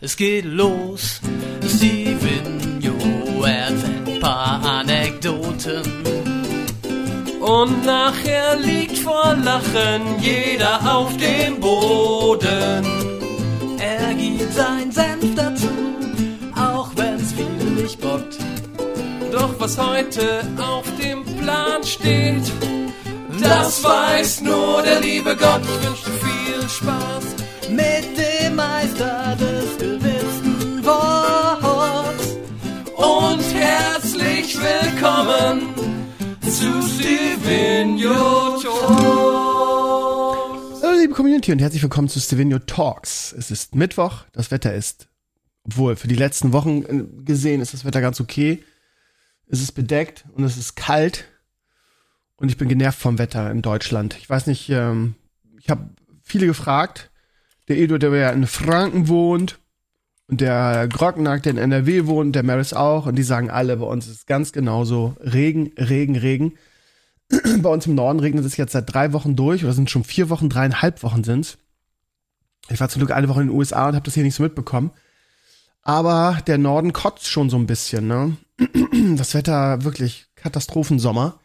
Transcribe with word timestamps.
Es 0.00 0.16
geht 0.16 0.44
los, 0.44 1.20
Steven 1.66 2.58
erzählt 3.44 4.06
ein 4.06 4.20
paar 4.20 4.64
Anekdoten. 4.64 5.82
Und 7.40 7.84
nachher 7.84 8.56
liegt 8.56 8.98
vor 8.98 9.34
Lachen 9.42 10.20
jeder 10.20 10.80
auf 10.96 11.16
dem 11.16 11.60
Boden. 11.60 12.84
Er 13.78 14.14
gibt 14.14 14.52
sein 14.52 14.92
Senf 14.92 15.34
dazu, 15.34 15.68
auch 16.54 16.90
wenn's 16.96 17.32
viel 17.32 17.82
nicht 17.82 18.00
bockt. 18.00 18.38
Doch 19.32 19.54
was 19.58 19.78
heute 19.78 20.42
auf 20.58 20.84
dem 21.02 21.24
Plan 21.24 21.82
steht, 21.84 22.52
das 23.40 23.82
weiß 23.82 24.42
nur 24.42 24.82
der 24.82 25.00
liebe 25.00 25.36
Gott. 25.36 25.62
Willkommen 35.00 35.74
zu 36.40 36.82
Stevenio 36.82 38.58
Talks. 38.60 38.82
Hallo 40.82 40.98
liebe 40.98 41.14
Community 41.14 41.52
und 41.52 41.60
herzlich 41.60 41.82
willkommen 41.82 42.08
zu 42.08 42.18
Stevenio 42.18 42.58
Talks. 42.58 43.32
Es 43.32 43.52
ist 43.52 43.76
Mittwoch, 43.76 44.24
das 44.32 44.50
Wetter 44.50 44.74
ist, 44.74 45.08
obwohl 45.62 45.94
für 45.94 46.08
die 46.08 46.16
letzten 46.16 46.52
Wochen 46.52 46.82
äh, 46.82 47.04
gesehen 47.24 47.60
ist 47.60 47.74
das 47.74 47.84
Wetter 47.84 48.00
ganz 48.00 48.20
okay. 48.20 48.64
Es 49.46 49.62
ist 49.62 49.70
bedeckt 49.72 50.24
und 50.32 50.42
es 50.42 50.56
ist 50.56 50.74
kalt 50.74 51.26
und 52.34 52.48
ich 52.48 52.56
bin 52.56 52.68
genervt 52.68 52.98
vom 52.98 53.18
Wetter 53.18 53.52
in 53.52 53.62
Deutschland. 53.62 54.16
Ich 54.18 54.28
weiß 54.28 54.48
nicht, 54.48 54.68
ähm, 54.68 55.14
ich 55.60 55.70
habe 55.70 55.90
viele 56.24 56.46
gefragt. 56.46 57.12
Der 57.68 57.78
Edo, 57.78 57.98
der 57.98 58.12
ja 58.16 58.30
in 58.30 58.48
Franken 58.48 59.06
wohnt 59.06 59.60
und 60.28 60.42
der 60.42 60.88
Grognack, 60.88 61.42
der 61.42 61.52
in 61.52 61.58
NRW 61.58 62.06
wohnt, 62.06 62.36
der 62.36 62.42
Maris 62.42 62.74
auch 62.74 63.06
und 63.06 63.16
die 63.16 63.22
sagen 63.22 63.50
alle, 63.50 63.78
bei 63.78 63.86
uns 63.86 64.06
ist 64.06 64.16
es 64.16 64.26
ganz 64.26 64.52
genauso 64.52 65.16
Regen, 65.20 65.72
Regen, 65.78 66.16
Regen. 66.16 66.54
bei 67.62 67.70
uns 67.70 67.86
im 67.86 67.94
Norden 67.94 68.20
regnet 68.20 68.44
es 68.44 68.56
jetzt 68.56 68.72
seit 68.72 68.92
drei 68.92 69.12
Wochen 69.14 69.36
durch 69.36 69.64
oder 69.64 69.72
sind 69.72 69.90
schon 69.90 70.04
vier 70.04 70.28
Wochen, 70.28 70.50
dreieinhalb 70.50 71.02
Wochen 71.02 71.24
sind's. 71.24 71.56
Ich 72.68 72.78
war 72.78 72.90
zum 72.90 73.00
Glück 73.00 73.10
eine 73.10 73.28
Woche 73.28 73.40
in 73.40 73.48
den 73.48 73.56
USA 73.56 73.88
und 73.88 73.94
habe 73.94 74.04
das 74.04 74.14
hier 74.14 74.22
nicht 74.22 74.34
so 74.34 74.42
mitbekommen. 74.42 74.90
Aber 75.82 76.38
der 76.46 76.58
Norden 76.58 76.92
kotzt 76.92 77.28
schon 77.28 77.48
so 77.48 77.56
ein 77.56 77.66
bisschen, 77.66 78.06
ne? 78.06 78.36
Das 79.16 79.32
Wetter 79.32 79.84
wirklich 79.84 80.26
Katastrophensommer. 80.34 81.38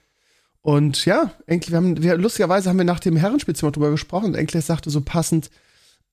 Und 0.61 1.05
ja, 1.05 1.31
Enkel, 1.45 1.71
wir 1.71 1.77
haben, 1.77 2.03
wir, 2.03 2.17
lustigerweise 2.17 2.69
haben 2.69 2.77
wir 2.77 2.85
nach 2.85 2.99
dem 2.99 3.15
Herrenspielzimmer 3.15 3.71
drüber 3.71 3.91
gesprochen 3.91 4.27
und 4.27 4.35
Enkel 4.35 4.61
sagte 4.61 4.89
so 4.89 5.01
passend, 5.01 5.49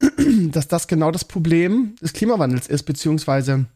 dass 0.50 0.68
das 0.68 0.88
genau 0.88 1.10
das 1.10 1.24
Problem 1.24 1.94
des 2.00 2.12
Klimawandels 2.12 2.66
ist, 2.66 2.84
beziehungsweise 2.84 3.66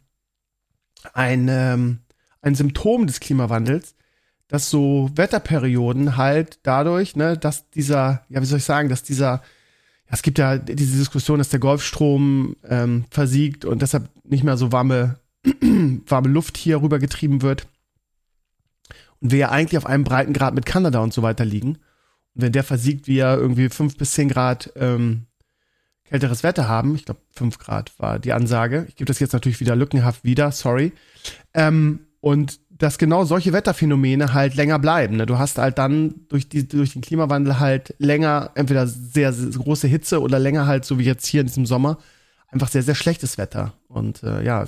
ein, 1.12 1.48
ähm, 1.50 1.98
ein 2.40 2.54
Symptom 2.54 3.06
des 3.06 3.20
Klimawandels, 3.20 3.94
dass 4.48 4.70
so 4.70 5.10
Wetterperioden 5.14 6.16
halt 6.16 6.58
dadurch, 6.62 7.16
ne, 7.16 7.36
dass 7.36 7.70
dieser, 7.70 8.24
ja, 8.28 8.40
wie 8.40 8.46
soll 8.46 8.58
ich 8.58 8.64
sagen, 8.64 8.88
dass 8.88 9.02
dieser, 9.02 9.42
ja, 10.06 10.12
es 10.12 10.22
gibt 10.22 10.38
ja 10.38 10.58
diese 10.58 10.98
Diskussion, 10.98 11.38
dass 11.38 11.48
der 11.48 11.60
Golfstrom 11.60 12.56
ähm, 12.68 13.04
versiegt 13.10 13.64
und 13.64 13.82
deshalb 13.82 14.08
nicht 14.24 14.44
mehr 14.44 14.56
so 14.56 14.72
warme, 14.72 15.18
warme 16.06 16.28
Luft 16.28 16.56
hier 16.56 16.80
rübergetrieben 16.80 17.42
wird 17.42 17.66
und 19.20 19.30
wir 19.30 19.38
ja 19.38 19.50
eigentlich 19.50 19.78
auf 19.78 19.86
einem 19.86 20.04
Breitengrad 20.04 20.54
mit 20.54 20.66
Kanada 20.66 21.00
und 21.00 21.12
so 21.12 21.22
weiter 21.22 21.44
liegen. 21.44 21.78
Und 22.34 22.42
wenn 22.42 22.52
der 22.52 22.64
versiegt, 22.64 23.06
wir 23.06 23.34
irgendwie 23.34 23.68
fünf 23.68 23.96
bis 23.96 24.12
zehn 24.12 24.28
Grad 24.28 24.72
ähm, 24.76 25.26
kälteres 26.08 26.42
Wetter 26.42 26.68
haben, 26.68 26.94
ich 26.94 27.04
glaube 27.04 27.20
fünf 27.34 27.58
Grad 27.58 27.92
war 27.98 28.18
die 28.18 28.32
Ansage. 28.32 28.86
Ich 28.88 28.96
gebe 28.96 29.06
das 29.06 29.20
jetzt 29.20 29.32
natürlich 29.32 29.60
wieder 29.60 29.76
lückenhaft 29.76 30.24
wieder, 30.24 30.52
sorry. 30.52 30.92
Ähm, 31.54 32.00
und 32.20 32.60
dass 32.70 32.98
genau 32.98 33.24
solche 33.24 33.52
Wetterphänomene 33.52 34.34
halt 34.34 34.56
länger 34.56 34.78
bleiben. 34.78 35.16
Ne? 35.16 35.26
Du 35.26 35.38
hast 35.38 35.58
halt 35.58 35.78
dann 35.78 36.26
durch, 36.28 36.48
die, 36.48 36.66
durch 36.66 36.92
den 36.92 37.02
Klimawandel 37.02 37.60
halt 37.60 37.94
länger 37.98 38.50
entweder 38.54 38.86
sehr, 38.86 39.32
sehr 39.32 39.50
große 39.50 39.86
Hitze 39.86 40.20
oder 40.20 40.38
länger 40.38 40.66
halt, 40.66 40.84
so 40.84 40.98
wie 40.98 41.04
jetzt 41.04 41.26
hier 41.26 41.40
in 41.42 41.46
diesem 41.46 41.66
Sommer, 41.66 41.98
einfach 42.48 42.68
sehr, 42.68 42.82
sehr 42.82 42.94
schlechtes 42.94 43.38
Wetter. 43.38 43.74
Und 43.88 44.22
äh, 44.22 44.42
ja, 44.42 44.64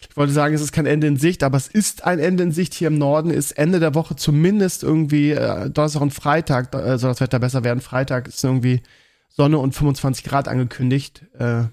ich 0.00 0.16
wollte 0.16 0.32
sagen, 0.32 0.54
es 0.54 0.60
ist 0.60 0.72
kein 0.72 0.86
Ende 0.86 1.06
in 1.06 1.16
Sicht, 1.16 1.42
aber 1.42 1.56
es 1.56 1.68
ist 1.68 2.04
ein 2.04 2.18
Ende 2.18 2.42
in 2.42 2.52
Sicht. 2.52 2.74
Hier 2.74 2.88
im 2.88 2.98
Norden 2.98 3.30
ist 3.30 3.52
Ende 3.52 3.80
der 3.80 3.94
Woche 3.94 4.16
zumindest 4.16 4.82
irgendwie 4.82 5.32
äh, 5.32 5.68
Donnerstag 5.68 6.02
und 6.02 6.14
Freitag 6.14 6.74
äh, 6.74 6.98
soll 6.98 7.10
das 7.10 7.20
Wetter 7.20 7.38
besser 7.38 7.64
werden. 7.64 7.80
Freitag 7.80 8.28
ist 8.28 8.42
irgendwie 8.42 8.82
Sonne 9.28 9.58
und 9.58 9.74
25 9.74 10.24
Grad 10.24 10.48
angekündigt. 10.48 11.24
Äh, 11.38 11.64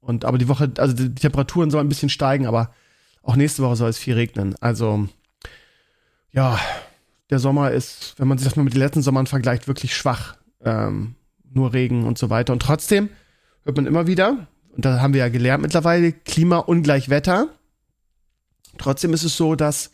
und 0.00 0.24
aber 0.24 0.38
die 0.38 0.48
Woche, 0.48 0.70
also 0.78 0.94
die, 0.94 1.14
Temperaturen 1.14 1.70
sollen 1.70 1.86
ein 1.86 1.90
bisschen 1.90 2.08
steigen, 2.08 2.46
aber 2.46 2.72
auch 3.22 3.36
nächste 3.36 3.62
Woche 3.62 3.76
soll 3.76 3.90
es 3.90 3.98
viel 3.98 4.14
regnen. 4.14 4.54
Also 4.60 5.08
ja, 6.30 6.58
der 7.30 7.38
Sommer 7.38 7.72
ist, 7.72 8.14
wenn 8.18 8.28
man 8.28 8.38
sich 8.38 8.46
das 8.46 8.56
mal 8.56 8.62
mit 8.62 8.74
den 8.74 8.80
letzten 8.80 9.02
Sommern 9.02 9.26
vergleicht, 9.26 9.68
wirklich 9.68 9.96
schwach. 9.96 10.36
Ähm, 10.64 11.14
nur 11.52 11.72
Regen 11.72 12.04
und 12.04 12.18
so 12.18 12.30
weiter. 12.30 12.52
Und 12.52 12.62
trotzdem 12.62 13.10
hört 13.64 13.76
man 13.76 13.86
immer 13.86 14.06
wieder, 14.06 14.46
und 14.70 14.84
da 14.84 15.00
haben 15.00 15.12
wir 15.12 15.20
ja 15.20 15.28
gelernt 15.28 15.62
mittlerweile, 15.62 16.12
Klima 16.12 16.58
ungleich 16.58 17.08
Wetter. 17.08 17.48
Trotzdem 18.76 19.12
ist 19.12 19.24
es 19.24 19.36
so, 19.36 19.56
dass, 19.56 19.90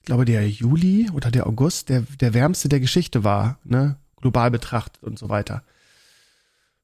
ich 0.00 0.06
glaube, 0.06 0.24
der 0.24 0.48
Juli 0.48 1.10
oder 1.12 1.30
der 1.30 1.46
August 1.46 1.88
der, 1.88 2.02
der 2.20 2.34
wärmste 2.34 2.68
der 2.68 2.80
Geschichte 2.80 3.24
war, 3.24 3.58
ne? 3.64 3.96
Global 4.20 4.50
betrachtet 4.50 5.02
und 5.02 5.18
so 5.18 5.28
weiter. 5.28 5.62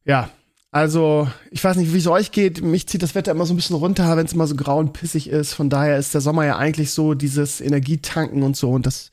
Ja, 0.04 0.30
also, 0.72 1.28
ich 1.50 1.62
weiß 1.64 1.76
nicht, 1.76 1.92
wie 1.92 1.98
es 1.98 2.06
euch 2.06 2.30
geht. 2.30 2.62
Mich 2.62 2.86
zieht 2.86 3.02
das 3.02 3.14
Wetter 3.14 3.32
immer 3.32 3.44
so 3.46 3.52
ein 3.52 3.56
bisschen 3.56 3.76
runter, 3.76 4.16
wenn 4.16 4.26
es 4.26 4.32
immer 4.32 4.46
so 4.46 4.54
grau 4.54 4.78
und 4.78 4.92
pissig 4.92 5.28
ist. 5.28 5.54
Von 5.54 5.68
daher 5.68 5.98
ist 5.98 6.14
der 6.14 6.20
Sommer 6.20 6.46
ja 6.46 6.56
eigentlich 6.56 6.92
so 6.92 7.14
dieses 7.14 7.60
Energietanken 7.60 8.42
und 8.42 8.56
so. 8.56 8.70
Und 8.70 8.86
das, 8.86 9.10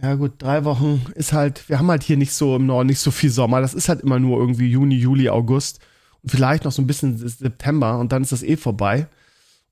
ja 0.00 0.14
gut, 0.14 0.32
drei 0.38 0.64
Wochen 0.64 1.04
ist 1.14 1.32
halt, 1.32 1.68
wir 1.68 1.78
haben 1.78 1.90
halt 1.90 2.02
hier 2.02 2.16
nicht 2.16 2.32
so 2.32 2.56
im 2.56 2.66
Norden 2.66 2.86
nicht 2.88 3.00
so 3.00 3.10
viel 3.10 3.30
Sommer. 3.30 3.60
Das 3.60 3.74
ist 3.74 3.88
halt 3.88 4.00
immer 4.00 4.18
nur 4.18 4.38
irgendwie 4.38 4.70
Juni, 4.70 4.96
Juli, 4.96 5.28
August 5.28 5.80
und 6.22 6.30
vielleicht 6.30 6.64
noch 6.64 6.72
so 6.72 6.80
ein 6.80 6.86
bisschen 6.86 7.18
September 7.18 7.98
und 7.98 8.12
dann 8.12 8.22
ist 8.22 8.32
das 8.32 8.42
eh 8.42 8.56
vorbei. 8.56 9.08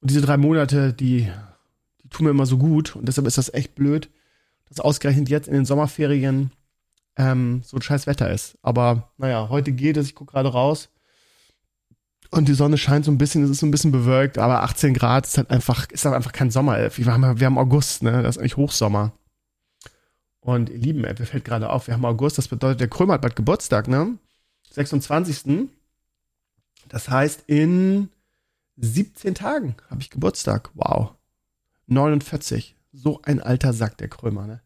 Und 0.01 0.11
diese 0.11 0.21
drei 0.21 0.37
Monate, 0.37 0.93
die 0.93 1.31
die 2.07 2.11
tun 2.11 2.25
mir 2.25 2.31
immer 2.31 2.47
so 2.47 2.57
gut 2.57 2.95
und 2.95 3.09
deshalb 3.09 3.27
ist 3.27 3.39
das 3.39 3.53
echt 3.53 3.75
blöd, 3.75 4.09
dass 4.69 4.79
ausgerechnet 4.79 5.29
jetzt 5.29 5.49
in 5.49 5.55
den 5.55 5.65
Sommerferien 5.65 6.53
ähm, 7.17 7.63
so 7.65 7.77
ein 7.77 7.83
scheiß 7.83 8.07
Wetter 8.07 8.31
ist. 8.31 8.59
Aber 8.63 9.11
naja, 9.19 9.49
heute 9.49 9.73
geht 9.73 9.97
es, 9.97 10.07
ich 10.07 10.15
gucke 10.15 10.33
gerade 10.33 10.53
raus 10.53 10.89
und 12.31 12.49
die 12.49 12.55
Sonne 12.55 12.79
scheint 12.79 13.05
so 13.05 13.11
ein 13.11 13.19
bisschen, 13.19 13.45
es 13.45 13.51
ist 13.51 13.61
so 13.61 13.67
ein 13.67 13.71
bisschen 13.71 13.93
bewölkt, 13.93 14.39
aber 14.39 14.63
18 14.63 14.95
Grad 14.95 15.27
ist 15.27 15.39
halt 15.39 15.51
einfach, 15.51 15.89
ist 15.91 16.05
halt 16.05 16.15
einfach 16.15 16.33
kein 16.33 16.51
Sommer. 16.51 16.91
Wir 16.97 17.07
haben, 17.07 17.41
wir 17.41 17.47
haben 17.47 17.59
August, 17.59 18.03
ne? 18.03 18.23
Das 18.23 18.37
ist 18.37 18.41
eigentlich 18.41 18.57
Hochsommer. 18.57 19.13
Und 20.41 20.69
ihr 20.71 20.79
Lieben, 20.79 21.01
mir 21.01 21.17
fällt 21.17 21.45
gerade 21.45 21.71
auf, 21.71 21.87
wir 21.87 21.95
haben 21.95 22.05
August, 22.05 22.39
das 22.39 22.49
bedeutet, 22.49 22.81
der 22.81 22.89
Krömer 22.89 23.15
hat 23.15 23.23
bald 23.23 23.37
Geburtstag, 23.37 23.89
ne? 23.89 24.19
26. 24.71 25.69
Das 26.89 27.09
heißt, 27.09 27.45
in 27.47 28.11
17 28.77 29.35
Tagen 29.35 29.77
habe 29.91 30.01
ich 30.01 30.11
Geburtstag. 30.11 30.71
Wow. 30.75 31.15
49. 31.87 32.77
So 32.93 33.21
ein 33.23 33.41
alter 33.41 33.73
Sack, 33.73 33.99
der 33.99 34.09
Krömer, 34.09 34.47
ne? 34.47 34.61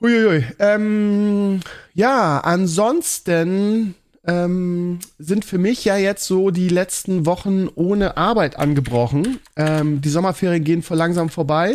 Huiuiui. 0.00 0.44
Ähm, 0.58 1.60
ja, 1.94 2.38
ansonsten 2.40 3.94
ähm, 4.24 4.98
sind 5.18 5.44
für 5.44 5.58
mich 5.58 5.84
ja 5.84 5.96
jetzt 5.96 6.24
so 6.26 6.50
die 6.50 6.68
letzten 6.68 7.26
Wochen 7.26 7.68
ohne 7.74 8.16
Arbeit 8.16 8.58
angebrochen. 8.58 9.40
Ähm, 9.56 10.00
die 10.00 10.08
Sommerferien 10.08 10.64
gehen 10.64 10.82
vor 10.82 10.96
langsam 10.96 11.28
vorbei. 11.28 11.74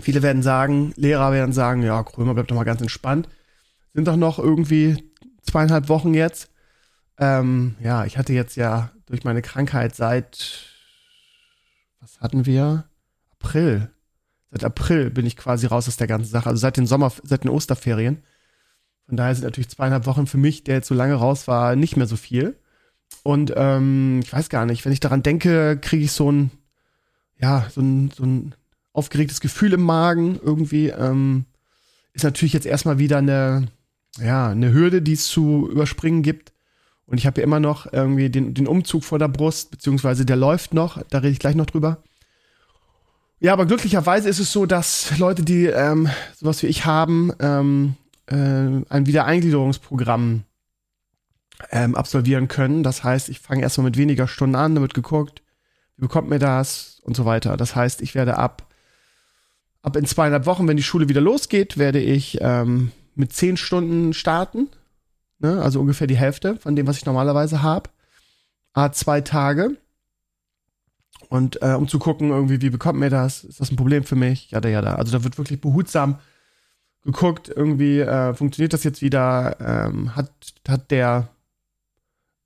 Viele 0.00 0.22
werden 0.22 0.42
sagen, 0.42 0.92
Lehrer 0.96 1.32
werden 1.32 1.52
sagen, 1.52 1.82
ja, 1.82 2.02
Krömer 2.02 2.34
bleibt 2.34 2.50
doch 2.50 2.56
mal 2.56 2.64
ganz 2.64 2.80
entspannt. 2.80 3.28
Sind 3.92 4.06
doch 4.06 4.16
noch 4.16 4.38
irgendwie 4.38 5.10
zweieinhalb 5.42 5.88
Wochen 5.88 6.14
jetzt. 6.14 6.50
Ähm, 7.18 7.76
ja, 7.82 8.04
ich 8.04 8.16
hatte 8.16 8.32
jetzt 8.32 8.56
ja 8.56 8.92
durch 9.06 9.24
meine 9.24 9.42
Krankheit 9.42 9.94
seit 9.94 10.70
was 12.00 12.18
hatten 12.20 12.46
wir? 12.46 12.84
April. 13.32 13.90
Seit 14.50 14.64
April 14.64 15.10
bin 15.10 15.26
ich 15.26 15.36
quasi 15.36 15.66
raus 15.66 15.86
aus 15.86 15.96
der 15.96 16.06
ganzen 16.06 16.30
Sache. 16.30 16.48
Also 16.48 16.60
seit 16.60 16.76
den 16.76 16.86
Sommer, 16.86 17.12
seit 17.22 17.44
den 17.44 17.50
Osterferien. 17.50 18.22
Von 19.06 19.16
daher 19.16 19.34
sind 19.34 19.44
natürlich 19.44 19.68
zweieinhalb 19.68 20.06
Wochen 20.06 20.26
für 20.26 20.38
mich, 20.38 20.64
der 20.64 20.76
jetzt 20.76 20.88
so 20.88 20.94
lange 20.94 21.14
raus 21.14 21.48
war, 21.48 21.76
nicht 21.76 21.96
mehr 21.96 22.06
so 22.06 22.16
viel. 22.16 22.56
Und 23.22 23.52
ähm, 23.56 24.20
ich 24.22 24.32
weiß 24.32 24.48
gar 24.48 24.66
nicht, 24.66 24.84
wenn 24.84 24.92
ich 24.92 25.00
daran 25.00 25.22
denke, 25.22 25.78
kriege 25.80 26.04
ich 26.04 26.12
so 26.12 26.30
ein, 26.30 26.50
ja, 27.40 27.66
so 27.70 27.80
ein, 27.80 28.10
so 28.10 28.24
ein 28.24 28.54
aufgeregtes 28.92 29.40
Gefühl 29.40 29.72
im 29.72 29.82
Magen 29.82 30.38
irgendwie. 30.42 30.88
Ähm, 30.88 31.46
ist 32.12 32.24
natürlich 32.24 32.52
jetzt 32.52 32.66
erstmal 32.66 32.98
wieder 32.98 33.18
eine, 33.18 33.68
ja, 34.18 34.48
eine 34.48 34.72
Hürde, 34.72 35.02
die 35.02 35.12
es 35.12 35.26
zu 35.26 35.68
überspringen 35.70 36.22
gibt. 36.22 36.52
Und 37.06 37.18
ich 37.18 37.26
habe 37.26 37.40
ja 37.40 37.44
immer 37.44 37.60
noch 37.60 37.92
irgendwie 37.92 38.30
den, 38.30 38.54
den 38.54 38.68
Umzug 38.68 39.04
vor 39.04 39.18
der 39.18 39.28
Brust, 39.28 39.70
beziehungsweise 39.70 40.24
der 40.24 40.36
läuft 40.36 40.74
noch, 40.74 41.02
da 41.10 41.18
rede 41.18 41.32
ich 41.32 41.40
gleich 41.40 41.56
noch 41.56 41.66
drüber. 41.66 42.02
Ja, 43.42 43.54
aber 43.54 43.64
glücklicherweise 43.64 44.28
ist 44.28 44.38
es 44.38 44.52
so, 44.52 44.66
dass 44.66 45.18
Leute, 45.18 45.42
die 45.42 45.64
ähm, 45.64 46.10
sowas 46.36 46.62
wie 46.62 46.66
ich 46.66 46.84
haben, 46.84 47.32
ähm, 47.40 47.94
äh, 48.26 48.34
ein 48.34 49.06
Wiedereingliederungsprogramm 49.06 50.44
ähm, 51.70 51.94
absolvieren 51.94 52.48
können. 52.48 52.82
Das 52.82 53.02
heißt, 53.02 53.30
ich 53.30 53.40
fange 53.40 53.62
erstmal 53.62 53.86
mit 53.86 53.96
weniger 53.96 54.28
Stunden 54.28 54.56
an, 54.56 54.74
da 54.74 54.82
wird 54.82 54.92
geguckt, 54.92 55.42
wie 55.96 56.02
bekommt 56.02 56.28
mir 56.28 56.38
das 56.38 57.00
und 57.02 57.16
so 57.16 57.24
weiter. 57.24 57.56
Das 57.56 57.74
heißt, 57.74 58.02
ich 58.02 58.14
werde 58.14 58.36
ab, 58.36 58.66
ab 59.80 59.96
in 59.96 60.04
zweieinhalb 60.04 60.44
Wochen, 60.44 60.68
wenn 60.68 60.76
die 60.76 60.82
Schule 60.82 61.08
wieder 61.08 61.22
losgeht, 61.22 61.78
werde 61.78 61.98
ich 61.98 62.38
ähm, 62.42 62.92
mit 63.14 63.32
zehn 63.32 63.56
Stunden 63.56 64.12
starten. 64.12 64.68
Ne? 65.38 65.62
Also 65.62 65.80
ungefähr 65.80 66.06
die 66.06 66.16
Hälfte 66.16 66.56
von 66.56 66.76
dem, 66.76 66.86
was 66.86 66.98
ich 66.98 67.06
normalerweise 67.06 67.62
habe. 67.62 67.88
A 68.74 68.92
zwei 68.92 69.22
Tage. 69.22 69.76
Und 71.28 71.62
äh, 71.62 71.74
um 71.74 71.86
zu 71.88 71.98
gucken, 71.98 72.30
irgendwie, 72.30 72.60
wie 72.60 72.70
bekommt 72.70 72.98
mir 72.98 73.10
das? 73.10 73.44
Ist 73.44 73.60
das 73.60 73.70
ein 73.70 73.76
Problem 73.76 74.04
für 74.04 74.16
mich? 74.16 74.50
Ja, 74.50 74.60
da, 74.60 74.68
ja, 74.68 74.80
da. 74.80 74.94
Also 74.94 75.12
da 75.12 75.22
wird 75.24 75.38
wirklich 75.38 75.60
behutsam 75.60 76.18
geguckt, 77.02 77.48
irgendwie, 77.48 78.00
äh, 78.00 78.34
funktioniert 78.34 78.72
das 78.72 78.84
jetzt 78.84 79.02
wieder? 79.02 79.56
Ähm, 79.60 80.16
hat, 80.16 80.30
hat 80.68 80.90
der 80.90 81.28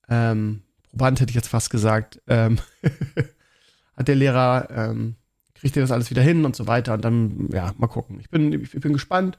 ähm, 0.09 0.62
Proband, 0.91 1.21
hätte 1.21 1.31
ich 1.31 1.37
jetzt 1.37 1.49
fast 1.49 1.71
gesagt, 1.71 2.21
ähm, 2.29 2.59
hat 3.97 4.09
der 4.09 4.15
Lehrer, 4.15 4.69
ähm, 4.71 5.17
kriegt 5.55 5.77
er 5.77 5.82
das 5.82 5.91
alles 5.91 6.11
wieder 6.11 6.23
hin 6.23 6.44
und 6.44 6.55
so 6.55 6.67
weiter. 6.67 6.94
Und 6.94 7.05
dann, 7.05 7.49
ja, 7.53 7.73
mal 7.79 7.87
gucken. 7.87 8.20
Ich 8.20 8.31
bin, 8.31 8.53
ich, 8.53 8.70
bin 8.70 8.93
gespannt. 8.93 9.38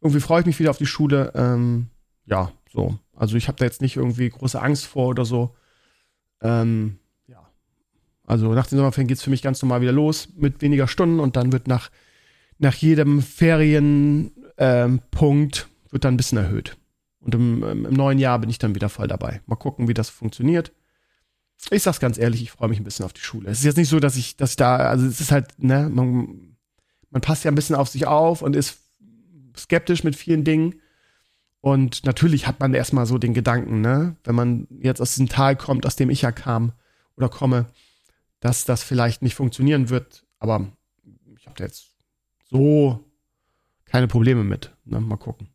Irgendwie 0.00 0.20
freue 0.20 0.40
ich 0.40 0.46
mich 0.46 0.58
wieder 0.58 0.70
auf 0.70 0.78
die 0.78 0.86
Schule. 0.86 1.32
Ähm, 1.34 1.86
ja, 2.24 2.50
so. 2.72 2.98
Also 3.14 3.36
ich 3.36 3.48
habe 3.48 3.58
da 3.58 3.64
jetzt 3.64 3.82
nicht 3.82 3.96
irgendwie 3.96 4.28
große 4.28 4.60
Angst 4.60 4.86
vor 4.86 5.08
oder 5.08 5.24
so. 5.24 5.54
Ähm. 6.40 6.98
Also 8.26 8.52
nach 8.52 8.66
den 8.66 8.76
Sommerferien 8.76 9.08
geht 9.08 9.18
es 9.18 9.22
für 9.22 9.30
mich 9.30 9.42
ganz 9.42 9.62
normal 9.62 9.80
wieder 9.80 9.92
los 9.92 10.28
mit 10.36 10.60
weniger 10.60 10.88
Stunden 10.88 11.20
und 11.20 11.36
dann 11.36 11.52
wird 11.52 11.68
nach, 11.68 11.90
nach 12.58 12.74
jedem 12.74 13.22
Ferienpunkt 13.22 14.36
ähm, 14.58 15.92
wird 15.92 16.04
dann 16.04 16.14
ein 16.14 16.16
bisschen 16.18 16.38
erhöht. 16.38 16.76
Und 17.20 17.34
im, 17.34 17.62
im, 17.62 17.82
neuen 17.94 18.18
Jahr 18.18 18.38
bin 18.38 18.50
ich 18.50 18.58
dann 18.58 18.74
wieder 18.74 18.88
voll 18.88 19.08
dabei. 19.08 19.40
Mal 19.46 19.56
gucken, 19.56 19.88
wie 19.88 19.94
das 19.94 20.08
funktioniert. 20.10 20.72
Ich 21.70 21.82
sag's 21.82 22.00
ganz 22.00 22.18
ehrlich, 22.18 22.42
ich 22.42 22.50
freue 22.50 22.68
mich 22.68 22.78
ein 22.78 22.84
bisschen 22.84 23.04
auf 23.04 23.12
die 23.12 23.20
Schule. 23.20 23.48
Es 23.50 23.58
ist 23.58 23.64
jetzt 23.64 23.76
nicht 23.76 23.88
so, 23.88 24.00
dass 24.00 24.16
ich, 24.16 24.36
dass 24.36 24.50
ich 24.50 24.56
da, 24.56 24.76
also 24.76 25.06
es 25.06 25.20
ist 25.20 25.32
halt, 25.32 25.58
ne, 25.58 25.88
man, 25.90 26.56
man 27.10 27.22
passt 27.22 27.44
ja 27.44 27.50
ein 27.50 27.54
bisschen 27.54 27.76
auf 27.76 27.88
sich 27.88 28.06
auf 28.06 28.42
und 28.42 28.54
ist 28.54 28.78
skeptisch 29.56 30.04
mit 30.04 30.16
vielen 30.16 30.44
Dingen. 30.44 30.80
Und 31.60 32.04
natürlich 32.04 32.46
hat 32.46 32.60
man 32.60 32.74
erstmal 32.74 33.06
so 33.06 33.18
den 33.18 33.34
Gedanken, 33.34 33.80
ne, 33.80 34.16
wenn 34.24 34.34
man 34.34 34.68
jetzt 34.80 35.00
aus 35.00 35.14
diesem 35.14 35.28
Tal 35.28 35.56
kommt, 35.56 35.86
aus 35.86 35.96
dem 35.96 36.10
ich 36.10 36.22
ja 36.22 36.30
kam 36.30 36.72
oder 37.16 37.28
komme, 37.28 37.66
dass 38.46 38.64
das 38.64 38.84
vielleicht 38.84 39.22
nicht 39.22 39.34
funktionieren 39.34 39.90
wird. 39.90 40.24
Aber 40.38 40.68
ich 41.36 41.46
habe 41.46 41.56
da 41.56 41.64
jetzt 41.64 41.88
so 42.48 43.04
keine 43.86 44.06
Probleme 44.06 44.44
mit. 44.44 44.70
Ne? 44.84 45.00
Mal 45.00 45.16
gucken. 45.16 45.48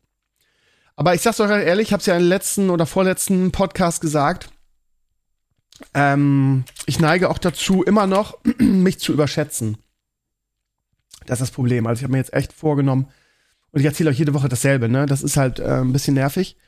Aber 0.94 1.14
ich 1.14 1.22
sag's 1.22 1.40
euch 1.40 1.50
ehrlich, 1.50 1.88
ich 1.88 1.92
habe 1.94 2.02
es 2.02 2.06
ja 2.06 2.18
im 2.18 2.28
letzten 2.28 2.68
oder 2.68 2.84
vorletzten 2.84 3.50
Podcast 3.50 4.02
gesagt. 4.02 4.50
Ähm, 5.94 6.64
ich 6.84 7.00
neige 7.00 7.30
auch 7.30 7.38
dazu, 7.38 7.82
immer 7.82 8.06
noch 8.06 8.38
mich 8.58 8.98
zu 8.98 9.14
überschätzen. 9.14 9.78
Das 11.24 11.40
ist 11.40 11.48
das 11.48 11.50
Problem. 11.50 11.86
Also 11.86 12.00
ich 12.00 12.04
habe 12.04 12.12
mir 12.12 12.18
jetzt 12.18 12.34
echt 12.34 12.52
vorgenommen, 12.52 13.08
und 13.70 13.80
ich 13.80 13.86
erzähle 13.86 14.10
euch 14.10 14.18
jede 14.18 14.34
Woche 14.34 14.50
dasselbe, 14.50 14.90
ne? 14.90 15.06
Das 15.06 15.22
ist 15.22 15.38
halt 15.38 15.60
äh, 15.60 15.80
ein 15.80 15.94
bisschen 15.94 16.12
nervig. 16.12 16.58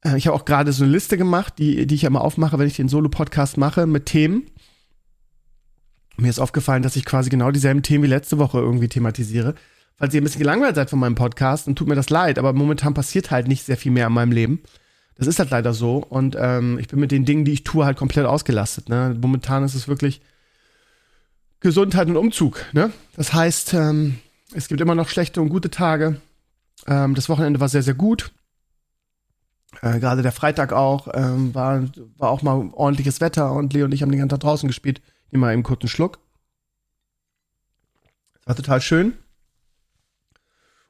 Äh, 0.00 0.16
ich 0.16 0.26
habe 0.26 0.34
auch 0.34 0.46
gerade 0.46 0.72
so 0.72 0.84
eine 0.84 0.92
Liste 0.94 1.18
gemacht, 1.18 1.58
die, 1.58 1.86
die 1.86 1.96
ich 1.96 2.02
ja 2.02 2.08
immer 2.08 2.22
aufmache, 2.22 2.58
wenn 2.58 2.66
ich 2.66 2.76
den 2.76 2.88
Solo-Podcast 2.88 3.58
mache, 3.58 3.86
mit 3.86 4.06
Themen. 4.06 4.46
Mir 6.16 6.30
ist 6.30 6.38
aufgefallen, 6.38 6.82
dass 6.82 6.96
ich 6.96 7.04
quasi 7.04 7.30
genau 7.30 7.50
dieselben 7.50 7.82
Themen 7.82 8.04
wie 8.04 8.08
letzte 8.08 8.38
Woche 8.38 8.58
irgendwie 8.58 8.88
thematisiere. 8.88 9.54
Falls 9.96 10.14
ihr 10.14 10.20
ein 10.20 10.24
bisschen 10.24 10.40
gelangweilt 10.40 10.74
seid 10.74 10.90
von 10.90 10.98
meinem 10.98 11.14
Podcast, 11.14 11.66
dann 11.66 11.76
tut 11.76 11.88
mir 11.88 11.94
das 11.94 12.10
leid, 12.10 12.38
aber 12.38 12.52
momentan 12.52 12.94
passiert 12.94 13.30
halt 13.30 13.48
nicht 13.48 13.64
sehr 13.64 13.76
viel 13.76 13.92
mehr 13.92 14.08
in 14.08 14.12
meinem 14.12 14.32
Leben. 14.32 14.62
Das 15.16 15.26
ist 15.26 15.38
halt 15.38 15.50
leider 15.50 15.72
so. 15.72 15.98
Und 15.98 16.36
ähm, 16.38 16.78
ich 16.78 16.88
bin 16.88 16.98
mit 16.98 17.12
den 17.12 17.24
Dingen, 17.24 17.44
die 17.44 17.52
ich 17.52 17.64
tue, 17.64 17.84
halt 17.84 17.96
komplett 17.96 18.26
ausgelastet. 18.26 18.88
Ne? 18.88 19.16
Momentan 19.20 19.64
ist 19.64 19.74
es 19.74 19.86
wirklich 19.86 20.20
Gesundheit 21.60 22.08
und 22.08 22.16
Umzug. 22.16 22.64
Ne? 22.72 22.92
Das 23.16 23.32
heißt, 23.32 23.74
ähm, 23.74 24.18
es 24.52 24.68
gibt 24.68 24.80
immer 24.80 24.94
noch 24.94 25.08
schlechte 25.08 25.40
und 25.40 25.48
gute 25.48 25.70
Tage. 25.70 26.20
Ähm, 26.86 27.14
das 27.14 27.28
Wochenende 27.28 27.60
war 27.60 27.68
sehr, 27.68 27.82
sehr 27.82 27.94
gut. 27.94 28.32
Äh, 29.80 30.00
Gerade 30.00 30.22
der 30.22 30.32
Freitag 30.32 30.72
auch, 30.72 31.08
ähm, 31.14 31.54
war, 31.54 31.84
war 32.16 32.30
auch 32.30 32.42
mal 32.42 32.70
ordentliches 32.72 33.20
Wetter 33.20 33.52
und 33.52 33.72
Leo 33.72 33.84
und 33.84 33.94
ich 33.94 34.02
haben 34.02 34.10
den 34.10 34.18
ganzen 34.18 34.30
Tag 34.30 34.40
draußen 34.40 34.66
gespielt. 34.66 35.00
Immer 35.34 35.48
einen 35.48 35.64
Schluck. 35.86 36.20
Das 38.34 38.46
war 38.46 38.56
total 38.56 38.80
schön. 38.80 39.18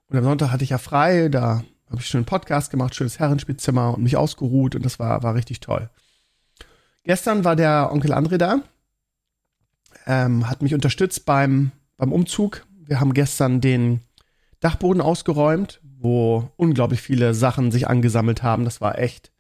Und 0.06 0.18
am 0.18 0.24
Sonntag 0.24 0.52
hatte 0.52 0.62
ich 0.62 0.70
ja 0.70 0.78
frei, 0.78 1.28
da 1.28 1.64
habe 1.90 2.00
ich 2.00 2.06
schon 2.06 2.18
einen 2.18 2.26
Podcast 2.26 2.70
gemacht, 2.70 2.94
schönes 2.94 3.18
Herrenspielzimmer 3.18 3.94
und 3.94 4.02
mich 4.04 4.16
ausgeruht 4.16 4.76
und 4.76 4.84
das 4.84 5.00
war, 5.00 5.24
war 5.24 5.34
richtig 5.34 5.60
toll. 5.60 5.90
Gestern 7.02 7.44
war 7.44 7.56
der 7.56 7.90
Onkel 7.90 8.12
André 8.12 8.36
da, 8.36 8.60
ähm, 10.06 10.48
hat 10.48 10.62
mich 10.62 10.74
unterstützt 10.74 11.24
beim, 11.24 11.72
beim 11.96 12.12
Umzug 12.12 12.64
wir 12.86 13.00
haben 13.00 13.14
gestern 13.14 13.60
den 13.60 14.00
Dachboden 14.60 15.00
ausgeräumt, 15.00 15.80
wo 15.82 16.50
unglaublich 16.56 17.00
viele 17.00 17.34
Sachen 17.34 17.72
sich 17.72 17.88
angesammelt 17.88 18.42
haben. 18.42 18.64
Das 18.64 18.80
war 18.80 18.98
echt 18.98 19.32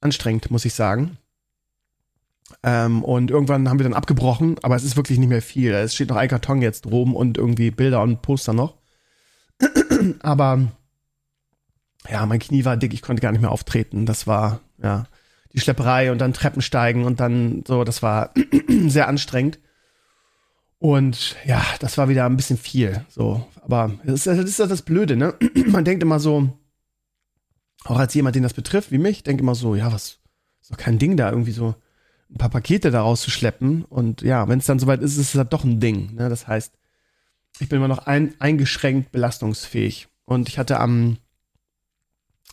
anstrengend, 0.00 0.50
muss 0.50 0.64
ich 0.64 0.74
sagen. 0.74 1.18
Ähm, 2.62 3.04
und 3.04 3.30
irgendwann 3.30 3.68
haben 3.68 3.78
wir 3.78 3.84
dann 3.84 3.94
abgebrochen, 3.94 4.56
aber 4.62 4.76
es 4.76 4.84
ist 4.84 4.96
wirklich 4.96 5.18
nicht 5.18 5.28
mehr 5.28 5.42
viel. 5.42 5.72
Es 5.72 5.94
steht 5.94 6.08
noch 6.08 6.16
ein 6.16 6.28
Karton 6.28 6.62
jetzt 6.62 6.86
droben 6.86 7.14
und 7.14 7.38
irgendwie 7.38 7.70
Bilder 7.70 8.02
und 8.02 8.22
Poster 8.22 8.52
noch. 8.52 8.76
aber 10.20 10.68
ja, 12.10 12.24
mein 12.26 12.38
Knie 12.38 12.64
war 12.64 12.76
dick, 12.76 12.94
ich 12.94 13.02
konnte 13.02 13.22
gar 13.22 13.32
nicht 13.32 13.40
mehr 13.40 13.50
auftreten. 13.52 14.06
Das 14.06 14.26
war, 14.26 14.60
ja, 14.82 15.06
die 15.52 15.60
Schlepperei 15.60 16.10
und 16.10 16.18
dann 16.18 16.32
Treppensteigen 16.32 17.04
und 17.04 17.20
dann 17.20 17.64
so, 17.66 17.84
das 17.84 18.02
war 18.02 18.32
sehr 18.86 19.08
anstrengend. 19.08 19.58
Und 20.78 21.36
ja, 21.44 21.62
das 21.80 21.98
war 21.98 22.08
wieder 22.08 22.24
ein 22.26 22.36
bisschen 22.36 22.58
viel. 22.58 23.04
So, 23.08 23.46
aber 23.62 23.92
das 24.04 24.26
ist, 24.26 24.26
das 24.26 24.38
ist 24.38 24.60
das 24.60 24.82
Blöde, 24.82 25.16
ne? 25.16 25.34
Man 25.66 25.84
denkt 25.84 26.02
immer 26.02 26.20
so, 26.20 26.48
auch 27.84 27.98
als 27.98 28.14
jemand, 28.14 28.36
den 28.36 28.42
das 28.42 28.54
betrifft, 28.54 28.92
wie 28.92 28.98
mich, 28.98 29.22
denkt 29.22 29.40
immer 29.40 29.54
so, 29.54 29.74
ja, 29.74 29.92
was 29.92 30.18
ist 30.60 30.70
doch 30.70 30.76
kein 30.76 30.98
Ding 30.98 31.16
da, 31.16 31.30
irgendwie 31.30 31.52
so 31.52 31.74
ein 32.30 32.38
paar 32.38 32.50
Pakete 32.50 32.90
da 32.90 33.02
rauszuschleppen. 33.02 33.84
Und 33.84 34.22
ja, 34.22 34.48
wenn 34.48 34.58
es 34.58 34.66
dann 34.66 34.78
soweit 34.78 35.00
ist, 35.00 35.16
ist 35.16 35.34
es 35.34 35.38
halt 35.38 35.52
doch 35.52 35.64
ein 35.64 35.80
Ding. 35.80 36.14
Ne? 36.14 36.28
Das 36.28 36.46
heißt, 36.46 36.72
ich 37.60 37.68
bin 37.68 37.78
immer 37.78 37.88
noch 37.88 38.06
ein, 38.06 38.34
eingeschränkt 38.38 39.12
belastungsfähig. 39.12 40.08
Und 40.24 40.48
ich 40.48 40.58
hatte 40.58 40.78
am 40.80 41.18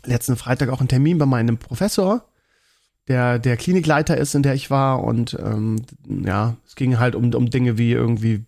letzten 0.05 0.37
Freitag 0.37 0.69
auch 0.69 0.79
einen 0.79 0.87
Termin 0.87 1.17
bei 1.17 1.25
meinem 1.25 1.57
Professor 1.57 2.25
der, 3.07 3.39
der 3.39 3.57
Klinikleiter 3.57 4.17
ist, 4.17 4.35
in 4.35 4.43
der 4.43 4.55
ich 4.55 4.69
war. 4.69 5.03
Und 5.03 5.37
ähm, 5.39 5.77
ja, 6.07 6.57
es 6.65 6.75
ging 6.75 6.99
halt 6.99 7.15
um, 7.15 7.33
um 7.33 7.49
Dinge 7.49 7.77
wie 7.77 7.91
irgendwie, 7.91 8.45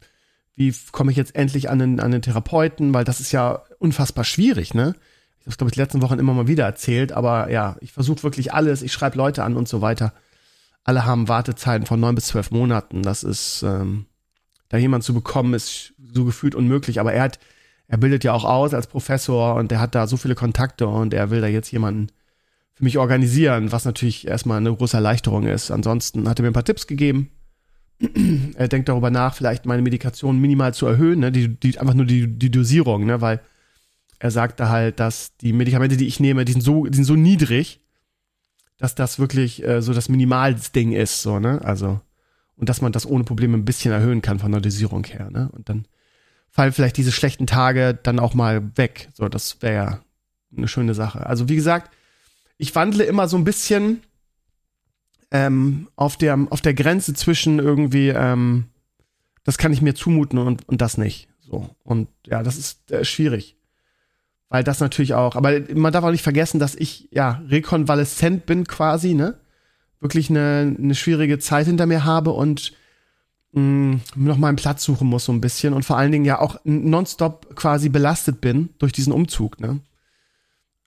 wie 0.55 0.73
komme 0.91 1.11
ich 1.11 1.17
jetzt 1.17 1.35
endlich 1.35 1.69
an 1.69 1.79
den, 1.79 1.99
an 1.99 2.11
den 2.11 2.21
Therapeuten, 2.21 2.93
weil 2.93 3.03
das 3.03 3.19
ist 3.19 3.31
ja 3.31 3.63
unfassbar 3.79 4.23
schwierig, 4.23 4.73
ne? 4.73 4.95
Ich 5.39 5.45
habe 5.45 5.57
glaube 5.57 5.71
ich, 5.71 5.77
letzten 5.77 6.01
Wochen 6.01 6.19
immer 6.19 6.33
mal 6.33 6.47
wieder 6.47 6.65
erzählt, 6.65 7.13
aber 7.13 7.49
ja, 7.49 7.77
ich 7.79 7.93
versuche 7.93 8.23
wirklich 8.23 8.53
alles, 8.53 8.81
ich 8.81 8.91
schreibe 8.91 9.17
Leute 9.17 9.45
an 9.45 9.55
und 9.55 9.69
so 9.69 9.79
weiter. 9.81 10.13
Alle 10.87 11.05
haben 11.05 11.27
Wartezeiten 11.27 11.85
von 11.85 11.99
neun 11.99 12.15
bis 12.15 12.27
zwölf 12.27 12.49
Monaten. 12.49 13.03
Das 13.03 13.21
ist, 13.21 13.61
ähm, 13.61 14.05
da 14.69 14.77
jemand 14.77 15.03
zu 15.03 15.13
bekommen, 15.13 15.53
ist 15.53 15.93
so 16.13 16.23
gefühlt 16.23 16.55
unmöglich. 16.55 17.01
Aber 17.01 17.11
er 17.11 17.23
hat, 17.23 17.39
er 17.89 17.97
bildet 17.97 18.23
ja 18.23 18.31
auch 18.31 18.45
aus 18.45 18.73
als 18.73 18.87
Professor 18.87 19.55
und 19.55 19.69
er 19.69 19.81
hat 19.81 19.95
da 19.95 20.07
so 20.07 20.15
viele 20.15 20.33
Kontakte 20.33 20.87
und 20.87 21.13
er 21.13 21.29
will 21.29 21.41
da 21.41 21.47
jetzt 21.47 21.71
jemanden 21.73 22.07
für 22.73 22.85
mich 22.85 22.97
organisieren, 22.97 23.73
was 23.73 23.83
natürlich 23.83 24.27
erstmal 24.27 24.59
eine 24.59 24.73
große 24.73 24.95
Erleichterung 24.95 25.45
ist. 25.45 25.71
Ansonsten 25.71 26.29
hat 26.29 26.39
er 26.39 26.43
mir 26.43 26.51
ein 26.51 26.53
paar 26.53 26.63
Tipps 26.63 26.87
gegeben. 26.87 27.31
er 28.55 28.69
denkt 28.69 28.87
darüber 28.87 29.11
nach, 29.11 29.33
vielleicht 29.33 29.65
meine 29.65 29.81
Medikation 29.81 30.39
minimal 30.39 30.73
zu 30.73 30.85
erhöhen, 30.85 31.19
ne? 31.19 31.33
die, 31.33 31.49
die, 31.49 31.77
einfach 31.79 31.95
nur 31.95 32.05
die, 32.05 32.27
die 32.27 32.49
Dosierung, 32.49 33.05
ne? 33.05 33.19
weil 33.19 33.41
er 34.19 34.31
sagte 34.31 34.69
halt, 34.69 35.01
dass 35.01 35.35
die 35.35 35.51
Medikamente, 35.51 35.97
die 35.97 36.07
ich 36.07 36.21
nehme, 36.21 36.45
die 36.45 36.53
sind 36.53 36.61
so, 36.61 36.85
die 36.85 36.95
sind 36.95 37.03
so 37.03 37.15
niedrig, 37.15 37.81
dass 38.77 38.95
das 38.95 39.19
wirklich 39.19 39.63
äh, 39.65 39.81
so 39.81 39.93
das 39.93 40.09
Minimalsding 40.09 40.91
ist, 40.91 41.21
so, 41.21 41.39
ne? 41.39 41.61
Also, 41.63 41.99
und 42.55 42.69
dass 42.69 42.81
man 42.81 42.91
das 42.91 43.05
ohne 43.05 43.23
Probleme 43.23 43.57
ein 43.57 43.65
bisschen 43.65 43.91
erhöhen 43.91 44.21
kann 44.21 44.39
von 44.39 44.51
der 44.51 44.61
Dosierung 44.61 45.03
her, 45.05 45.29
ne? 45.31 45.49
Und 45.51 45.69
dann 45.69 45.85
fallen 46.49 46.73
vielleicht 46.73 46.97
diese 46.97 47.11
schlechten 47.11 47.47
Tage 47.47 47.97
dann 48.01 48.19
auch 48.19 48.33
mal 48.33 48.77
weg. 48.77 49.09
So, 49.13 49.27
das 49.29 49.61
wäre 49.61 49.75
ja 49.75 49.99
eine 50.55 50.67
schöne 50.67 50.93
Sache. 50.93 51.25
Also, 51.25 51.49
wie 51.49 51.55
gesagt, 51.55 51.91
ich 52.57 52.73
wandle 52.73 53.03
immer 53.03 53.27
so 53.27 53.37
ein 53.37 53.43
bisschen 53.43 54.01
ähm, 55.31 55.89
auf, 55.95 56.17
der, 56.17 56.47
auf 56.49 56.61
der 56.61 56.73
Grenze 56.73 57.13
zwischen 57.13 57.59
irgendwie, 57.59 58.09
ähm, 58.09 58.65
das 59.43 59.57
kann 59.57 59.73
ich 59.73 59.81
mir 59.81 59.93
zumuten 59.93 60.39
und, 60.39 60.67
und 60.67 60.81
das 60.81 60.97
nicht. 60.97 61.27
So. 61.39 61.75
Und 61.83 62.09
ja, 62.25 62.43
das 62.43 62.57
ist 62.57 62.91
äh, 62.91 63.03
schwierig. 63.03 63.56
Weil 64.49 64.63
das 64.63 64.79
natürlich 64.79 65.13
auch, 65.13 65.35
aber 65.35 65.59
man 65.73 65.91
darf 65.91 66.05
auch 66.05 66.11
nicht 66.11 66.23
vergessen, 66.23 66.59
dass 66.59 66.75
ich 66.75 67.09
ja 67.11 67.41
rekonvaleszent 67.49 68.45
bin 68.45 68.65
quasi, 68.65 69.13
ne? 69.13 69.39
Wirklich 69.99 70.29
eine, 70.29 70.75
eine 70.77 70.95
schwierige 70.95 71.39
Zeit 71.39 71.65
hinter 71.65 71.85
mir 71.85 72.05
habe 72.05 72.31
und 72.31 72.71
mh, 73.51 73.61
mm, 73.61 74.01
noch 74.15 74.37
mal 74.37 74.47
einen 74.47 74.57
Platz 74.57 74.83
suchen 74.83 75.07
muss 75.07 75.25
so 75.25 75.33
ein 75.33 75.41
bisschen 75.41 75.73
und 75.73 75.83
vor 75.83 75.97
allen 75.97 76.11
Dingen 76.11 76.23
ja 76.23 76.39
auch 76.39 76.59
nonstop 76.63 77.55
quasi 77.55 77.89
belastet 77.89 78.39
bin 78.39 78.69
durch 78.77 78.93
diesen 78.93 79.11
Umzug, 79.11 79.59
ne? 79.59 79.81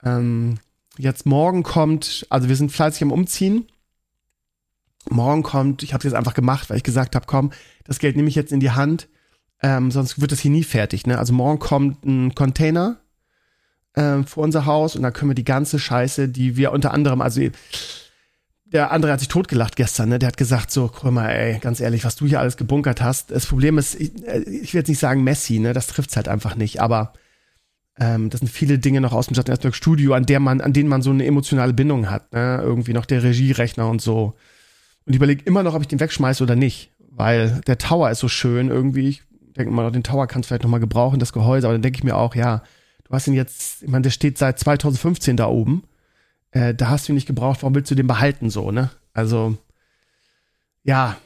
Ähm, 0.03 0.59
jetzt 0.97 1.27
morgen 1.27 1.63
kommt, 1.63 2.27
also 2.31 2.49
wir 2.49 2.57
sind 2.57 2.73
fleißig 2.73 3.03
am 3.03 3.13
Umziehen. 3.13 3.67
Morgen 5.11 5.43
kommt, 5.43 5.83
ich 5.83 5.93
habe 5.93 5.99
es 6.01 6.05
jetzt 6.05 6.15
einfach 6.15 6.35
gemacht, 6.35 6.71
weil 6.71 6.79
ich 6.79 6.83
gesagt 6.83 7.15
habe, 7.15 7.27
komm, 7.27 7.53
das 7.85 7.99
Geld 7.99 8.17
nehme 8.17 8.29
ich 8.29 8.35
jetzt 8.35 8.53
in 8.53 8.61
die 8.61 8.71
Hand, 8.71 9.09
ähm, 9.63 9.91
sonst 9.91 10.21
wird 10.21 10.33
das 10.33 10.41
hier 10.41 10.51
nie 10.51 10.65
fertig. 10.65 11.07
Ne? 11.07 11.19
Also 11.19 11.35
morgen 11.35 11.59
kommt 11.59 12.05
ein 12.07 12.35
Container 12.35 13.01
ähm, 13.97 14.25
vor 14.25 14.45
unser 14.45 14.67
Haus 14.67 14.97
und 14.97 15.03
da 15.03 15.11
können 15.11 15.31
wir 15.31 15.35
die 15.35 15.45
ganze 15.45 15.79
Scheiße, 15.79 16.29
die 16.29 16.57
wir 16.57 16.73
unter 16.73 16.93
anderem, 16.93 17.21
also 17.21 17.41
der 18.73 18.93
andere 18.93 19.13
hat 19.13 19.21
sich 19.21 19.29
totgelacht 19.29 19.77
gestern, 19.77 20.11
ne? 20.11 20.19
Der 20.19 20.29
hat 20.29 20.37
gesagt 20.37 20.71
so, 20.71 20.89
guck 20.89 21.11
mal, 21.11 21.29
ey, 21.29 21.59
ganz 21.59 21.81
ehrlich, 21.81 22.05
was 22.05 22.17
du 22.17 22.27
hier 22.27 22.39
alles 22.41 22.57
gebunkert 22.57 23.03
hast. 23.03 23.31
Das 23.33 23.47
Problem 23.47 23.79
ist, 23.79 24.01
ich, 24.01 24.25
äh, 24.27 24.43
ich 24.43 24.73
will 24.73 24.81
jetzt 24.81 24.89
nicht 24.89 25.01
sagen 25.01 25.25
Messi, 25.25 25.59
ne? 25.59 25.73
Das 25.73 25.89
trifft's 25.89 26.17
halt 26.17 26.29
einfach 26.29 26.55
nicht, 26.55 26.81
aber 26.81 27.13
ähm, 27.99 28.31
das 28.31 28.41
sind 28.41 28.49
viele 28.49 28.79
Dinge 28.79 29.01
noch 29.01 29.13
aus 29.13 29.27
dem 29.27 29.35
Stadtnetzwerk 29.35 29.75
Studio, 29.75 30.15
an 30.15 30.25
der 30.25 30.39
man, 30.39 30.61
an 30.61 30.73
denen 30.73 30.89
man 30.89 31.03
so 31.03 31.11
eine 31.11 31.27
emotionale 31.27 31.73
Bindung 31.73 32.11
hat, 32.11 32.33
ne? 32.33 32.61
Irgendwie 32.63 32.93
noch 32.93 33.07
der 33.07 33.25
Regierechner 33.25 33.89
und 33.89 34.01
so. 34.01 34.35
Und 35.05 35.13
ich 35.13 35.17
überlege 35.17 35.43
immer 35.45 35.65
noch, 35.65 35.75
ob 35.75 35.83
ich 35.83 35.89
den 35.89 36.01
wegschmeiße 36.01 36.43
oder 36.45 36.55
nicht, 36.55 36.93
weil 37.11 37.61
der 37.67 37.79
Tower 37.79 38.11
ist 38.11 38.21
so 38.21 38.29
schön 38.29 38.69
irgendwie. 38.69 39.09
Ich 39.09 39.23
denke 39.57 39.73
mal, 39.73 39.91
den 39.91 40.05
Tower 40.05 40.29
kannst 40.29 40.47
du 40.47 40.49
vielleicht 40.49 40.63
noch 40.63 40.71
mal 40.71 40.79
gebrauchen, 40.79 41.19
das 41.19 41.33
Gehäuse, 41.33 41.67
aber 41.67 41.75
dann 41.75 41.83
denke 41.83 41.99
ich 41.99 42.05
mir 42.05 42.17
auch, 42.17 42.37
ja, 42.37 42.63
du 43.11 43.15
hast 43.15 43.27
ihn 43.27 43.35
jetzt, 43.35 43.83
ich 43.83 43.89
meine, 43.91 44.03
der 44.03 44.11
steht 44.11 44.39
seit 44.39 44.59
2015 44.59 45.37
da 45.37 45.47
oben 45.47 45.83
äh, 46.53 46.75
da 46.75 46.89
hast 46.89 47.07
du 47.07 47.13
ihn 47.13 47.15
nicht 47.15 47.27
gebraucht, 47.27 47.63
warum 47.63 47.75
willst 47.75 47.91
du 47.91 47.95
den 47.95 48.07
behalten 48.07 48.51
so, 48.51 48.71
ne? 48.71 48.91
Also, 49.13 49.57
ja. 50.83 51.17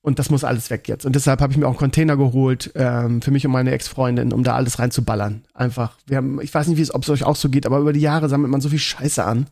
Und 0.00 0.18
das 0.18 0.30
muss 0.30 0.44
alles 0.44 0.70
weg 0.70 0.88
jetzt. 0.88 1.04
Und 1.04 1.14
deshalb 1.14 1.40
habe 1.40 1.52
ich 1.52 1.58
mir 1.58 1.66
auch 1.66 1.72
einen 1.72 1.78
Container 1.78 2.16
geholt 2.16 2.72
ähm, 2.74 3.20
für 3.20 3.30
mich 3.30 3.44
und 3.44 3.52
meine 3.52 3.72
Ex-Freundin, 3.72 4.32
um 4.32 4.42
da 4.42 4.54
alles 4.54 4.78
reinzuballern. 4.78 5.44
Einfach. 5.54 5.98
Wir 6.06 6.16
haben, 6.16 6.40
ich 6.40 6.54
weiß 6.54 6.68
nicht, 6.68 6.94
ob 6.94 7.02
es 7.02 7.10
euch 7.10 7.24
auch 7.24 7.36
so 7.36 7.48
geht, 7.48 7.66
aber 7.66 7.78
über 7.78 7.92
die 7.92 8.00
Jahre 8.00 8.28
sammelt 8.28 8.50
man 8.50 8.60
so 8.60 8.70
viel 8.70 8.78
Scheiße 8.78 9.22
an. 9.22 9.48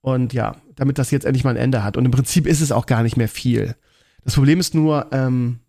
Und 0.00 0.32
ja, 0.32 0.56
damit 0.74 0.98
das 0.98 1.10
jetzt 1.10 1.26
endlich 1.26 1.44
mal 1.44 1.50
ein 1.50 1.56
Ende 1.56 1.84
hat. 1.84 1.96
Und 1.96 2.04
im 2.04 2.10
Prinzip 2.10 2.46
ist 2.46 2.60
es 2.60 2.72
auch 2.72 2.86
gar 2.86 3.02
nicht 3.02 3.16
mehr 3.16 3.28
viel. 3.28 3.76
Das 4.24 4.34
Problem 4.34 4.58
ist 4.58 4.74
nur, 4.74 5.06
ähm, 5.12 5.60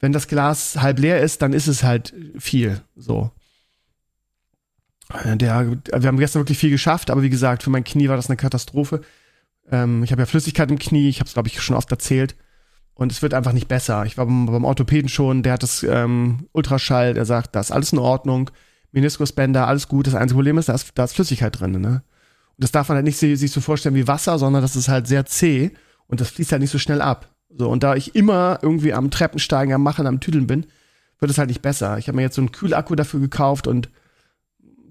wenn 0.00 0.12
das 0.12 0.26
Glas 0.26 0.80
halb 0.80 0.98
leer 0.98 1.20
ist, 1.20 1.42
dann 1.42 1.52
ist 1.52 1.68
es 1.68 1.82
halt 1.82 2.14
viel. 2.38 2.80
So. 2.96 3.30
Der, 5.24 5.70
wir 5.70 6.08
haben 6.08 6.18
gestern 6.18 6.40
wirklich 6.40 6.58
viel 6.58 6.70
geschafft, 6.70 7.10
aber 7.10 7.22
wie 7.22 7.30
gesagt, 7.30 7.62
für 7.62 7.70
mein 7.70 7.84
Knie 7.84 8.08
war 8.08 8.16
das 8.16 8.28
eine 8.28 8.36
Katastrophe. 8.36 9.02
Ähm, 9.70 10.02
ich 10.02 10.12
habe 10.12 10.22
ja 10.22 10.26
Flüssigkeit 10.26 10.70
im 10.70 10.78
Knie, 10.78 11.08
ich 11.08 11.20
habe 11.20 11.28
es, 11.28 11.34
glaube 11.34 11.48
ich, 11.48 11.60
schon 11.60 11.76
oft 11.76 11.90
erzählt. 11.90 12.34
Und 12.94 13.12
es 13.12 13.20
wird 13.20 13.34
einfach 13.34 13.52
nicht 13.52 13.68
besser. 13.68 14.04
Ich 14.06 14.16
war 14.16 14.24
beim, 14.24 14.46
beim 14.46 14.64
Orthopäden 14.64 15.08
schon, 15.08 15.42
der 15.42 15.54
hat 15.54 15.62
das 15.62 15.82
ähm, 15.82 16.48
Ultraschall, 16.52 17.12
der 17.14 17.26
sagt, 17.26 17.54
da 17.54 17.60
ist 17.60 17.70
alles 17.70 17.92
in 17.92 17.98
Ordnung, 17.98 18.50
Meniskusbänder, 18.92 19.68
alles 19.68 19.86
gut. 19.86 20.06
Das 20.06 20.14
einzige 20.14 20.36
Problem 20.36 20.56
ist, 20.56 20.70
da 20.70 20.74
ist, 20.74 20.92
da 20.94 21.04
ist 21.04 21.14
Flüssigkeit 21.14 21.60
drin. 21.60 21.72
Ne? 21.72 22.02
Und 22.56 22.64
das 22.64 22.72
darf 22.72 22.88
man 22.88 22.96
halt 22.96 23.04
nicht 23.04 23.18
sich 23.18 23.52
so 23.52 23.60
vorstellen 23.60 23.94
wie 23.94 24.08
Wasser, 24.08 24.38
sondern 24.38 24.62
das 24.62 24.76
ist 24.76 24.88
halt 24.88 25.06
sehr 25.06 25.26
zäh 25.26 25.72
und 26.06 26.22
das 26.22 26.30
fließt 26.30 26.52
halt 26.52 26.62
nicht 26.62 26.70
so 26.70 26.78
schnell 26.78 27.02
ab. 27.02 27.34
So, 27.50 27.68
und 27.68 27.82
da 27.82 27.94
ich 27.94 28.14
immer 28.14 28.58
irgendwie 28.62 28.94
am 28.94 29.10
Treppensteigen, 29.10 29.74
am 29.74 29.82
Machen, 29.82 30.06
am 30.06 30.20
Tüdeln 30.20 30.46
bin, 30.46 30.66
wird 31.18 31.30
es 31.30 31.38
halt 31.38 31.48
nicht 31.48 31.62
besser. 31.62 31.98
Ich 31.98 32.08
habe 32.08 32.16
mir 32.16 32.22
jetzt 32.22 32.36
so 32.36 32.42
einen 32.42 32.52
Kühlakku 32.52 32.94
dafür 32.94 33.20
gekauft 33.20 33.66
und 33.66 33.90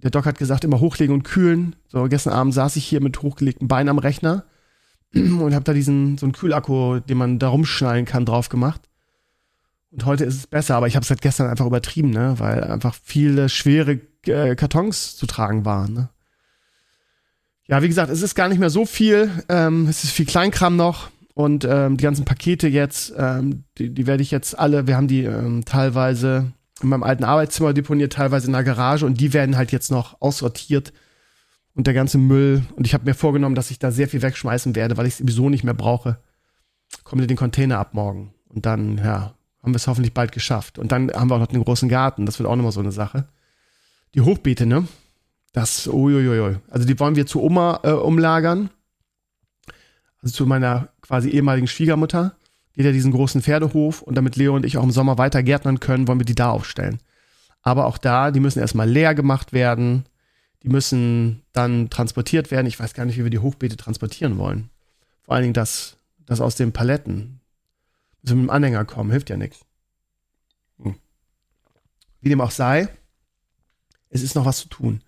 der 0.04 0.12
Doc 0.12 0.26
hat 0.26 0.38
gesagt, 0.38 0.64
immer 0.64 0.80
hochlegen 0.80 1.14
und 1.14 1.24
kühlen. 1.24 1.76
So, 1.88 2.04
gestern 2.06 2.34
Abend 2.34 2.54
saß 2.54 2.76
ich 2.76 2.86
hier 2.86 3.02
mit 3.02 3.22
hochgelegten 3.22 3.68
Beinen 3.68 3.90
am 3.90 3.98
Rechner 3.98 4.46
und 5.14 5.54
habe 5.54 5.64
da 5.64 5.74
diesen, 5.74 6.18
so 6.18 6.26
einen 6.26 6.34
Kühlakku, 6.34 7.00
den 7.00 7.18
man 7.18 7.40
da 7.40 7.50
rumschnallen 7.50 8.06
kann, 8.06 8.26
drauf 8.26 8.50
gemacht. 8.50 8.82
Und 9.92 10.06
heute 10.06 10.26
ist 10.26 10.36
es 10.36 10.48
besser, 10.48 10.76
aber 10.76 10.88
ich 10.88 10.96
habe 10.96 11.04
es 11.04 11.10
halt 11.10 11.22
gestern 11.22 11.50
einfach 11.50 11.66
übertrieben, 11.66 12.10
ne? 12.10 12.36
weil 12.38 12.64
einfach 12.66 12.96
viele 13.02 13.48
schwere 13.48 14.02
äh, 14.26 14.56
Kartons 14.56 15.16
zu 15.16 15.26
tragen 15.26 15.64
waren. 15.64 15.94
Ne? 15.94 16.10
Ja, 17.68 17.82
wie 17.82 17.88
gesagt, 17.88 18.12
es 18.12 18.22
ist 18.22 18.36
gar 18.36 18.50
nicht 18.50 18.60
mehr 18.60 18.70
so 18.70 18.86
viel. 18.86 19.32
Ähm, 19.48 19.88
es 19.88 20.04
ist 20.04 20.12
viel 20.12 20.26
Kleinkram 20.26 20.76
noch. 20.76 21.10
Und 21.34 21.66
ähm, 21.66 21.98
die 21.98 22.04
ganzen 22.04 22.26
Pakete 22.26 22.68
jetzt, 22.68 23.14
ähm, 23.18 23.66
die, 23.78 23.94
die 23.94 24.08
werde 24.08 24.24
ich 24.24 24.32
jetzt 24.32 24.58
alle, 24.58 24.88
wir 24.88 24.96
haben 24.96 25.08
die 25.08 25.24
ähm, 25.24 25.66
teilweise 25.66 26.54
in 26.82 26.90
meinem 26.90 27.04
alten 27.04 27.24
Arbeitszimmer 27.24 27.74
deponiert, 27.74 28.14
teilweise 28.14 28.48
in 28.48 28.54
der 28.54 28.64
Garage 28.64 29.06
und 29.06 29.20
die 29.20 29.34
werden 29.34 29.58
halt 29.58 29.72
jetzt 29.72 29.92
noch 29.92 30.22
aussortiert 30.22 30.94
und 31.74 31.88
der 31.88 31.94
ganze 31.94 32.18
Müll. 32.18 32.64
Und 32.76 32.88
ich 32.88 32.94
habe 32.94 33.06
mir 33.06 33.14
vorgenommen, 33.14 33.56
dass 33.56 33.72
ich 33.72 33.80
da 33.80 33.92
sehr 33.92 34.08
viel 34.08 34.22
wegschmeißen 34.22 34.76
werde, 34.76 34.98
weil 34.98 35.06
ich 35.06 35.14
es 35.14 35.20
sowieso 35.20 35.50
nicht 35.50 35.64
mehr 35.64 35.74
brauche. 35.74 36.18
Kommen 37.04 37.22
wir 37.22 37.28
den 37.28 37.38
Container 37.38 37.80
ab 37.80 37.94
morgen. 37.94 38.34
Und 38.50 38.66
dann, 38.66 38.98
ja, 38.98 39.36
haben 39.62 39.74
wir 39.74 39.78
es 39.78 39.88
hoffentlich 39.88 40.14
bald 40.14 40.32
geschafft. 40.32 40.78
Und 40.78 40.92
dann 40.92 41.12
haben 41.12 41.30
wir 41.30 41.36
auch 41.36 41.40
noch 41.40 41.48
den 41.48 41.64
großen 41.64 41.90
Garten. 41.90 42.26
Das 42.26 42.40
wird 42.40 42.48
auch 42.48 42.56
nochmal 42.56 42.72
so 42.72 42.80
eine 42.80 42.92
Sache. 42.92 43.28
Die 44.14 44.22
Hochbeete, 44.22 44.66
ne? 44.66 44.88
Das, 45.54 45.88
uiuiui. 45.88 46.58
Also 46.70 46.86
die 46.86 47.00
wollen 47.00 47.16
wir 47.16 47.26
zu 47.26 47.42
Oma 47.42 47.80
äh, 47.84 47.92
umlagern. 47.92 48.70
Also 50.22 50.36
zu 50.36 50.46
meiner 50.46 50.90
quasi 51.02 51.30
ehemaligen 51.30 51.68
Schwiegermutter 51.68 52.36
geht 52.76 52.86
ja 52.86 52.92
diesen 52.92 53.12
großen 53.12 53.42
Pferdehof 53.42 54.02
und 54.02 54.16
damit 54.16 54.36
Leo 54.36 54.56
und 54.56 54.66
ich 54.66 54.78
auch 54.78 54.84
im 54.84 54.92
Sommer 54.92 55.18
weiter 55.18 55.44
gärtnern 55.44 55.80
können, 55.80 56.08
wollen 56.08 56.20
wir 56.20 56.26
die 56.26 56.36
da 56.36 56.50
aufstellen. 56.50 57.00
Aber 57.62 57.86
auch 57.88 57.98
da, 57.98 58.32
die 58.32 58.40
müssen 58.40 58.60
erstmal 58.60 58.90
leer 58.90 59.16
gemacht 59.16 59.54
werden. 59.54 60.06
Die 60.62 60.70
müssen 60.70 61.42
dann 61.54 61.90
transportiert 61.90 62.52
werden. 62.52 62.68
Ich 62.68 62.80
weiß 62.80 62.94
gar 62.94 63.06
nicht, 63.06 63.18
wie 63.18 63.24
wir 63.24 63.32
die 63.32 63.40
Hochbeete 63.40 63.78
transportieren 63.78 64.38
wollen. 64.38 64.70
Vor 65.24 65.34
allen 65.34 65.44
Dingen 65.44 65.54
das, 65.54 65.98
das 66.26 66.42
aus 66.42 66.56
den 66.56 66.74
Paletten. 66.74 67.40
Müssen 68.22 68.42
mit 68.42 68.48
dem 68.48 68.50
Anhänger 68.52 68.86
kommen, 68.86 69.12
hilft 69.12 69.30
ja 69.30 69.38
nichts. 69.38 69.66
Hm. 70.82 70.96
Wie 72.22 72.30
dem 72.30 72.42
auch 72.42 72.52
sei, 72.52 72.90
es 74.10 74.22
ist 74.22 74.36
noch 74.36 74.46
was 74.46 74.60
zu 74.60 74.70
tun. 74.70 75.02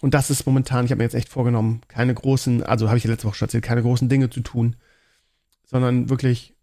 Und 0.00 0.14
das 0.14 0.30
ist 0.30 0.46
momentan, 0.46 0.84
ich 0.84 0.90
habe 0.90 0.98
mir 0.98 1.04
jetzt 1.04 1.14
echt 1.14 1.28
vorgenommen, 1.28 1.80
keine 1.88 2.14
großen, 2.14 2.62
also 2.62 2.88
habe 2.88 2.98
ich 2.98 3.04
ja 3.04 3.10
letzte 3.10 3.26
Woche 3.26 3.36
schon 3.36 3.46
erzählt, 3.46 3.64
keine 3.64 3.82
großen 3.82 4.08
Dinge 4.08 4.28
zu 4.28 4.40
tun, 4.40 4.76
sondern 5.64 6.08
wirklich 6.10 6.53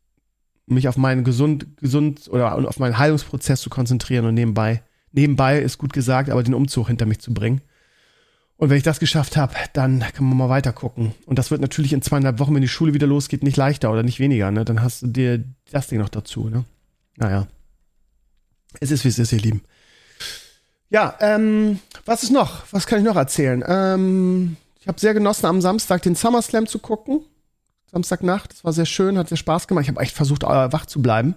mich 0.66 0.88
auf 0.88 0.98
meinen 0.98 1.24
gesund, 1.24 1.78
gesund 1.78 2.30
oder 2.30 2.56
auf 2.68 2.80
meinen 2.80 2.98
Heilungsprozess 2.98 3.62
zu 3.62 3.70
konzentrieren 3.70 4.26
und 4.26 4.34
nebenbei, 4.34 4.84
nebenbei 5.12 5.60
ist 5.60 5.78
gut 5.78 5.94
gesagt, 5.94 6.30
aber 6.30 6.44
den 6.44 6.54
Umzug 6.54 6.88
hinter 6.88 7.06
mich 7.06 7.20
zu 7.20 7.34
bringen. 7.34 7.62
Und 8.58 8.70
wenn 8.70 8.78
ich 8.78 8.84
das 8.84 9.00
geschafft 9.00 9.38
habe, 9.38 9.56
dann 9.74 10.02
kann 10.14 10.24
man 10.24 10.38
mal 10.38 10.50
weiter 10.50 10.72
gucken. 10.72 11.16
Und 11.26 11.40
das 11.40 11.50
wird 11.50 11.62
natürlich 11.62 11.94
in 11.94 12.04
zweieinhalb 12.04 12.38
Wochen, 12.38 12.54
wenn 12.54 12.62
die 12.62 12.68
Schule 12.68 12.94
wieder 12.94 13.08
losgeht, 13.08 13.42
nicht 13.42 13.58
leichter 13.58 13.92
oder 13.92 14.04
nicht 14.04 14.20
weniger. 14.20 14.52
Ne? 14.52 14.66
Dann 14.66 14.84
hast 14.84 15.02
du 15.02 15.08
dir 15.08 15.44
das 15.72 15.88
Ding 15.88 15.98
noch 15.98 16.10
dazu. 16.10 16.48
Ne? 16.48 16.64
Naja. 17.18 17.48
Es 18.80 18.92
ist, 18.92 19.04
wie 19.04 19.08
es 19.08 19.18
ist, 19.18 19.34
ihr 19.34 19.40
Lieben. 19.40 19.62
Ja, 20.92 21.16
ähm, 21.22 21.80
was 22.06 22.22
ist 22.22 22.32
noch? 22.32 22.64
Was 22.72 22.86
kann 22.86 23.00
ich 23.00 23.06
noch 23.06 23.16
erzählen? 23.16 23.64
Ähm, 23.66 24.58
ich 24.80 24.88
habe 24.88 25.00
sehr 25.00 25.16
genossen, 25.16 25.48
am 25.48 25.62
Samstag 25.62 26.04
den 26.04 26.16
SummerSlam 26.16 26.68
zu 26.68 26.78
gucken. 26.78 27.22
Samstagnacht. 27.92 28.54
Das 28.54 28.64
war 28.64 28.74
sehr 28.74 28.86
schön, 28.86 29.18
hat 29.18 29.30
sehr 29.30 29.38
Spaß 29.38 29.68
gemacht. 29.68 29.84
Ich 29.84 29.90
habe 29.90 30.02
echt 30.02 30.16
versucht, 30.16 30.44
äh, 30.44 30.48
wach 30.72 30.86
zu 30.86 31.02
bleiben 31.02 31.36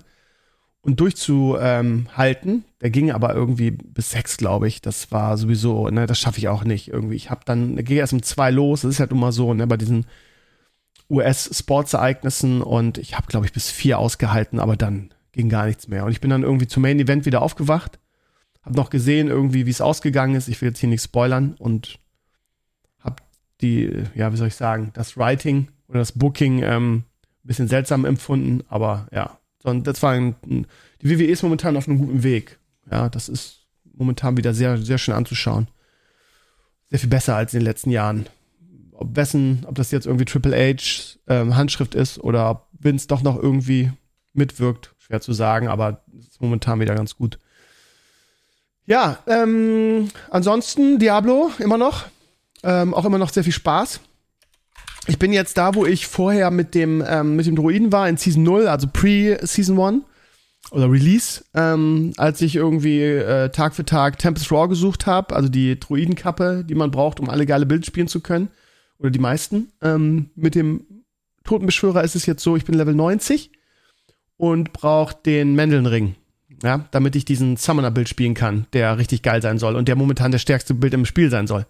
und 0.85 1.01
durchzuhalten. 1.01 2.65
Der 2.81 2.91
ging 2.91 3.11
aber 3.11 3.35
irgendwie 3.35 3.71
bis 3.71 4.11
sechs, 4.11 4.37
glaube 4.37 4.69
ich. 4.69 4.83
Das 4.83 5.11
war 5.11 5.37
sowieso, 5.37 5.89
ne, 5.89 6.07
das 6.07 6.19
schaffe 6.19 6.39
ich 6.39 6.49
auch 6.49 6.65
nicht 6.65 6.89
irgendwie. 6.89 7.17
Ich 7.17 7.31
habe 7.31 7.41
dann, 7.45 7.77
gehe 7.85 7.99
erst 7.99 8.13
um 8.13 8.23
zwei 8.23 8.51
los. 8.51 8.83
Das 8.83 8.91
ist 8.91 9.01
halt 9.01 9.11
immer 9.11 9.33
so, 9.33 9.55
ne, 9.55 9.67
bei 9.67 9.77
diesen 9.77 10.07
US-Sportsereignissen 11.11 12.63
und 12.63 12.99
ich 12.99 13.17
habe, 13.17 13.27
glaube 13.27 13.47
ich, 13.47 13.53
bis 13.53 13.71
vier 13.71 13.99
ausgehalten, 13.99 14.59
aber 14.59 14.77
dann 14.77 15.11
ging 15.33 15.49
gar 15.49 15.67
nichts 15.67 15.89
mehr. 15.89 16.05
Und 16.05 16.13
ich 16.13 16.21
bin 16.21 16.31
dann 16.31 16.43
irgendwie 16.43 16.67
zum 16.67 16.83
Main 16.83 17.01
Event 17.01 17.27
wieder 17.27 17.43
aufgewacht, 17.43 17.99
habe 18.63 18.77
noch 18.77 18.91
gesehen 18.91 19.29
irgendwie, 19.29 19.67
wie 19.67 19.71
es 19.71 19.81
ausgegangen 19.81 20.35
ist. 20.35 20.49
Ich 20.49 20.61
will 20.61 20.69
jetzt 20.69 20.79
hier 20.79 20.89
nichts 20.89 21.05
spoilern 21.05 21.55
und 21.59 21.99
habe 23.01 23.17
die, 23.61 24.05
ja, 24.15 24.33
wie 24.33 24.37
soll 24.37 24.49
ich 24.49 24.55
sagen, 24.55 24.91
das 24.95 25.17
Writing 25.17 25.69
oder 25.95 26.01
das 26.01 26.13
Booking 26.13 26.61
ähm, 26.63 26.95
ein 26.97 27.05
bisschen 27.45 27.69
seltsam 27.69 28.05
empfunden, 28.05 28.65
aber 28.69 29.07
ja, 29.13 29.39
das 29.63 30.03
war 30.03 30.13
ein, 30.13 30.35
die 30.45 31.09
WWE 31.09 31.27
ist 31.27 31.45
momentan 31.45 31.77
auf 31.77 31.89
einem 31.89 31.99
guten 31.99 32.25
Weg. 32.25 32.59
Ja, 32.91 33.09
das 33.09 33.29
ist 33.29 33.61
momentan 33.95 34.37
wieder 34.37 34.53
sehr, 34.53 34.77
sehr 34.77 34.99
schön 34.99 35.15
anzuschauen. 35.15 35.69
Sehr 36.91 36.99
viel 36.99 37.09
besser 37.09 37.37
als 37.37 37.55
in 37.55 37.61
den 37.61 37.67
letzten 37.67 37.91
Jahren. 37.91 38.27
Ob 38.93 39.15
wessen, 39.15 39.65
ob 39.67 39.77
das 39.77 39.93
jetzt 39.93 40.07
irgendwie 40.07 40.25
Triple 40.25 40.57
H 40.57 41.17
ähm, 41.29 41.57
Handschrift 41.57 41.95
ist 41.95 42.19
oder 42.19 42.51
ob 42.51 42.69
Vince 42.73 43.07
doch 43.07 43.23
noch 43.23 43.41
irgendwie 43.41 43.93
mitwirkt, 44.33 44.95
schwer 44.99 45.21
zu 45.21 45.33
sagen, 45.33 45.69
aber 45.69 46.03
ist 46.19 46.43
momentan 46.43 46.81
wieder 46.81 46.95
ganz 46.95 47.17
gut. 47.17 47.39
Ja, 48.85 49.19
ähm, 49.29 50.11
ansonsten 50.29 50.99
Diablo 50.99 51.53
immer 51.61 51.79
noch. 51.79 52.05
Ähm, 52.65 52.95
auch 52.95 53.05
immer 53.05 53.19
noch 53.19 53.31
sehr 53.31 53.45
viel 53.45 53.53
Spaß 53.53 54.01
ich 55.07 55.19
bin 55.19 55.33
jetzt 55.33 55.59
da, 55.59 55.75
wo 55.75 55.85
ich 55.85 56.07
vorher 56.07 56.51
mit 56.51 56.75
dem, 56.75 57.05
ähm, 57.07 57.37
mit 57.37 57.47
dem 57.47 57.57
Druiden 57.57 57.93
war 57.93 58.09
in 58.09 58.17
Season 58.17 58.43
0, 58.43 58.69
also 58.69 58.87
Pre-Season 58.93 59.79
1 59.79 60.05
oder 60.71 60.91
Release, 60.91 61.45
ähm, 61.55 62.13
als 62.17 62.41
ich 62.41 62.57
irgendwie 62.57 63.01
äh, 63.03 63.51
Tag 63.51 63.75
für 63.75 63.85
Tag 63.85 64.19
Tempest 64.19 64.51
Raw 64.51 64.69
gesucht 64.69 65.07
habe, 65.07 65.37
also 65.37 65.49
die 65.49 65.79
Druidenkappe, 65.79 66.65
die 66.67 66.75
man 66.75 66.91
braucht, 66.91 67.21
um 67.21 67.29
alle 67.29 67.47
geile 67.47 67.67
Bilder 67.67 67.85
spielen 67.85 68.09
zu 68.09 68.21
können. 68.21 68.49
Oder 68.99 69.11
die 69.11 69.19
meisten. 69.19 69.73
Ähm, 69.83 70.31
mit 70.35 70.55
dem 70.55 70.87
Totenbeschwörer 71.45 72.03
ist 72.03 72.17
es 72.17 72.27
jetzt 72.27 72.43
so, 72.43 72.57
ich 72.57 72.65
bin 72.65 72.75
Level 72.75 72.95
90 72.95 73.51
und 74.37 74.73
brauche 74.73 75.17
den 75.27 75.55
Mendelnring. 75.55 76.15
Ja, 76.63 76.87
damit 76.93 77.15
ich 77.15 77.27
diesen 77.27 77.57
Summoner-Bild 77.57 78.09
spielen 78.09 78.33
kann, 78.33 78.67
der 78.73 78.97
richtig 78.97 79.23
geil 79.23 79.43
sein 79.43 79.59
soll 79.59 79.77
und 79.77 79.87
der 79.87 79.97
momentan 79.97 80.31
der 80.31 80.39
stärkste 80.39 80.73
Bild 80.73 80.95
im 80.95 81.05
Spiel 81.05 81.29
sein 81.29 81.47
soll. 81.47 81.67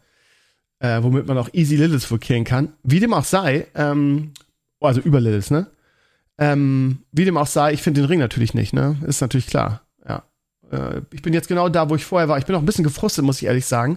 Äh, 0.85 1.03
womit 1.03 1.26
man 1.26 1.38
auch 1.38 1.49
easy 1.55 1.76
Lilith 1.76 2.07
killen 2.21 2.45
kann. 2.45 2.75
Wie 2.83 3.00
dem 3.00 3.14
auch 3.14 3.25
sei, 3.25 3.67
ähm, 3.75 4.33
also 4.81 5.00
über 5.00 5.19
Lilith, 5.19 5.50
ne? 5.50 5.67
Ähm, 6.37 6.99
wie 7.11 7.25
dem 7.25 7.38
auch 7.38 7.47
sei, 7.47 7.73
ich 7.73 7.81
finde 7.81 8.03
den 8.03 8.09
Ring 8.09 8.19
natürlich 8.19 8.53
nicht, 8.53 8.75
ne? 8.75 8.99
Ist 9.07 9.23
natürlich 9.23 9.47
klar, 9.47 9.81
ja. 10.07 10.25
Äh, 10.71 11.00
ich 11.11 11.23
bin 11.23 11.33
jetzt 11.33 11.49
genau 11.49 11.71
da, 11.71 11.88
wo 11.88 11.95
ich 11.95 12.05
vorher 12.05 12.29
war. 12.29 12.37
Ich 12.37 12.45
bin 12.45 12.55
auch 12.55 12.61
ein 12.61 12.67
bisschen 12.67 12.85
gefrustet, 12.85 13.25
muss 13.25 13.41
ich 13.41 13.47
ehrlich 13.47 13.64
sagen. 13.64 13.97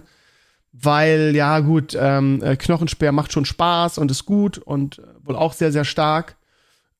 Weil, 0.72 1.36
ja, 1.36 1.60
gut, 1.60 1.94
ähm, 1.98 2.42
äh, 2.42 2.56
Knochenspeer 2.56 3.12
macht 3.12 3.32
schon 3.32 3.44
Spaß 3.44 3.98
und 3.98 4.10
ist 4.10 4.24
gut 4.24 4.56
und 4.56 4.98
äh, 4.98 5.02
wohl 5.24 5.36
auch 5.36 5.52
sehr, 5.52 5.72
sehr 5.72 5.84
stark. 5.84 6.36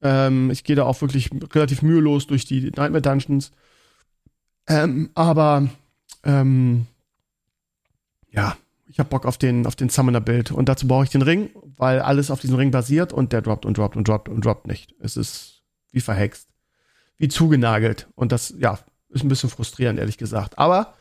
Ähm, 0.02 0.50
ich 0.50 0.64
gehe 0.64 0.76
da 0.76 0.84
auch 0.84 1.00
wirklich 1.00 1.30
relativ 1.54 1.80
mühelos 1.80 2.26
durch 2.26 2.44
die 2.44 2.72
Nightmare 2.76 3.00
Dungeons. 3.00 3.52
Ähm, 4.66 5.08
aber, 5.14 5.68
ähm, 6.24 6.86
ja, 8.30 8.54
ich 8.88 8.98
habe 8.98 9.08
Bock 9.08 9.26
auf 9.26 9.38
den, 9.38 9.66
auf 9.66 9.76
den 9.76 9.88
Summoner-Bild. 9.88 10.50
Und 10.50 10.68
dazu 10.68 10.88
brauche 10.88 11.04
ich 11.04 11.10
den 11.10 11.22
Ring, 11.22 11.50
weil 11.76 12.00
alles 12.00 12.30
auf 12.30 12.40
diesem 12.40 12.56
Ring 12.56 12.70
basiert 12.70 13.12
und 13.12 13.32
der 13.32 13.42
droppt 13.42 13.66
und 13.66 13.76
droppt 13.76 13.96
und 13.96 14.08
droppt 14.08 14.28
und 14.28 14.44
droppt 14.44 14.66
nicht. 14.66 14.94
Es 15.00 15.16
ist 15.16 15.62
wie 15.92 16.00
verhext. 16.00 16.48
Wie 17.18 17.28
zugenagelt. 17.28 18.08
Und 18.14 18.32
das, 18.32 18.54
ja, 18.58 18.78
ist 19.10 19.22
ein 19.22 19.28
bisschen 19.28 19.50
frustrierend, 19.50 19.98
ehrlich 19.98 20.18
gesagt. 20.18 20.58
Aber 20.58 20.94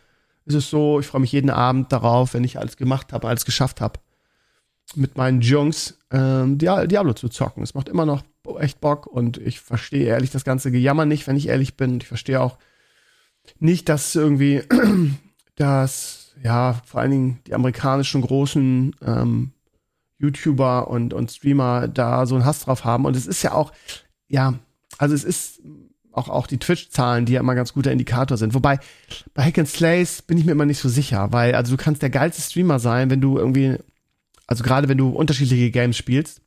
es 0.45 0.53
ist 0.53 0.69
so, 0.69 0.99
ich 0.99 1.07
freue 1.07 1.21
mich 1.21 1.31
jeden 1.31 1.49
Abend 1.49 1.91
darauf, 1.91 2.33
wenn 2.33 2.43
ich 2.43 2.59
alles 2.59 2.77
gemacht 2.77 3.13
habe, 3.13 3.27
alles 3.27 3.45
geschafft 3.45 3.81
habe, 3.81 3.99
mit 4.95 5.17
meinen 5.17 5.41
Jungs 5.41 5.97
ähm, 6.11 6.57
Diablo 6.57 7.13
zu 7.13 7.29
zocken. 7.29 7.63
Es 7.63 7.73
macht 7.73 7.89
immer 7.89 8.05
noch 8.05 8.23
echt 8.59 8.79
Bock 8.79 9.07
und 9.07 9.37
ich 9.37 9.59
verstehe 9.59 10.05
ehrlich 10.05 10.31
das 10.31 10.45
ganze 10.45 10.71
Gejammer 10.71 11.05
nicht, 11.05 11.27
wenn 11.27 11.35
ich 11.35 11.49
ehrlich 11.49 11.75
bin. 11.75 11.99
Ich 11.99 12.07
verstehe 12.07 12.41
auch 12.41 12.57
nicht, 13.59 13.89
dass 13.89 14.15
irgendwie 14.15 14.63
das 15.55 16.26
ja, 16.43 16.81
vor 16.85 17.01
allen 17.01 17.11
Dingen 17.11 17.39
die 17.47 17.53
amerikanischen 17.53 18.21
großen 18.21 18.95
ähm, 19.05 19.51
YouTuber 20.19 20.87
und, 20.87 21.13
und 21.13 21.31
Streamer 21.31 21.87
da 21.87 22.25
so 22.25 22.35
einen 22.35 22.45
Hass 22.45 22.61
drauf 22.61 22.85
haben. 22.85 23.05
Und 23.05 23.15
es 23.15 23.27
ist 23.27 23.43
ja 23.43 23.53
auch, 23.53 23.71
ja, 24.27 24.55
also 24.97 25.13
es 25.13 25.23
ist 25.23 25.61
auch, 26.11 26.29
auch 26.29 26.47
die 26.47 26.57
Twitch-Zahlen, 26.57 27.25
die 27.25 27.33
ja 27.33 27.39
immer 27.39 27.55
ganz 27.55 27.73
guter 27.73 27.91
Indikator 27.91 28.37
sind. 28.37 28.53
Wobei, 28.53 28.79
bei 29.33 29.43
Hack 29.43 29.59
and 29.59 29.67
Slays 29.67 30.21
bin 30.21 30.37
ich 30.37 30.45
mir 30.45 30.53
immer 30.53 30.65
nicht 30.65 30.79
so 30.79 30.89
sicher, 30.89 31.31
weil, 31.31 31.53
also 31.53 31.75
du 31.75 31.81
kannst 31.81 32.01
der 32.01 32.09
geilste 32.09 32.41
Streamer 32.41 32.79
sein, 32.79 33.09
wenn 33.09 33.21
du 33.21 33.37
irgendwie, 33.37 33.77
also 34.47 34.63
gerade 34.63 34.89
wenn 34.89 34.97
du 34.97 35.09
unterschiedliche 35.09 35.71
Games 35.71 35.97
spielst. 35.97 36.41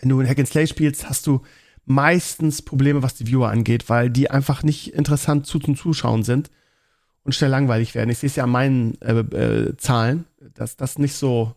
Wenn 0.00 0.08
du 0.08 0.20
in 0.20 0.28
Hack 0.28 0.38
and 0.38 0.48
Slay 0.48 0.66
spielst, 0.66 1.08
hast 1.08 1.26
du 1.26 1.42
meistens 1.86 2.62
Probleme, 2.62 3.02
was 3.02 3.14
die 3.14 3.26
Viewer 3.26 3.50
angeht, 3.50 3.88
weil 3.88 4.10
die 4.10 4.30
einfach 4.30 4.62
nicht 4.62 4.92
interessant 4.92 5.46
zu 5.46 5.58
zum 5.58 5.76
Zuschauen 5.76 6.22
sind 6.22 6.50
und 7.24 7.34
schnell 7.34 7.50
langweilig 7.50 7.94
werden. 7.94 8.10
Ich 8.10 8.18
sehe 8.18 8.28
es 8.28 8.36
ja 8.36 8.44
an 8.44 8.50
meinen 8.50 9.00
äh, 9.00 9.18
äh, 9.18 9.76
Zahlen, 9.76 10.26
dass 10.54 10.76
das 10.76 10.98
nicht 10.98 11.14
so 11.14 11.54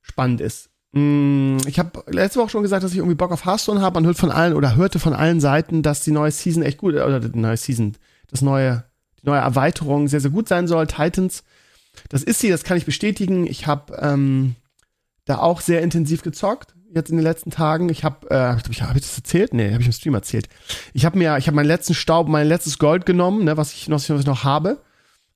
spannend 0.00 0.40
ist. 0.40 0.70
Mm, 0.92 1.58
ich 1.66 1.78
habe 1.78 2.02
letzte 2.08 2.40
Woche 2.40 2.50
schon 2.50 2.62
gesagt, 2.62 2.82
dass 2.82 2.92
ich 2.92 2.98
irgendwie 2.98 3.14
Bock 3.14 3.30
auf 3.30 3.44
Hearthstone 3.44 3.80
habe. 3.80 3.94
Man 3.94 4.06
hört 4.06 4.16
von 4.16 4.30
allen 4.30 4.54
oder 4.54 4.76
hörte 4.76 4.98
von 4.98 5.12
allen 5.12 5.40
Seiten, 5.40 5.82
dass 5.82 6.02
die 6.02 6.10
neue 6.10 6.32
Season 6.32 6.62
echt 6.62 6.78
gut, 6.78 6.94
oder 6.94 7.20
die 7.20 7.38
neue 7.38 7.56
Season, 7.56 7.96
das 8.28 8.42
neue, 8.42 8.84
die 9.22 9.26
neue 9.26 9.40
Erweiterung 9.40 10.08
sehr, 10.08 10.20
sehr 10.20 10.30
gut 10.30 10.48
sein 10.48 10.66
soll. 10.66 10.86
Titans, 10.86 11.44
das 12.08 12.22
ist 12.22 12.40
sie, 12.40 12.48
das 12.48 12.64
kann 12.64 12.78
ich 12.78 12.86
bestätigen. 12.86 13.46
Ich 13.46 13.66
habe 13.66 13.96
ähm, 14.00 14.56
da 15.26 15.38
auch 15.38 15.60
sehr 15.60 15.82
intensiv 15.82 16.22
gezockt 16.22 16.74
jetzt 16.94 17.10
in 17.10 17.16
den 17.16 17.24
letzten 17.24 17.50
Tagen. 17.50 17.88
Ich 17.88 18.04
habe, 18.04 18.30
äh, 18.30 18.34
hab 18.34 18.68
ich, 18.68 18.82
hab 18.82 18.96
ich 18.96 19.02
das 19.02 19.16
erzählt? 19.16 19.54
Nee, 19.54 19.72
habe 19.72 19.80
ich 19.80 19.86
im 19.86 19.92
Stream 19.92 20.14
erzählt. 20.14 20.48
Ich 20.92 21.04
habe 21.04 21.18
mir, 21.18 21.36
ich 21.38 21.46
habe 21.46 21.56
meinen 21.56 21.66
letzten 21.66 21.94
Staub, 21.94 22.28
mein 22.28 22.46
letztes 22.46 22.78
Gold 22.78 23.06
genommen, 23.06 23.44
ne, 23.44 23.56
was 23.56 23.72
ich 23.72 23.88
noch, 23.88 23.98
was 23.98 24.20
ich 24.20 24.26
noch 24.26 24.44
habe. 24.44 24.82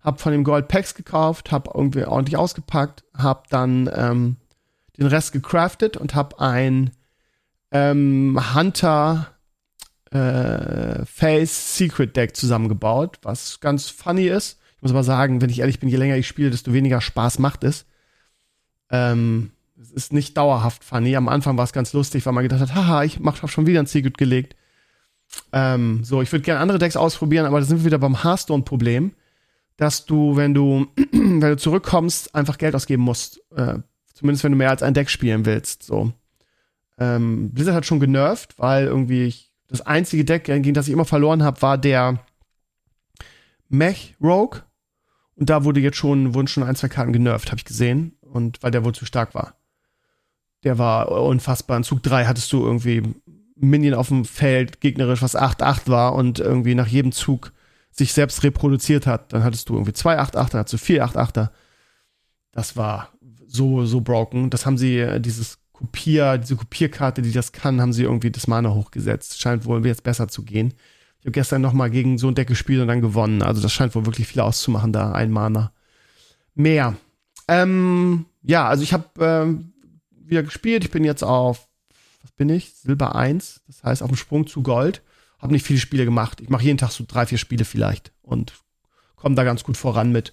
Hab 0.01 0.21
von 0.21 0.33
dem 0.33 0.45
Gold 0.45 0.69
Packs 0.69 0.95
gekauft, 0.95 1.51
hab 1.51 1.75
irgendwie 1.75 2.05
ordentlich 2.05 2.37
ausgepackt, 2.37 3.05
hab 3.15 3.49
dann 3.49 3.91
ähm, 3.95 4.37
den 4.99 5.07
Rest 5.07 5.33
gecraftet 5.33 5.97
und 5.97 6.15
hab 6.15 6.41
ein 6.41 6.91
ähm, 7.71 8.39
Hunter 8.55 9.35
äh, 10.11 11.05
Face 11.07 11.77
Secret 11.77 12.17
Deck 12.17 12.37
zusammengebaut, 12.37 13.19
was 13.23 13.61
ganz 13.61 13.89
funny 13.89 14.27
ist. 14.27 14.59
Ich 14.77 14.83
muss 14.83 14.93
aber 14.93 15.05
sagen, 15.05 15.41
wenn 15.41 15.51
ich 15.51 15.61
ehrlich 15.61 15.81
bin, 15.81 15.89
je 15.89 15.97
länger 15.97 16.17
ich 16.17 16.29
spiele, 16.29 16.51
desto 16.51 16.73
weniger 16.73 17.01
Spaß 17.01 17.39
macht 17.39 17.65
es. 17.65 17.87
Ähm, 18.91 19.54
ist 19.95 20.13
nicht 20.13 20.37
dauerhaft 20.37 20.85
funny. 20.85 21.17
Am 21.17 21.29
Anfang 21.29 21.57
war 21.57 21.65
es 21.65 21.73
ganz 21.73 21.93
lustig, 21.93 22.27
weil 22.27 22.33
man 22.33 22.43
gedacht 22.43 22.61
hat, 22.61 22.75
haha, 22.75 23.05
ich 23.05 23.21
mach, 23.21 23.43
hab 23.43 23.51
schon 23.51 23.67
wieder 23.67 23.81
ein 23.81 23.87
Secret 23.87 24.19
gelegt. 24.19 24.57
Ähm, 25.53 26.05
so, 26.05 26.23
ich 26.23 26.31
würde 26.33 26.45
gerne 26.45 26.61
andere 26.61 26.79
Decks 26.79 26.97
ausprobieren, 26.97 27.47
aber 27.47 27.61
da 27.61 27.67
sind 27.67 27.79
wir 27.79 27.87
wieder 27.87 27.99
beim 27.99 28.23
Hearthstone-Problem, 28.23 29.13
dass 29.77 30.07
du, 30.07 30.37
wenn 30.37 30.55
du, 30.55 30.87
wenn 31.13 31.41
du 31.41 31.57
zurückkommst, 31.57 32.35
einfach 32.35 32.59
Geld 32.59 32.75
ausgeben 32.75 33.03
musst. 33.03 33.41
Äh, 33.55 33.79
zumindest 34.13 34.45
wenn 34.45 34.53
du 34.53 34.59
mehr 34.59 34.71
als 34.71 34.83
ein 34.83 34.95
Deck 34.95 35.11
spielen 35.11 35.47
willst. 35.47 35.83
So. 35.83 36.13
Ähm, 36.99 37.51
Blizzard 37.53 37.75
hat 37.75 37.87
schon 37.87 38.01
genervt, 38.01 38.59
weil 38.59 38.87
irgendwie 38.87 39.25
ich, 39.25 39.53
das 39.69 39.81
einzige 39.81 40.25
Deck, 40.25 40.45
gegen 40.45 40.75
das 40.75 40.87
ich 40.87 40.93
immer 40.93 41.05
verloren 41.05 41.43
habe, 41.43 41.63
war 41.63 41.79
der 41.79 42.21
Mech 43.69 44.15
Rogue. 44.23 44.61
Und 45.37 45.51
da 45.51 45.65
wurde 45.65 45.81
jetzt 45.81 45.97
schon, 45.97 46.35
wurden 46.35 46.47
schon 46.47 46.63
ein, 46.63 46.77
zwei 46.77 46.89
Karten 46.89 47.13
genervt, 47.13 47.51
habe 47.51 47.59
ich 47.59 47.65
gesehen. 47.65 48.17
Und 48.21 48.63
weil 48.63 48.71
der 48.71 48.85
wohl 48.85 48.95
zu 48.95 49.05
stark 49.05 49.35
war 49.35 49.57
der 50.65 50.79
war 50.79 51.11
unfassbar. 51.11 51.77
In 51.77 51.85
Zug 51.85 52.03
3 52.03 52.27
hattest 52.27 52.53
du 52.53 52.65
irgendwie 52.65 53.03
Minion 53.57 53.95
auf 53.95 54.09
dem 54.09 54.25
Feld, 54.25 54.81
gegnerisch, 54.81 55.23
was 55.23 55.37
8-8 55.37 55.89
war 55.89 56.15
und 56.15 56.41
irgendwie 56.41 56.75
nach 56.75 56.89
jedem 56.89 57.13
Zug 57.13 57.53
sich 57.91 58.13
selbst 58.13 58.43
reproduziert 58.43 59.07
hat. 59.07 59.33
Dann 59.33 59.45
hattest 59.45 59.69
du 59.69 59.75
irgendwie 59.75 59.93
2 59.93 60.19
8 60.19 60.37
8 60.37 60.55
dann 60.55 60.59
hattest 60.61 60.75
du 60.75 60.79
4 60.79 61.05
8 61.05 61.17
8 61.17 61.51
Das 62.53 62.77
war 62.77 63.11
so, 63.47 63.85
so 63.85 64.01
broken. 64.01 64.51
Das 64.51 64.67
haben 64.67 64.79
sie, 64.79 64.99
äh, 64.99 65.21
dieses 65.21 65.59
Kopier, 65.73 66.39
diese 66.39 66.57
Kopierkarte, 66.57 67.23
die 67.23 67.33
das 67.33 67.53
kann, 67.53 67.81
haben 67.81 67.93
sie 67.93 68.05
irgendwie 68.05 68.31
das 68.31 68.47
Mana 68.47 68.73
hochgesetzt. 68.73 69.41
Scheint 69.41 69.65
wohl 69.65 69.85
jetzt 69.87 70.03
besser 70.03 70.29
zu 70.29 70.43
gehen. 70.43 70.75
Ich 71.21 71.27
habe 71.27 71.33
gestern 71.33 71.63
noch 71.63 71.73
mal 71.73 71.91
gegen 71.91 72.19
so 72.19 72.29
ein 72.29 72.35
Deck 72.35 72.49
gespielt 72.49 72.81
und 72.81 72.89
dann 72.89 73.01
gewonnen. 73.01 73.43
Also 73.43 73.63
das 73.63 73.73
scheint 73.73 73.95
wohl 73.95 74.07
wirklich 74.07 74.27
viel 74.27 74.41
auszumachen 74.41 74.93
da, 74.93 75.13
ein 75.13 75.31
Mana. 75.31 75.73
Mehr. 76.55 76.97
Ähm, 77.49 78.27
ja, 78.43 78.69
also 78.69 78.83
ich 78.83 78.93
habe 78.93 79.05
ähm, 79.21 79.74
wieder 80.29 80.43
gespielt. 80.43 80.85
Ich 80.85 80.91
bin 80.91 81.05
jetzt 81.05 81.23
auf, 81.23 81.69
was 82.23 82.33
bin 82.33 82.49
ich? 82.49 82.75
Silber 82.75 83.15
1. 83.15 83.63
Das 83.67 83.83
heißt 83.85 84.03
auf 84.03 84.11
dem 84.11 84.17
Sprung 84.17 84.47
zu 84.47 84.63
Gold. 84.63 85.03
Habe 85.39 85.53
nicht 85.53 85.67
viele 85.67 85.79
Spiele 85.79 86.05
gemacht. 86.05 86.41
Ich 86.41 86.49
mache 86.49 86.65
jeden 86.65 86.79
Tag 86.79 86.91
so 86.91 87.05
drei, 87.07 87.27
vier 87.27 87.39
Spiele 87.39 87.65
vielleicht 87.65 88.13
und 88.23 88.55
komme 89.17 89.35
da 89.35 89.45
ganz 89.45 89.65
gut 89.65 89.77
voran 89.77 90.13
mit. 90.13 90.33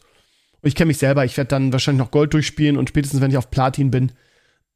Und 0.61 0.67
ich 0.67 0.75
kenne 0.75 0.87
mich 0.87 0.97
selber. 0.97 1.25
Ich 1.25 1.37
werde 1.37 1.49
dann 1.49 1.71
wahrscheinlich 1.73 2.03
noch 2.03 2.11
Gold 2.11 2.33
durchspielen 2.33 2.77
und 2.77 2.89
spätestens, 2.89 3.21
wenn 3.21 3.31
ich 3.31 3.37
auf 3.37 3.51
Platin 3.51 3.91
bin, 3.91 4.11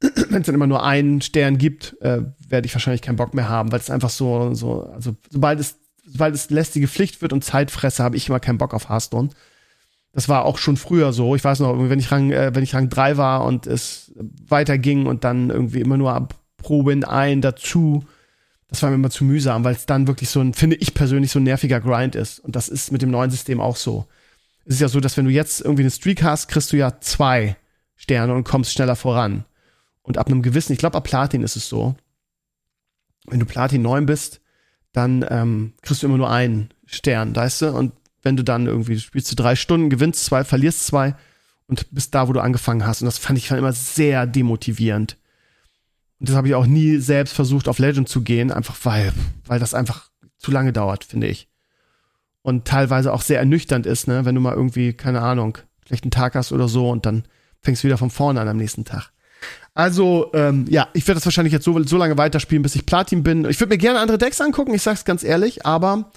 wenn 0.00 0.40
es 0.40 0.46
dann 0.46 0.54
immer 0.54 0.66
nur 0.66 0.84
einen 0.84 1.22
Stern 1.22 1.58
gibt, 1.58 1.96
äh, 2.02 2.22
werde 2.48 2.66
ich 2.66 2.74
wahrscheinlich 2.74 3.02
keinen 3.02 3.16
Bock 3.16 3.34
mehr 3.34 3.48
haben, 3.48 3.72
weil 3.72 3.80
es 3.80 3.90
einfach 3.90 4.10
so, 4.10 4.52
so, 4.52 4.82
also 4.82 5.16
sobald 5.30 5.60
es, 5.60 5.78
sobald 6.04 6.34
es 6.34 6.50
lästige 6.50 6.88
Pflicht 6.88 7.22
wird 7.22 7.32
und 7.32 7.44
Zeitfresse, 7.44 8.02
habe 8.02 8.16
ich 8.16 8.28
immer 8.28 8.40
keinen 8.40 8.58
Bock 8.58 8.74
auf 8.74 8.88
Hearthstone. 8.88 9.30
Das 10.16 10.30
war 10.30 10.46
auch 10.46 10.56
schon 10.56 10.78
früher 10.78 11.12
so. 11.12 11.36
Ich 11.36 11.44
weiß 11.44 11.60
noch, 11.60 11.78
wenn 11.78 11.98
ich 11.98 12.10
Rang, 12.10 12.30
äh, 12.30 12.54
wenn 12.54 12.62
ich 12.62 12.74
Rang 12.74 12.88
3 12.88 13.18
war 13.18 13.44
und 13.44 13.66
es 13.66 14.14
weiterging 14.48 15.04
und 15.04 15.24
dann 15.24 15.50
irgendwie 15.50 15.82
immer 15.82 15.98
nur 15.98 16.14
ab 16.14 16.34
Proben 16.56 17.04
ein 17.04 17.42
dazu, 17.42 18.02
das 18.68 18.82
war 18.82 18.88
mir 18.88 18.94
immer 18.94 19.10
zu 19.10 19.26
mühsam, 19.26 19.62
weil 19.62 19.74
es 19.74 19.84
dann 19.84 20.06
wirklich 20.06 20.30
so 20.30 20.40
ein, 20.40 20.54
finde 20.54 20.76
ich 20.76 20.94
persönlich, 20.94 21.32
so 21.32 21.38
ein 21.38 21.42
nerviger 21.42 21.82
Grind 21.82 22.14
ist. 22.14 22.38
Und 22.38 22.56
das 22.56 22.70
ist 22.70 22.92
mit 22.92 23.02
dem 23.02 23.10
neuen 23.10 23.30
System 23.30 23.60
auch 23.60 23.76
so. 23.76 24.06
Es 24.64 24.76
ist 24.76 24.80
ja 24.80 24.88
so, 24.88 25.00
dass 25.00 25.18
wenn 25.18 25.26
du 25.26 25.30
jetzt 25.30 25.60
irgendwie 25.60 25.82
eine 25.82 25.90
Streak 25.90 26.22
hast, 26.22 26.48
kriegst 26.48 26.72
du 26.72 26.78
ja 26.78 26.98
zwei 27.00 27.58
Sterne 27.94 28.32
und 28.32 28.44
kommst 28.44 28.72
schneller 28.72 28.96
voran. 28.96 29.44
Und 30.00 30.16
ab 30.16 30.28
einem 30.28 30.40
gewissen, 30.40 30.72
ich 30.72 30.78
glaube, 30.78 30.96
ab 30.96 31.04
Platin 31.04 31.42
ist 31.42 31.56
es 31.56 31.68
so. 31.68 31.94
Wenn 33.26 33.40
du 33.40 33.44
Platin 33.44 33.82
9 33.82 34.06
bist, 34.06 34.40
dann 34.92 35.26
ähm, 35.28 35.74
kriegst 35.82 36.02
du 36.02 36.06
immer 36.06 36.16
nur 36.16 36.30
einen 36.30 36.70
Stern, 36.86 37.36
weißt 37.36 37.60
du? 37.60 37.72
Und 37.72 37.92
wenn 38.26 38.36
du 38.36 38.42
dann 38.42 38.66
irgendwie 38.66 38.98
spielst 38.98 39.30
du 39.30 39.36
drei 39.36 39.54
Stunden, 39.54 39.88
gewinnst 39.88 40.24
zwei, 40.24 40.42
verlierst 40.42 40.84
zwei 40.84 41.14
und 41.68 41.86
bist 41.92 42.12
da, 42.14 42.26
wo 42.26 42.32
du 42.32 42.40
angefangen 42.40 42.84
hast. 42.84 43.00
Und 43.00 43.06
das 43.06 43.18
fand 43.18 43.38
ich 43.38 43.50
immer 43.52 43.72
sehr 43.72 44.26
demotivierend. 44.26 45.16
Und 46.18 46.28
das 46.28 46.36
habe 46.36 46.48
ich 46.48 46.54
auch 46.54 46.66
nie 46.66 46.96
selbst 46.96 47.34
versucht, 47.34 47.68
auf 47.68 47.78
Legend 47.78 48.08
zu 48.08 48.22
gehen, 48.22 48.50
einfach 48.50 48.76
weil, 48.82 49.12
weil 49.46 49.60
das 49.60 49.74
einfach 49.74 50.10
zu 50.38 50.50
lange 50.50 50.72
dauert, 50.72 51.04
finde 51.04 51.28
ich. 51.28 51.48
Und 52.42 52.66
teilweise 52.66 53.12
auch 53.12 53.22
sehr 53.22 53.38
ernüchternd 53.38 53.86
ist, 53.86 54.08
ne, 54.08 54.24
wenn 54.24 54.34
du 54.34 54.40
mal 54.40 54.54
irgendwie, 54.54 54.92
keine 54.92 55.22
Ahnung, 55.22 55.58
schlechten 55.86 56.10
Tag 56.10 56.34
hast 56.34 56.50
oder 56.50 56.66
so 56.66 56.90
und 56.90 57.06
dann 57.06 57.24
fängst 57.62 57.84
du 57.84 57.86
wieder 57.86 57.98
von 57.98 58.10
vorne 58.10 58.40
an 58.40 58.48
am 58.48 58.56
nächsten 58.56 58.84
Tag. 58.84 59.12
Also, 59.74 60.32
ähm, 60.34 60.64
ja, 60.68 60.88
ich 60.94 61.06
werde 61.06 61.18
das 61.18 61.26
wahrscheinlich 61.26 61.52
jetzt 61.52 61.64
so, 61.64 61.80
so 61.84 61.96
lange 61.96 62.18
weiterspielen, 62.18 62.62
bis 62.62 62.74
ich 62.74 62.86
Platin 62.86 63.22
bin. 63.22 63.44
Ich 63.44 63.60
würde 63.60 63.74
mir 63.74 63.78
gerne 63.78 64.00
andere 64.00 64.18
Decks 64.18 64.40
angucken, 64.40 64.74
ich 64.74 64.82
sag's 64.82 65.04
ganz 65.04 65.22
ehrlich, 65.22 65.64
aber 65.64 66.10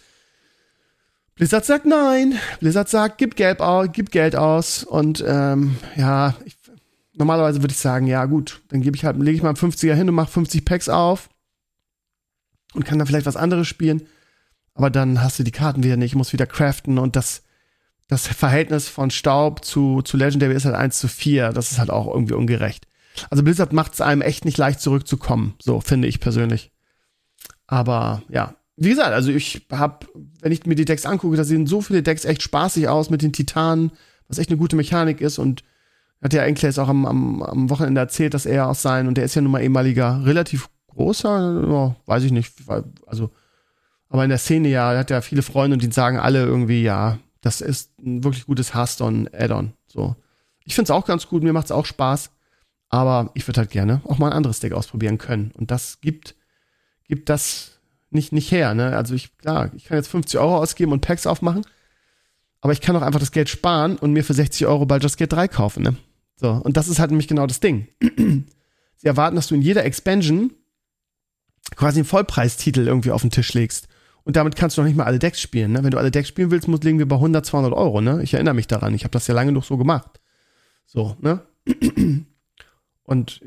Blizzard 1.39 1.63
sagt 1.63 1.85
nein. 1.85 2.37
Blizzard 2.59 2.89
sagt, 2.89 3.17
gib 3.17 3.37
Geld 3.37 3.61
aus, 3.61 3.87
gib 3.93 4.11
Geld 4.11 4.35
aus. 4.35 4.83
Und 4.83 5.23
ähm, 5.25 5.77
ja, 5.95 6.35
ich, 6.43 6.57
normalerweise 7.13 7.63
würde 7.63 7.71
ich 7.71 7.79
sagen, 7.79 8.07
ja 8.07 8.25
gut, 8.25 8.61
dann 8.67 8.81
gebe 8.81 8.97
ich 8.97 9.05
halt, 9.05 9.17
lege 9.17 9.37
ich 9.37 9.41
mal 9.41 9.47
einen 9.47 9.57
50er 9.57 9.93
hin 9.93 10.09
und 10.09 10.15
mache 10.15 10.29
50 10.29 10.65
Packs 10.65 10.89
auf 10.89 11.29
und 12.73 12.83
kann 12.83 12.99
dann 12.99 13.07
vielleicht 13.07 13.25
was 13.25 13.37
anderes 13.37 13.69
spielen. 13.69 14.05
Aber 14.73 14.89
dann 14.89 15.23
hast 15.23 15.39
du 15.39 15.43
die 15.43 15.51
Karten 15.51 15.81
wieder 15.81 15.95
nicht, 15.95 16.13
muss 16.13 16.33
wieder 16.33 16.45
craften 16.45 16.97
und 16.97 17.15
das 17.15 17.43
das 18.09 18.27
Verhältnis 18.27 18.89
von 18.89 19.09
Staub 19.09 19.63
zu, 19.63 20.01
zu 20.01 20.17
Legendary 20.17 20.55
ist 20.55 20.65
halt 20.65 20.75
1 20.75 20.99
zu 20.99 21.07
4. 21.07 21.53
Das 21.53 21.71
ist 21.71 21.79
halt 21.79 21.89
auch 21.89 22.13
irgendwie 22.13 22.33
ungerecht. 22.33 22.85
Also 23.29 23.43
Blizzard 23.43 23.71
macht 23.71 23.93
es 23.93 24.01
einem 24.01 24.21
echt 24.21 24.43
nicht 24.43 24.57
leicht 24.57 24.81
zurückzukommen, 24.81 25.53
so 25.61 25.79
finde 25.79 26.09
ich 26.09 26.19
persönlich. 26.19 26.71
Aber 27.65 28.23
ja, 28.27 28.55
wie 28.79 28.89
gesagt, 28.89 29.11
also 29.11 29.31
ich 29.31 29.67
habe, 29.71 30.07
wenn 30.41 30.51
ich 30.51 30.65
mir 30.65 30.75
die 30.75 30.85
Decks 30.85 31.05
angucke, 31.05 31.35
da 31.35 31.43
sehen 31.43 31.67
so 31.67 31.81
viele 31.81 32.01
Decks 32.01 32.25
echt 32.25 32.41
spaßig 32.41 32.87
aus 32.87 33.09
mit 33.09 33.21
den 33.21 33.33
Titanen, 33.33 33.91
was 34.27 34.37
echt 34.37 34.49
eine 34.49 34.57
gute 34.57 34.75
Mechanik 34.75 35.19
ist 35.19 35.37
und 35.37 35.63
hat 36.21 36.33
ja 36.33 36.43
Enkles 36.43 36.79
auch 36.79 36.87
am, 36.87 37.05
am, 37.05 37.41
am 37.41 37.69
Wochenende 37.69 37.99
erzählt, 37.99 38.33
dass 38.33 38.45
er 38.45 38.67
aus 38.67 38.81
sein 38.81 39.07
und 39.07 39.15
der 39.15 39.25
ist 39.25 39.35
ja 39.35 39.41
nun 39.41 39.51
mal 39.51 39.61
ehemaliger, 39.61 40.25
relativ 40.25 40.69
großer, 40.87 41.63
oh, 41.67 41.95
weiß 42.05 42.23
ich 42.23 42.31
nicht, 42.31 42.53
also, 43.05 43.31
aber 44.07 44.23
in 44.23 44.29
der 44.29 44.37
Szene 44.37 44.69
ja, 44.69 44.93
er 44.93 44.99
hat 44.99 45.11
ja 45.11 45.21
viele 45.21 45.41
Freunde 45.41 45.75
und 45.75 45.83
die 45.83 45.91
sagen 45.91 46.17
alle 46.17 46.43
irgendwie, 46.43 46.81
ja, 46.81 47.19
das 47.41 47.61
ist 47.61 47.91
ein 47.99 48.23
wirklich 48.23 48.45
gutes 48.45 48.73
Hearthstone-Add-on, 48.73 49.73
so. 49.87 50.15
Ich 50.65 50.75
find's 50.75 50.91
auch 50.91 51.05
ganz 51.05 51.27
gut, 51.27 51.43
mir 51.43 51.53
macht's 51.53 51.71
auch 51.71 51.85
Spaß, 51.85 52.31
aber 52.89 53.31
ich 53.33 53.47
würde 53.47 53.61
halt 53.61 53.71
gerne 53.71 54.01
auch 54.05 54.19
mal 54.19 54.27
ein 54.27 54.37
anderes 54.37 54.59
Deck 54.59 54.73
ausprobieren 54.73 55.17
können 55.17 55.51
und 55.57 55.71
das 55.71 55.99
gibt, 56.01 56.35
gibt 57.07 57.29
das 57.29 57.78
nicht, 58.11 58.31
nicht 58.31 58.51
her, 58.51 58.73
ne, 58.73 58.95
also 58.95 59.13
ich, 59.13 59.37
klar, 59.37 59.71
ich 59.75 59.85
kann 59.85 59.97
jetzt 59.97 60.09
50 60.09 60.39
Euro 60.39 60.57
ausgeben 60.57 60.91
und 60.91 61.01
Packs 61.01 61.27
aufmachen, 61.27 61.65
aber 62.61 62.73
ich 62.73 62.81
kann 62.81 62.95
auch 62.95 63.01
einfach 63.01 63.19
das 63.19 63.31
Geld 63.31 63.49
sparen 63.49 63.97
und 63.97 64.13
mir 64.13 64.23
für 64.23 64.33
60 64.33 64.67
Euro 64.67 64.85
Baldur's 64.85 65.17
Gate 65.17 65.31
3 65.31 65.47
kaufen, 65.47 65.83
ne? 65.83 65.95
So, 66.35 66.51
und 66.51 66.77
das 66.77 66.87
ist 66.87 66.99
halt 66.99 67.11
nämlich 67.11 67.27
genau 67.27 67.47
das 67.47 67.59
Ding. 67.59 67.89
Sie 68.95 69.07
erwarten, 69.07 69.35
dass 69.35 69.47
du 69.47 69.55
in 69.55 69.61
jeder 69.61 69.83
Expansion 69.83 70.53
quasi 71.75 71.99
einen 71.99 72.05
Vollpreistitel 72.05 72.87
irgendwie 72.87 73.11
auf 73.11 73.21
den 73.21 73.31
Tisch 73.31 73.53
legst. 73.53 73.87
Und 74.23 74.35
damit 74.35 74.55
kannst 74.55 74.77
du 74.77 74.81
noch 74.81 74.87
nicht 74.87 74.97
mal 74.97 75.05
alle 75.05 75.19
Decks 75.19 75.41
spielen. 75.41 75.71
Ne? 75.71 75.83
Wenn 75.83 75.91
du 75.91 75.97
alle 75.97 76.11
Decks 76.11 76.29
spielen 76.29 76.51
willst, 76.51 76.67
musst, 76.67 76.83
legen 76.83 76.99
wir 76.99 77.07
bei 77.07 77.15
100, 77.15 77.45
200 77.45 77.73
Euro. 77.73 78.01
Ne? 78.01 78.21
Ich 78.23 78.33
erinnere 78.33 78.53
mich 78.53 78.67
daran. 78.67 78.93
Ich 78.93 79.03
habe 79.03 79.11
das 79.11 79.27
ja 79.27 79.33
lange 79.33 79.51
noch 79.51 79.63
so 79.63 79.77
gemacht. 79.77 80.19
So, 80.85 81.15
ne? 81.19 81.41
Und 83.03 83.41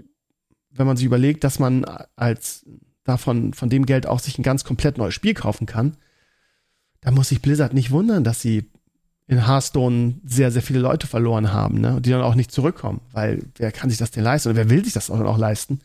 wenn 0.71 0.87
man 0.87 0.97
sich 0.97 1.07
überlegt, 1.07 1.45
dass 1.45 1.59
man 1.59 1.85
als 2.17 2.67
davon, 3.05 3.55
von 3.55 3.69
dem 3.69 3.87
Geld 3.87 4.07
auch 4.07 4.21
sich 4.21 4.39
ein 4.39 4.43
ganz 4.43 4.65
komplett 4.65 4.99
neues 4.99 5.15
Spiel 5.15 5.35
kaufen 5.35 5.67
kann, 5.67 5.97
dann 7.01 7.15
muss 7.15 7.29
sich 7.29 7.43
Blizzard 7.43 7.75
nicht 7.75 7.91
wundern, 7.91 8.25
dass 8.25 8.41
sie 8.41 8.71
in 9.27 9.47
Hearthstone 9.47 10.21
sehr, 10.25 10.51
sehr 10.51 10.63
viele 10.63 10.81
Leute 10.81 11.07
verloren 11.07 11.53
haben, 11.53 11.81
ne? 11.81 11.97
Und 11.97 12.07
die 12.07 12.11
dann 12.11 12.23
auch 12.23 12.35
nicht 12.35 12.53
zurückkommen, 12.53 13.01
weil 13.13 13.45
wer 13.57 13.73
kann 13.73 13.89
sich 13.89 13.99
das 13.99 14.11
denn 14.11 14.25
leisten? 14.25 14.51
Und 14.51 14.57
wer 14.57 14.71
will 14.71 14.85
sich 14.85 14.93
das 14.93 15.11
auch, 15.11 15.21
auch 15.21 15.39
leisten? 15.39 15.81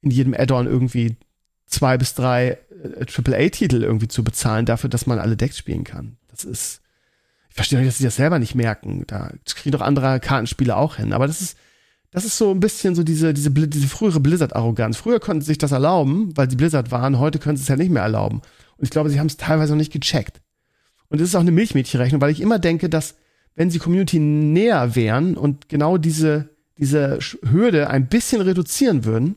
In 0.00 0.10
jedem 0.10 0.34
Add-on 0.34 0.66
irgendwie 0.66 1.16
zwei 1.66 1.98
bis 1.98 2.14
drei 2.14 2.58
äh, 2.82 3.06
AAA-Titel 3.06 3.82
irgendwie 3.82 4.08
zu 4.08 4.24
bezahlen, 4.24 4.66
dafür, 4.66 4.90
dass 4.90 5.06
man 5.06 5.18
alle 5.18 5.36
Decks 5.36 5.58
spielen 5.58 5.84
kann. 5.84 6.16
Das 6.28 6.44
ist, 6.44 6.80
ich 7.48 7.54
verstehe 7.54 7.78
nicht, 7.78 7.88
dass 7.88 7.98
sie 7.98 8.04
das 8.04 8.16
selber 8.16 8.38
nicht 8.38 8.54
merken. 8.54 9.04
Da 9.06 9.32
kriegen 9.46 9.72
doch 9.72 9.80
andere 9.80 10.20
Kartenspiele 10.20 10.76
auch 10.76 10.96
hin. 10.96 11.12
Aber 11.12 11.26
das 11.26 11.40
ist, 11.40 11.58
das 12.14 12.24
ist 12.24 12.38
so 12.38 12.52
ein 12.52 12.60
bisschen 12.60 12.94
so 12.94 13.02
diese, 13.02 13.34
diese, 13.34 13.50
diese 13.50 13.88
frühere 13.88 14.20
Blizzard-Arroganz. 14.20 14.96
Früher 14.96 15.18
konnten 15.18 15.40
sie 15.40 15.48
sich 15.48 15.58
das 15.58 15.72
erlauben, 15.72 16.30
weil 16.36 16.48
sie 16.48 16.54
Blizzard 16.54 16.92
waren. 16.92 17.18
Heute 17.18 17.40
können 17.40 17.56
sie 17.56 17.62
es 17.62 17.68
ja 17.68 17.74
nicht 17.74 17.90
mehr 17.90 18.04
erlauben. 18.04 18.40
Und 18.76 18.84
ich 18.84 18.90
glaube, 18.90 19.10
sie 19.10 19.18
haben 19.18 19.26
es 19.26 19.36
teilweise 19.36 19.72
noch 19.72 19.78
nicht 19.78 19.92
gecheckt. 19.92 20.40
Und 21.08 21.20
das 21.20 21.26
ist 21.26 21.34
auch 21.34 21.40
eine 21.40 21.50
Milchmädchenrechnung, 21.50 22.20
weil 22.20 22.30
ich 22.30 22.40
immer 22.40 22.60
denke, 22.60 22.88
dass 22.88 23.16
wenn 23.56 23.68
sie 23.68 23.80
Community 23.80 24.20
näher 24.20 24.94
wären 24.94 25.36
und 25.36 25.68
genau 25.68 25.98
diese, 25.98 26.50
diese 26.78 27.18
Hürde 27.50 27.90
ein 27.90 28.06
bisschen 28.06 28.42
reduzieren 28.42 29.04
würden, 29.04 29.34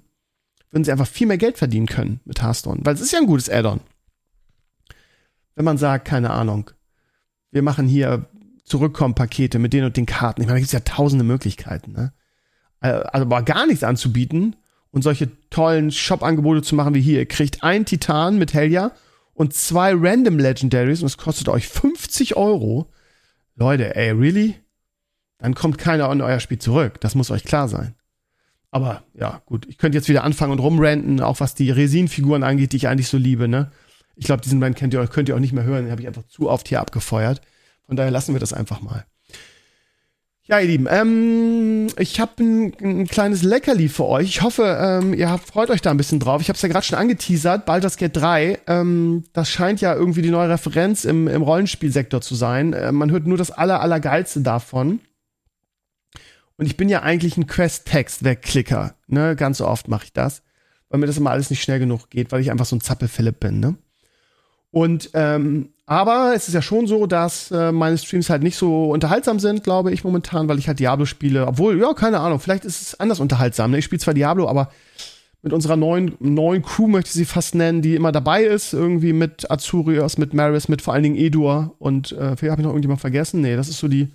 würden 0.70 0.84
sie 0.84 0.92
einfach 0.92 1.08
viel 1.08 1.26
mehr 1.26 1.40
Geld 1.40 1.58
verdienen 1.58 1.88
können 1.88 2.20
mit 2.26 2.44
Hearthstone. 2.44 2.82
Weil 2.84 2.94
es 2.94 3.02
ist 3.02 3.12
ja 3.12 3.18
ein 3.18 3.26
gutes 3.26 3.50
Add-on. 3.50 3.80
Wenn 5.56 5.66
man 5.66 5.80
sagt, 5.80 6.06
keine 6.06 6.30
Ahnung, 6.30 6.70
wir 7.50 7.64
machen 7.64 7.88
hier 7.88 8.28
Zurückkommen-Pakete 8.66 9.58
mit 9.58 9.74
den 9.74 9.86
und 9.86 9.98
den 9.98 10.06
Karten. 10.06 10.42
Ich 10.42 10.48
meine, 10.48 10.58
da 10.58 10.60
gibt 10.60 10.68
es 10.68 10.74
ja 10.74 10.82
tausende 10.82 11.24
Möglichkeiten. 11.24 11.94
Ne? 11.94 12.14
Äh, 12.82 12.90
also 12.90 13.26
aber 13.26 13.42
gar 13.44 13.66
nichts 13.66 13.84
anzubieten 13.84 14.56
und 14.92 15.02
solche 15.02 15.30
tollen 15.50 15.92
Shop-Angebote 15.92 16.62
zu 16.62 16.76
machen 16.76 16.94
wie 16.94 17.02
hier. 17.02 17.20
Ihr 17.20 17.26
kriegt 17.28 17.64
einen 17.64 17.86
Titan 17.86 18.38
mit 18.38 18.54
Helja 18.54 18.92
und 19.34 19.54
zwei 19.54 19.94
Random 19.96 20.40
Legendaries 20.40 21.02
und 21.02 21.08
es 21.08 21.18
kostet 21.18 21.50
euch 21.50 21.68
50 21.68 22.36
Euro. 22.36 22.92
Leute, 23.56 23.96
ey, 23.96 24.12
really? 24.12 24.56
Dann 25.40 25.54
kommt 25.54 25.78
keiner 25.78 26.12
in 26.12 26.22
euer 26.22 26.40
Spiel 26.40 26.60
zurück. 26.60 27.00
Das 27.02 27.16
muss 27.16 27.32
euch 27.32 27.44
klar 27.44 27.68
sein. 27.68 27.96
Aber 28.72 29.04
ja, 29.14 29.42
gut, 29.46 29.66
ich 29.68 29.78
könnte 29.78 29.98
jetzt 29.98 30.10
wieder 30.10 30.24
anfangen 30.24 30.52
und 30.52 30.60
rumranten, 30.60 31.22
auch 31.22 31.40
was 31.40 31.56
die 31.56 31.72
Resin-Figuren 31.72 32.44
angeht, 32.44 32.74
die 32.74 32.78
ich 32.78 32.88
eigentlich 32.88 33.08
so 33.08 33.18
liebe, 33.18 33.48
ne? 33.48 33.72
Ich 34.16 34.26
glaube, 34.26 34.42
diesen 34.42 34.62
Rant 34.62 34.76
kennt 34.76 34.94
ihr, 34.94 35.08
könnt 35.08 35.30
ihr 35.30 35.36
auch 35.36 35.40
nicht 35.40 35.54
mehr 35.54 35.64
hören, 35.64 35.86
den 35.86 35.92
habe 35.92 36.02
ich 36.02 36.08
einfach 36.08 36.26
zu 36.28 36.50
oft 36.50 36.68
hier 36.68 36.82
abgefeuert. 36.82 37.42
Von 37.86 37.96
daher 37.96 38.12
lassen 38.12 38.34
wir 38.34 38.40
das 38.40 38.52
einfach 38.52 38.82
mal. 38.82 39.06
Ja, 40.50 40.60
ihr 40.62 40.68
Lieben, 40.68 40.88
ähm, 40.90 41.88
ich 41.98 42.22
habe 42.22 42.42
ein, 42.42 42.74
ein, 42.82 43.08
kleines 43.08 43.44
Leckerli 43.44 43.90
für 43.90 44.06
euch. 44.06 44.30
Ich 44.30 44.42
hoffe, 44.44 44.78
ähm, 44.80 45.14
ihr 45.14 45.30
habt, 45.30 45.46
freut 45.46 45.70
euch 45.70 45.82
da 45.82 45.92
ein 45.92 45.98
bisschen 45.98 46.22
drauf. 46.22 46.40
Ich 46.42 46.48
habe 46.48 46.56
es 46.56 46.62
ja 46.62 46.70
gerade 46.70 46.86
schon 46.86 46.98
angeteasert, 46.98 47.66
Baldur's 47.66 47.98
Gate 47.98 48.16
3. 48.16 48.60
Ähm, 48.66 49.26
das 49.34 49.50
scheint 49.50 49.82
ja 49.82 49.94
irgendwie 49.94 50.22
die 50.22 50.30
neue 50.30 50.48
Referenz 50.48 51.04
im, 51.04 51.28
im 51.28 51.42
Rollenspielsektor 51.42 52.22
zu 52.22 52.34
sein. 52.34 52.72
Äh, 52.72 52.94
man 52.94 53.12
hört 53.12 53.28
nur 53.28 53.38
das 53.38 53.52
aller, 53.52 53.82
allergeilste 53.82 54.40
davon. 54.40 55.02
Und 56.56 56.66
ich 56.66 56.78
bin 56.78 56.88
ja 56.88 57.04
eigentlich 57.04 57.36
ein 57.36 57.48
Quest-Text-Wegklicker. 57.48 58.96
Ne? 59.08 59.36
Ganz 59.36 59.58
so 59.58 59.68
oft 59.68 59.90
mache 59.90 60.06
ich 60.06 60.14
das, 60.14 60.44
weil 60.88 61.02
mir 61.02 61.08
das 61.08 61.18
immer 61.18 61.32
alles 61.32 61.50
nicht 61.50 61.62
schnell 61.62 61.80
genug 61.80 62.10
geht, 62.10 62.32
weil 62.32 62.40
ich 62.40 62.52
einfach 62.52 62.66
so 62.66 62.78
ein 62.78 62.82
Zappel-Philipp 62.82 63.42
bin. 63.42 63.60
Ne? 63.60 63.76
Und 64.72 65.10
ähm, 65.14 65.74
aber 65.90 66.34
es 66.36 66.50
ist 66.50 66.54
ja 66.54 66.62
schon 66.62 66.86
so, 66.86 67.08
dass 67.08 67.50
äh, 67.50 67.72
meine 67.72 67.98
Streams 67.98 68.30
halt 68.30 68.44
nicht 68.44 68.58
so 68.58 68.92
unterhaltsam 68.92 69.40
sind, 69.40 69.64
glaube 69.64 69.94
ich, 69.94 70.04
momentan, 70.04 70.50
weil 70.50 70.60
ich 70.60 70.68
halt 70.68 70.80
Diablo 70.80 71.06
spiele. 71.06 71.48
Obwohl, 71.48 71.80
ja, 71.80 71.94
keine 71.94 72.20
Ahnung, 72.20 72.42
vielleicht 72.42 72.66
ist 72.66 72.82
es 72.82 73.00
anders 73.00 73.22
unterhaltsam. 73.22 73.72
Ne? 73.72 73.78
Ich 73.78 73.86
spiele 73.86 74.02
zwar 74.02 74.14
Diablo, 74.14 74.50
aber 74.50 74.70
mit 75.44 75.54
unserer 75.54 75.78
neuen, 75.78 76.14
neuen 76.20 76.62
Crew 76.62 76.88
möchte 76.88 77.08
ich 77.08 77.14
sie 77.14 77.26
fast 77.26 77.56
nennen, 77.56 77.82
die 77.82 77.96
immer 77.96 78.12
dabei 78.12 78.44
ist, 78.44 78.74
irgendwie 78.74 79.14
mit 79.14 79.50
Azurios, 79.50 80.18
mit 80.18 80.34
Maris, 80.34 80.68
mit 80.68 80.82
vor 80.82 80.94
allen 80.94 81.04
Dingen 81.04 81.16
Edur 81.16 81.74
und 81.80 82.12
äh, 82.12 82.36
vielleicht 82.36 82.52
habe 82.52 82.62
ich 82.62 82.66
noch 82.66 82.72
irgendjemand 82.72 83.00
vergessen. 83.00 83.40
Nee, 83.40 83.56
das 83.56 83.70
ist 83.70 83.80
so 83.80 83.88
die, 83.88 84.10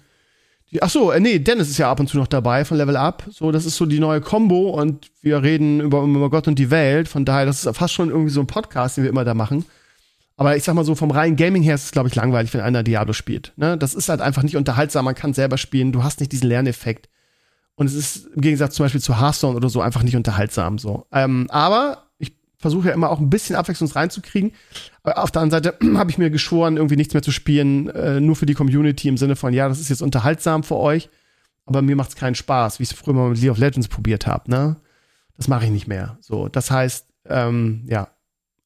die 0.70 0.82
ach 0.82 0.90
so, 0.90 1.10
äh, 1.10 1.20
nee, 1.20 1.38
Dennis 1.38 1.70
ist 1.70 1.78
ja 1.78 1.90
ab 1.90 2.00
und 2.00 2.08
zu 2.08 2.18
noch 2.18 2.26
dabei 2.26 2.66
von 2.66 2.76
Level 2.76 2.98
Up. 2.98 3.24
So, 3.30 3.50
das 3.50 3.64
ist 3.64 3.78
so 3.78 3.86
die 3.86 3.98
neue 3.98 4.20
Combo 4.20 4.78
und 4.78 5.10
wir 5.22 5.42
reden 5.42 5.80
über, 5.80 6.02
über 6.02 6.28
Gott 6.28 6.48
und 6.48 6.58
die 6.58 6.70
Welt. 6.70 7.08
Von 7.08 7.24
daher, 7.24 7.46
das 7.46 7.64
ist 7.64 7.76
fast 7.78 7.94
schon 7.94 8.10
irgendwie 8.10 8.30
so 8.30 8.40
ein 8.40 8.46
Podcast, 8.46 8.98
den 8.98 9.04
wir 9.04 9.10
immer 9.10 9.24
da 9.24 9.32
machen. 9.32 9.64
Aber 10.36 10.56
ich 10.56 10.64
sag 10.64 10.74
mal 10.74 10.84
so, 10.84 10.94
vom 10.94 11.10
reinen 11.10 11.36
Gaming 11.36 11.62
her 11.62 11.74
ist 11.74 11.84
es, 11.84 11.90
glaube 11.92 12.08
ich, 12.08 12.14
langweilig, 12.14 12.52
wenn 12.54 12.60
einer 12.60 12.82
Diablo 12.82 13.12
spielt. 13.12 13.52
Ne? 13.56 13.76
Das 13.76 13.94
ist 13.94 14.08
halt 14.08 14.20
einfach 14.20 14.42
nicht 14.42 14.56
unterhaltsam, 14.56 15.04
man 15.04 15.14
kann 15.14 15.34
selber 15.34 15.58
spielen, 15.58 15.92
du 15.92 16.02
hast 16.02 16.20
nicht 16.20 16.32
diesen 16.32 16.48
Lerneffekt. 16.48 17.08
Und 17.74 17.86
es 17.86 17.94
ist 17.94 18.26
im 18.34 18.40
Gegensatz 18.40 18.74
zum 18.74 18.84
Beispiel 18.84 19.00
zu 19.00 19.20
Hearthstone 19.20 19.56
oder 19.56 19.68
so 19.68 19.80
einfach 19.80 20.02
nicht 20.02 20.16
unterhaltsam 20.16 20.78
so. 20.78 21.06
Ähm, 21.12 21.46
aber 21.50 22.04
ich 22.18 22.34
versuche 22.58 22.88
ja 22.88 22.94
immer 22.94 23.10
auch 23.10 23.18
ein 23.18 23.30
bisschen 23.30 23.56
Abwechslung 23.56 23.90
reinzukriegen. 23.90 24.52
Aber 25.02 25.22
auf 25.22 25.30
der 25.30 25.42
anderen 25.42 25.64
Seite 25.64 25.78
habe 25.98 26.10
ich 26.10 26.18
mir 26.18 26.30
geschworen, 26.30 26.76
irgendwie 26.76 26.96
nichts 26.96 27.14
mehr 27.14 27.22
zu 27.22 27.32
spielen, 27.32 27.88
äh, 27.90 28.20
nur 28.20 28.36
für 28.36 28.46
die 28.46 28.54
Community 28.54 29.08
im 29.08 29.16
Sinne 29.16 29.36
von, 29.36 29.52
ja, 29.52 29.68
das 29.68 29.80
ist 29.80 29.88
jetzt 29.88 30.02
unterhaltsam 30.02 30.62
für 30.62 30.76
euch, 30.76 31.08
aber 31.66 31.82
mir 31.82 31.96
macht 31.96 32.10
es 32.10 32.16
keinen 32.16 32.34
Spaß, 32.34 32.78
wie 32.78 32.84
ich 32.84 32.90
es 32.90 32.96
früher 32.96 33.14
mal 33.14 33.30
mit 33.30 33.40
League 33.40 33.50
of 33.50 33.58
Legends 33.58 33.88
probiert 33.88 34.26
habe. 34.26 34.50
Ne? 34.50 34.76
Das 35.36 35.48
mache 35.48 35.64
ich 35.64 35.70
nicht 35.70 35.88
mehr. 35.88 36.18
So, 36.20 36.48
das 36.48 36.70
heißt, 36.70 37.06
ähm, 37.28 37.86
ja, 37.88 38.08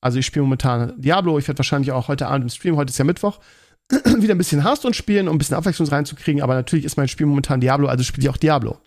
also 0.07 0.19
ich 0.19 0.27
spiele 0.27 0.45
momentan 0.45 0.95
Diablo. 1.01 1.39
Ich 1.39 1.47
werde 1.49 1.59
wahrscheinlich 1.59 1.93
auch 1.93 2.09
heute 2.09 2.29
Abend 2.29 2.45
im 2.45 2.49
Stream, 2.49 2.77
heute 2.77 2.91
ist 2.91 2.99
ja 2.99 3.05
Mittwoch, 3.05 3.41
wieder 3.91 4.35
ein 4.35 4.39
bisschen 4.39 4.63
Hearthstone 4.63 4.95
spielen, 4.95 5.29
um 5.29 5.35
ein 5.35 5.39
bisschen 5.39 5.57
Abwechslung 5.57 5.89
reinzukriegen. 5.89 6.43
Aber 6.43 6.55
natürlich 6.55 6.85
ist 6.85 6.97
mein 6.97 7.09
Spiel 7.09 7.27
momentan 7.27 7.61
Diablo, 7.61 7.89
also 7.89 8.05
spiele 8.05 8.25
ich 8.25 8.31
auch 8.31 8.37
Diablo. 8.37 8.79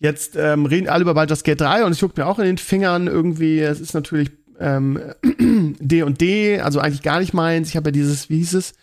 Jetzt 0.00 0.36
ähm, 0.36 0.66
reden 0.66 0.88
alle 0.88 1.02
über 1.02 1.14
Baldur's 1.14 1.44
Gate 1.44 1.60
3 1.60 1.84
und 1.84 1.92
es 1.92 2.00
juckt 2.00 2.18
mir 2.18 2.26
auch 2.26 2.38
in 2.38 2.44
den 2.44 2.58
Fingern 2.58 3.06
irgendwie. 3.06 3.60
Es 3.60 3.80
ist 3.80 3.94
natürlich 3.94 4.32
ähm, 4.58 5.00
D 5.80 6.02
und 6.02 6.20
D, 6.20 6.60
also 6.60 6.80
eigentlich 6.80 7.02
gar 7.02 7.20
nicht 7.20 7.32
meins. 7.32 7.70
Ich 7.70 7.76
habe 7.76 7.88
ja 7.88 7.92
dieses, 7.92 8.28
wie 8.28 8.38
hieß 8.38 8.54
es, 8.54 8.74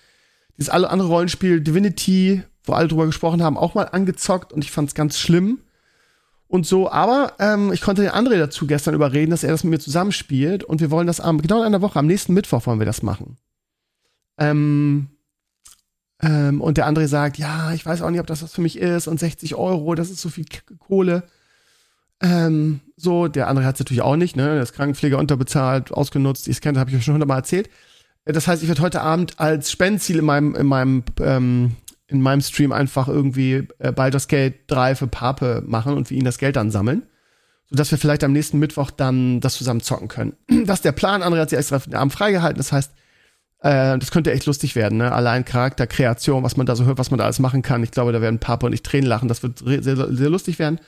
dieses 0.58 0.70
andere 0.70 1.08
Rollenspiel 1.08 1.62
Divinity, 1.62 2.44
wo 2.64 2.74
alle 2.74 2.88
drüber 2.88 3.06
gesprochen 3.06 3.44
haben, 3.44 3.58
auch 3.58 3.76
mal 3.76 3.84
angezockt 3.84 4.54
und 4.54 4.64
ich 4.64 4.72
fand 4.72 4.90
es 4.90 4.96
ganz 4.96 5.20
schlimm 5.20 5.60
und 6.52 6.66
so. 6.66 6.92
Aber 6.92 7.34
ähm, 7.40 7.72
ich 7.72 7.82
konnte 7.82 8.02
den 8.02 8.12
André 8.12 8.38
dazu 8.38 8.68
gestern 8.68 8.94
überreden, 8.94 9.32
dass 9.32 9.44
er 9.44 9.52
das 9.52 9.64
mit 9.64 9.72
mir 9.72 9.80
zusammenspielt 9.80 10.64
und 10.64 10.82
wir 10.82 10.92
wollen 10.92 11.08
das 11.08 11.20
am, 11.20 11.42
genau 11.42 11.60
in 11.60 11.66
einer 11.66 11.82
Woche, 11.82 11.98
am 11.98 12.08
nächsten 12.08 12.34
Mittwoch 12.34 12.66
wollen 12.66 12.80
wir 12.80 12.86
das 12.86 13.02
machen. 13.02 13.38
Ähm, 14.38 15.08
ähm, 16.22 16.62
und 16.62 16.78
der 16.78 16.88
André 16.88 17.08
sagt, 17.08 17.38
ja, 17.38 17.72
ich 17.74 17.86
weiß 17.86 18.02
auch 18.02 18.10
nicht, 18.10 18.20
ob 18.20 18.28
das 18.28 18.44
was 18.44 18.54
für 18.54 18.62
mich 18.62 18.78
ist 18.78 19.08
und 19.08 19.20
60 19.20 19.56
Euro, 19.56 19.96
das 19.96 20.10
ist 20.10 20.22
so 20.22 20.30
viel 20.30 20.46
Kohle. 20.80 21.24
Ähm, 22.22 22.82
so, 22.98 23.28
der 23.28 23.50
André 23.50 23.64
hat 23.64 23.76
es 23.76 23.80
natürlich 23.80 24.04
auch 24.04 24.18
nicht, 24.18 24.36
ne? 24.36 24.54
Der 24.54 24.62
ist 24.62 24.74
Krankenpfleger 24.74 25.18
unterbezahlt, 25.18 25.92
ausgenutzt, 25.92 26.48
ich 26.48 26.62
kenne, 26.62 26.80
habe 26.80 26.92
ich 26.92 26.98
euch 26.98 27.06
schon 27.06 27.14
hundertmal 27.14 27.40
erzählt. 27.40 27.70
Das 28.26 28.48
heißt, 28.48 28.62
ich 28.62 28.68
werde 28.68 28.82
heute 28.82 29.02
Abend 29.02 29.40
als 29.40 29.72
Spendenziel 29.72 30.20
in 30.20 30.26
meinem, 30.26 30.54
in 30.54 30.68
meinem 30.68 31.04
ähm, 31.20 31.78
in 32.12 32.22
meinem 32.22 32.42
Stream 32.42 32.72
einfach 32.72 33.08
irgendwie 33.08 33.68
äh, 33.80 33.92
Baldur's 33.92 34.28
Gate 34.28 34.56
3 34.68 34.96
für 34.96 35.08
Pape 35.08 35.64
machen 35.66 35.96
und 35.96 36.10
wir 36.10 36.18
ihnen 36.18 36.26
das 36.26 36.38
Geld 36.38 36.56
dann 36.56 36.72
sammeln. 36.72 37.04
Sodass 37.70 37.90
wir 37.92 37.98
vielleicht 37.98 38.24
am 38.24 38.34
nächsten 38.34 38.60
Mittwoch 38.60 38.92
dann 38.92 39.40
das 39.40 39.56
zusammen 39.56 39.82
zocken 39.82 40.08
können. 40.08 40.34
Das 40.66 40.80
ist 40.80 40.86
der 40.86 40.92
Plan. 40.92 41.24
André 41.24 41.40
hat 41.40 41.50
sich 41.50 41.58
extra 41.60 41.80
den 41.80 41.96
Abend 41.96 42.14
freigehalten. 42.14 42.58
Das 42.58 42.72
heißt, 42.72 42.92
Äh, 43.64 44.00
das 44.00 44.10
könnte 44.10 44.32
echt 44.32 44.48
lustig 44.48 44.76
werden, 44.76 44.98
ne? 44.98 45.12
Allein 45.12 45.46
Charakterkreation, 45.46 46.42
was 46.42 46.58
man 46.58 46.66
da 46.66 46.76
so 46.76 46.86
hört, 46.86 46.98
was 46.98 47.12
man 47.12 47.20
da 47.20 47.26
alles 47.26 47.38
machen 47.38 47.62
kann. 47.62 47.84
Ich 47.84 47.92
glaube, 47.92 48.12
da 48.12 48.20
werden 48.20 48.40
Papa 48.40 48.66
und 48.66 48.74
ich 48.74 48.82
Tränen 48.82 49.08
lachen. 49.08 49.28
Das 49.28 49.44
wird 49.44 49.60
sehr, 49.60 49.96
sehr 49.96 50.30
lustig 50.30 50.58
werden. 50.58 50.80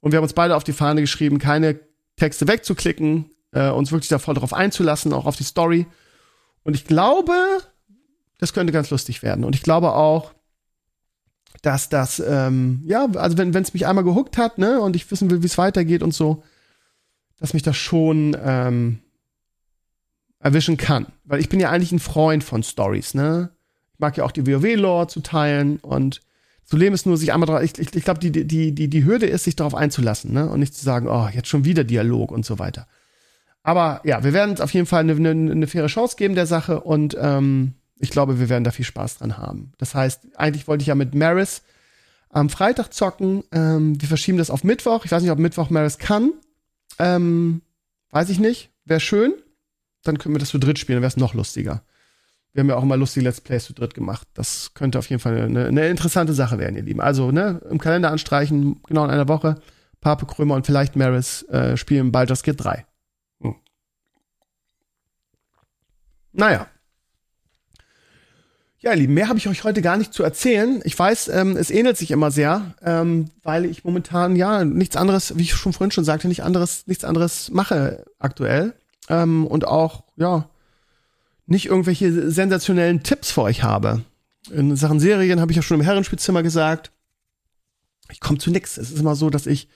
Und 0.00 0.12
wir 0.12 0.18
haben 0.18 0.22
uns 0.22 0.32
beide 0.32 0.54
auf 0.54 0.62
die 0.62 0.72
Fahne 0.72 1.00
geschrieben, 1.00 1.38
keine 1.38 1.80
Texte 2.14 2.46
wegzuklicken, 2.46 3.30
äh, 3.52 3.70
uns 3.70 3.90
wirklich 3.90 4.08
da 4.08 4.20
voll 4.20 4.34
drauf 4.34 4.54
einzulassen, 4.54 5.12
auch 5.12 5.26
auf 5.26 5.36
die 5.36 5.42
Story. 5.44 5.86
Und 6.62 6.74
ich 6.74 6.84
glaube, 6.84 7.34
das 8.38 8.52
könnte 8.52 8.72
ganz 8.72 8.90
lustig 8.90 9.24
werden. 9.24 9.44
Und 9.44 9.56
ich 9.56 9.62
glaube 9.62 9.92
auch, 9.92 10.32
dass 11.62 11.88
das, 11.88 12.22
ähm, 12.26 12.82
ja, 12.86 13.06
also 13.14 13.36
wenn 13.36 13.54
es 13.54 13.74
mich 13.74 13.86
einmal 13.86 14.04
gehuckt 14.04 14.38
hat, 14.38 14.58
ne, 14.58 14.80
und 14.80 14.96
ich 14.96 15.10
wissen 15.10 15.30
will, 15.30 15.42
wie 15.42 15.46
es 15.46 15.58
weitergeht 15.58 16.02
und 16.02 16.14
so, 16.14 16.42
dass 17.38 17.54
mich 17.54 17.62
das 17.62 17.76
schon 17.76 18.36
ähm, 18.42 19.00
erwischen 20.38 20.76
kann. 20.76 21.06
Weil 21.24 21.40
ich 21.40 21.48
bin 21.48 21.60
ja 21.60 21.70
eigentlich 21.70 21.92
ein 21.92 21.98
Freund 21.98 22.44
von 22.44 22.62
Stories, 22.62 23.14
ne? 23.14 23.50
Ich 23.94 23.98
mag 23.98 24.16
ja 24.16 24.24
auch 24.24 24.32
die 24.32 24.46
WoW-Lore 24.46 25.08
zu 25.08 25.20
teilen 25.20 25.76
und 25.78 26.22
zu 26.64 26.76
leben 26.76 26.94
ist 26.94 27.04
nur 27.04 27.16
sich 27.16 27.32
einmal 27.32 27.46
drauf. 27.46 27.62
Ich, 27.62 27.78
ich, 27.78 27.94
ich 27.94 28.04
glaube, 28.04 28.20
die, 28.20 28.30
die, 28.30 28.72
die, 28.72 28.88
die 28.88 29.04
Hürde 29.04 29.26
ist, 29.26 29.44
sich 29.44 29.56
darauf 29.56 29.74
einzulassen, 29.74 30.32
ne? 30.32 30.48
Und 30.48 30.60
nicht 30.60 30.74
zu 30.74 30.84
sagen, 30.84 31.08
oh, 31.08 31.28
jetzt 31.32 31.48
schon 31.48 31.64
wieder 31.64 31.84
Dialog 31.84 32.32
und 32.32 32.46
so 32.46 32.58
weiter. 32.58 32.86
Aber 33.62 34.00
ja, 34.04 34.24
wir 34.24 34.32
werden 34.32 34.58
auf 34.60 34.72
jeden 34.72 34.86
Fall 34.86 35.00
eine, 35.00 35.12
eine, 35.12 35.52
eine 35.52 35.66
faire 35.66 35.88
Chance 35.88 36.16
geben 36.16 36.34
der 36.34 36.46
Sache 36.46 36.80
und 36.80 37.16
ähm, 37.20 37.74
ich 38.00 38.10
glaube, 38.10 38.40
wir 38.40 38.48
werden 38.48 38.64
da 38.64 38.70
viel 38.70 38.84
Spaß 38.84 39.18
dran 39.18 39.38
haben. 39.38 39.72
Das 39.78 39.94
heißt, 39.94 40.36
eigentlich 40.36 40.66
wollte 40.66 40.82
ich 40.82 40.88
ja 40.88 40.94
mit 40.94 41.14
Maris 41.14 41.62
am 42.28 42.48
Freitag 42.48 42.92
zocken. 42.92 43.44
Ähm, 43.52 44.00
wir 44.00 44.08
verschieben 44.08 44.38
das 44.38 44.50
auf 44.50 44.64
Mittwoch. 44.64 45.04
Ich 45.04 45.12
weiß 45.12 45.22
nicht, 45.22 45.30
ob 45.30 45.38
Mittwoch 45.38 45.70
Maris 45.70 45.98
kann. 45.98 46.32
Ähm, 46.98 47.62
weiß 48.10 48.30
ich 48.30 48.38
nicht. 48.38 48.70
Wäre 48.84 49.00
schön 49.00 49.34
dann 50.02 50.18
können 50.18 50.34
wir 50.34 50.38
das 50.38 50.50
zu 50.50 50.58
dritt 50.58 50.78
spielen, 50.78 50.96
dann 50.96 51.02
wäre 51.02 51.10
es 51.10 51.16
noch 51.16 51.34
lustiger. 51.34 51.82
Wir 52.52 52.62
haben 52.62 52.68
ja 52.68 52.76
auch 52.76 52.84
mal 52.84 52.98
lustige 52.98 53.24
Let's 53.24 53.40
Plays 53.40 53.66
zu 53.66 53.74
dritt 53.74 53.94
gemacht. 53.94 54.26
Das 54.34 54.74
könnte 54.74 54.98
auf 54.98 55.08
jeden 55.08 55.20
Fall 55.20 55.40
eine, 55.42 55.66
eine 55.66 55.88
interessante 55.88 56.32
Sache 56.32 56.58
werden, 56.58 56.76
ihr 56.76 56.82
Lieben. 56.82 57.00
Also, 57.00 57.30
ne, 57.30 57.60
im 57.70 57.78
Kalender 57.78 58.10
anstreichen, 58.10 58.82
genau 58.88 59.04
in 59.04 59.10
einer 59.10 59.28
Woche. 59.28 59.60
Pape 60.00 60.26
Krömer 60.26 60.56
und 60.56 60.66
vielleicht 60.66 60.96
Maris 60.96 61.42
äh, 61.44 61.76
spielen 61.76 62.10
Baldur's 62.10 62.42
Gate 62.42 62.64
3. 62.64 62.86
Hm. 63.42 63.54
Naja. 66.32 66.66
Ja, 68.82 68.92
ihr 68.92 68.96
Lieben, 68.96 69.12
mehr 69.12 69.28
habe 69.28 69.38
ich 69.38 69.46
euch 69.46 69.62
heute 69.62 69.82
gar 69.82 69.98
nicht 69.98 70.14
zu 70.14 70.22
erzählen. 70.22 70.80
Ich 70.84 70.98
weiß, 70.98 71.28
ähm, 71.28 71.54
es 71.58 71.70
ähnelt 71.70 71.98
sich 71.98 72.10
immer 72.12 72.30
sehr, 72.30 72.74
ähm, 72.82 73.26
weil 73.42 73.66
ich 73.66 73.84
momentan 73.84 74.36
ja 74.36 74.64
nichts 74.64 74.96
anderes, 74.96 75.36
wie 75.36 75.42
ich 75.42 75.54
schon 75.54 75.74
vorhin 75.74 75.90
schon 75.90 76.04
sagte, 76.04 76.28
nicht 76.28 76.42
anderes, 76.44 76.86
nichts 76.86 77.04
anderes 77.04 77.50
mache 77.50 78.06
aktuell 78.18 78.72
ähm, 79.10 79.46
und 79.46 79.66
auch, 79.66 80.04
ja, 80.16 80.48
nicht 81.46 81.66
irgendwelche 81.66 82.30
sensationellen 82.30 83.02
Tipps 83.02 83.30
für 83.30 83.42
euch 83.42 83.62
habe. 83.62 84.00
In 84.50 84.74
Sachen 84.76 84.98
Serien 84.98 85.42
habe 85.42 85.52
ich 85.52 85.56
ja 85.56 85.62
schon 85.62 85.78
im 85.78 85.84
Herrenspielzimmer 85.84 86.42
gesagt, 86.42 86.90
ich 88.10 88.20
komme 88.20 88.38
zu 88.38 88.50
nix. 88.50 88.78
Es 88.78 88.90
ist 88.90 89.00
immer 89.00 89.14
so, 89.14 89.28
dass 89.28 89.46
ich 89.46 89.68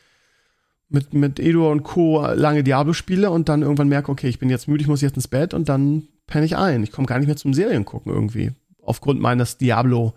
mit, 0.89 1.13
mit 1.13 1.39
Edo 1.41 1.71
und 1.71 1.83
Co. 1.83 2.27
lange 2.33 2.65
Diablo 2.65 2.95
spiele 2.95 3.31
und 3.31 3.51
dann 3.51 3.61
irgendwann 3.61 3.89
merke, 3.89 4.11
okay, 4.11 4.29
ich 4.29 4.39
bin 4.39 4.49
jetzt 4.49 4.67
müde, 4.67 4.81
ich 4.81 4.89
muss 4.89 5.03
jetzt 5.03 5.17
ins 5.17 5.29
Bett 5.29 5.53
und 5.53 5.69
dann 5.69 6.09
penne 6.27 6.47
ich 6.47 6.57
ein. 6.57 6.83
Ich 6.83 6.91
komme 6.91 7.07
gar 7.07 7.19
nicht 7.19 7.27
mehr 7.27 7.37
zum 7.37 7.53
Serien 7.53 7.85
gucken 7.85 8.11
irgendwie. 8.11 8.53
Aufgrund 8.85 9.21
meines 9.21 9.57
Diablo, 9.59 10.15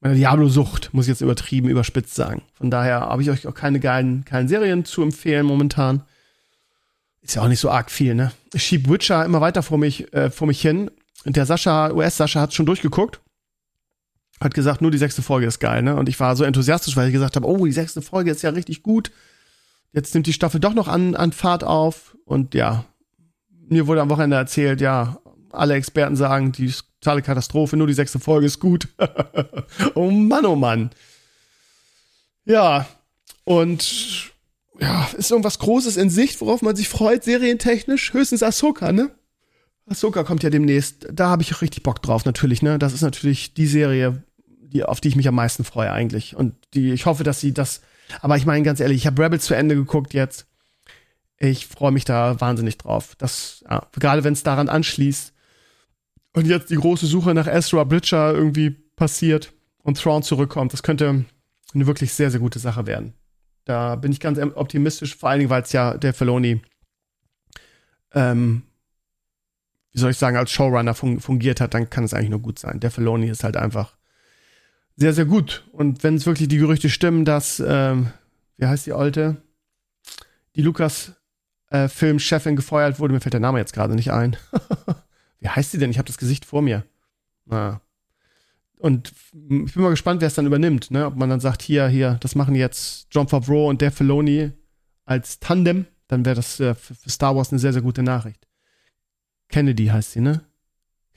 meiner 0.00 0.14
Diablo-Sucht, 0.14 0.92
muss 0.92 1.06
ich 1.06 1.10
jetzt 1.10 1.20
übertrieben, 1.20 1.68
überspitzt 1.68 2.14
sagen. 2.14 2.42
Von 2.54 2.70
daher 2.70 3.00
habe 3.00 3.22
ich 3.22 3.30
euch 3.30 3.46
auch 3.46 3.54
keine 3.54 3.80
geilen, 3.80 4.24
geilen 4.24 4.48
Serien 4.48 4.84
zu 4.84 5.02
empfehlen 5.02 5.46
momentan. 5.46 6.02
Ist 7.20 7.36
ja 7.36 7.42
auch 7.42 7.48
nicht 7.48 7.60
so 7.60 7.70
arg 7.70 7.90
viel, 7.90 8.14
ne? 8.14 8.32
Ich 8.52 8.64
schieb 8.64 8.88
Witcher 8.88 9.24
immer 9.24 9.40
weiter 9.40 9.62
vor 9.62 9.78
mich, 9.78 10.12
äh, 10.12 10.30
vor 10.30 10.48
mich 10.48 10.60
hin. 10.60 10.90
Und 11.24 11.36
der 11.36 11.46
Sascha, 11.46 11.92
US-Sascha 11.92 12.40
hat 12.40 12.52
schon 12.52 12.66
durchgeguckt. 12.66 13.20
Hat 14.40 14.54
gesagt, 14.54 14.82
nur 14.82 14.90
die 14.90 14.98
sechste 14.98 15.22
Folge 15.22 15.46
ist 15.46 15.60
geil, 15.60 15.82
ne? 15.82 15.94
Und 15.94 16.08
ich 16.08 16.18
war 16.18 16.34
so 16.34 16.42
enthusiastisch, 16.42 16.96
weil 16.96 17.06
ich 17.06 17.12
gesagt 17.12 17.36
habe, 17.36 17.46
oh, 17.46 17.64
die 17.64 17.72
sechste 17.72 18.02
Folge 18.02 18.32
ist 18.32 18.42
ja 18.42 18.50
richtig 18.50 18.82
gut. 18.82 19.12
Jetzt 19.92 20.14
nimmt 20.14 20.26
die 20.26 20.32
Staffel 20.32 20.58
doch 20.58 20.74
noch 20.74 20.88
an, 20.88 21.14
an 21.14 21.30
Fahrt 21.30 21.62
auf. 21.62 22.16
Und 22.24 22.54
ja, 22.54 22.84
mir 23.68 23.86
wurde 23.86 24.00
am 24.00 24.10
Wochenende 24.10 24.36
erzählt, 24.36 24.80
ja, 24.80 25.18
alle 25.52 25.74
Experten 25.74 26.16
sagen, 26.16 26.50
die 26.50 26.72
totale 27.02 27.22
Katastrophe, 27.22 27.76
nur 27.76 27.88
die 27.88 27.94
sechste 27.94 28.20
Folge 28.20 28.46
ist 28.46 28.60
gut. 28.60 28.88
oh 29.94 30.10
Mann, 30.10 30.46
oh 30.46 30.54
Mann. 30.54 30.90
Ja, 32.44 32.86
und 33.44 34.30
ja, 34.78 35.08
ist 35.16 35.30
irgendwas 35.30 35.58
Großes 35.58 35.96
in 35.96 36.10
Sicht, 36.10 36.40
worauf 36.40 36.62
man 36.62 36.76
sich 36.76 36.88
freut, 36.88 37.24
serientechnisch? 37.24 38.12
Höchstens 38.12 38.42
Ahsoka, 38.42 38.92
ne? 38.92 39.10
Ahsoka 39.86 40.22
kommt 40.22 40.44
ja 40.44 40.50
demnächst. 40.50 41.08
Da 41.12 41.28
habe 41.28 41.42
ich 41.42 41.52
auch 41.54 41.60
richtig 41.62 41.82
Bock 41.82 42.00
drauf, 42.02 42.24
natürlich, 42.24 42.62
ne? 42.62 42.78
Das 42.78 42.92
ist 42.92 43.02
natürlich 43.02 43.52
die 43.52 43.66
Serie, 43.66 44.22
die, 44.46 44.84
auf 44.84 45.00
die 45.00 45.08
ich 45.08 45.16
mich 45.16 45.26
am 45.26 45.34
meisten 45.34 45.64
freue, 45.64 45.90
eigentlich. 45.90 46.36
Und 46.36 46.54
die, 46.74 46.92
ich 46.92 47.06
hoffe, 47.06 47.24
dass 47.24 47.40
sie 47.40 47.52
das. 47.52 47.82
Aber 48.20 48.36
ich 48.36 48.46
meine, 48.46 48.64
ganz 48.64 48.78
ehrlich, 48.78 48.98
ich 48.98 49.06
habe 49.06 49.22
Rebels 49.22 49.44
zu 49.44 49.54
Ende 49.54 49.74
geguckt 49.74 50.14
jetzt. 50.14 50.46
Ich 51.38 51.66
freue 51.66 51.90
mich 51.90 52.04
da 52.04 52.40
wahnsinnig 52.40 52.78
drauf. 52.78 53.16
Das, 53.18 53.64
ja, 53.68 53.88
gerade 53.98 54.22
wenn 54.22 54.34
es 54.34 54.44
daran 54.44 54.68
anschließt 54.68 55.31
und 56.34 56.46
jetzt 56.46 56.70
die 56.70 56.76
große 56.76 57.06
Suche 57.06 57.34
nach 57.34 57.46
Ezra 57.46 57.84
Bridger 57.84 58.32
irgendwie 58.32 58.70
passiert 58.70 59.52
und 59.82 60.00
Thrawn 60.00 60.22
zurückkommt, 60.22 60.72
das 60.72 60.82
könnte 60.82 61.24
eine 61.74 61.86
wirklich 61.86 62.12
sehr, 62.12 62.30
sehr 62.30 62.40
gute 62.40 62.58
Sache 62.58 62.86
werden. 62.86 63.14
Da 63.64 63.96
bin 63.96 64.12
ich 64.12 64.20
ganz 64.20 64.38
optimistisch, 64.38 65.16
vor 65.16 65.30
allen 65.30 65.40
Dingen, 65.40 65.50
weil 65.50 65.62
es 65.62 65.72
ja 65.72 65.96
der 65.96 66.14
Feloni, 66.14 66.60
ähm, 68.12 68.62
wie 69.92 69.98
soll 69.98 70.10
ich 70.10 70.16
sagen, 70.16 70.36
als 70.36 70.50
Showrunner 70.50 70.94
fun 70.94 71.20
fungiert 71.20 71.60
hat, 71.60 71.74
dann 71.74 71.90
kann 71.90 72.04
es 72.04 72.14
eigentlich 72.14 72.30
nur 72.30 72.40
gut 72.40 72.58
sein. 72.58 72.80
Der 72.80 72.90
Feloni 72.90 73.28
ist 73.28 73.44
halt 73.44 73.56
einfach 73.56 73.94
sehr, 74.96 75.12
sehr 75.12 75.26
gut. 75.26 75.64
Und 75.72 76.02
wenn 76.02 76.16
es 76.16 76.26
wirklich 76.26 76.48
die 76.48 76.58
Gerüchte 76.58 76.90
stimmen, 76.90 77.24
dass, 77.24 77.62
ähm, 77.64 78.10
wie 78.56 78.66
heißt 78.66 78.86
die 78.86 78.92
Alte, 78.92 79.42
die 80.56 80.62
Lukas-Film-Chefin 80.62 82.52
äh, 82.52 82.56
gefeuert 82.56 82.98
wurde, 82.98 83.14
mir 83.14 83.20
fällt 83.20 83.34
der 83.34 83.40
Name 83.40 83.58
jetzt 83.58 83.72
gerade 83.72 83.94
nicht 83.94 84.12
ein. 84.12 84.36
wie 85.42 85.48
heißt 85.48 85.72
sie 85.72 85.78
denn? 85.78 85.90
Ich 85.90 85.98
habe 85.98 86.06
das 86.06 86.18
Gesicht 86.18 86.44
vor 86.44 86.62
mir. 86.62 86.84
Naja. 87.44 87.80
Und 88.78 89.12
ich 89.32 89.74
bin 89.74 89.82
mal 89.82 89.90
gespannt, 89.90 90.20
wer 90.20 90.28
es 90.28 90.34
dann 90.34 90.46
übernimmt, 90.46 90.90
ne? 90.90 91.06
Ob 91.06 91.16
man 91.16 91.30
dann 91.30 91.40
sagt, 91.40 91.62
hier, 91.62 91.86
hier, 91.88 92.16
das 92.20 92.34
machen 92.34 92.54
jetzt 92.54 93.08
John 93.10 93.28
Favreau 93.28 93.68
und 93.68 93.82
Dave 93.82 93.92
Filoni 93.92 94.52
als 95.04 95.40
Tandem, 95.40 95.86
dann 96.08 96.24
wäre 96.24 96.36
das 96.36 96.58
äh, 96.60 96.74
für 96.74 97.10
Star 97.10 97.36
Wars 97.36 97.50
eine 97.50 97.58
sehr, 97.58 97.72
sehr 97.72 97.82
gute 97.82 98.02
Nachricht. 98.02 98.46
Kennedy 99.48 99.86
heißt 99.86 100.12
sie, 100.12 100.20
ne? 100.20 100.44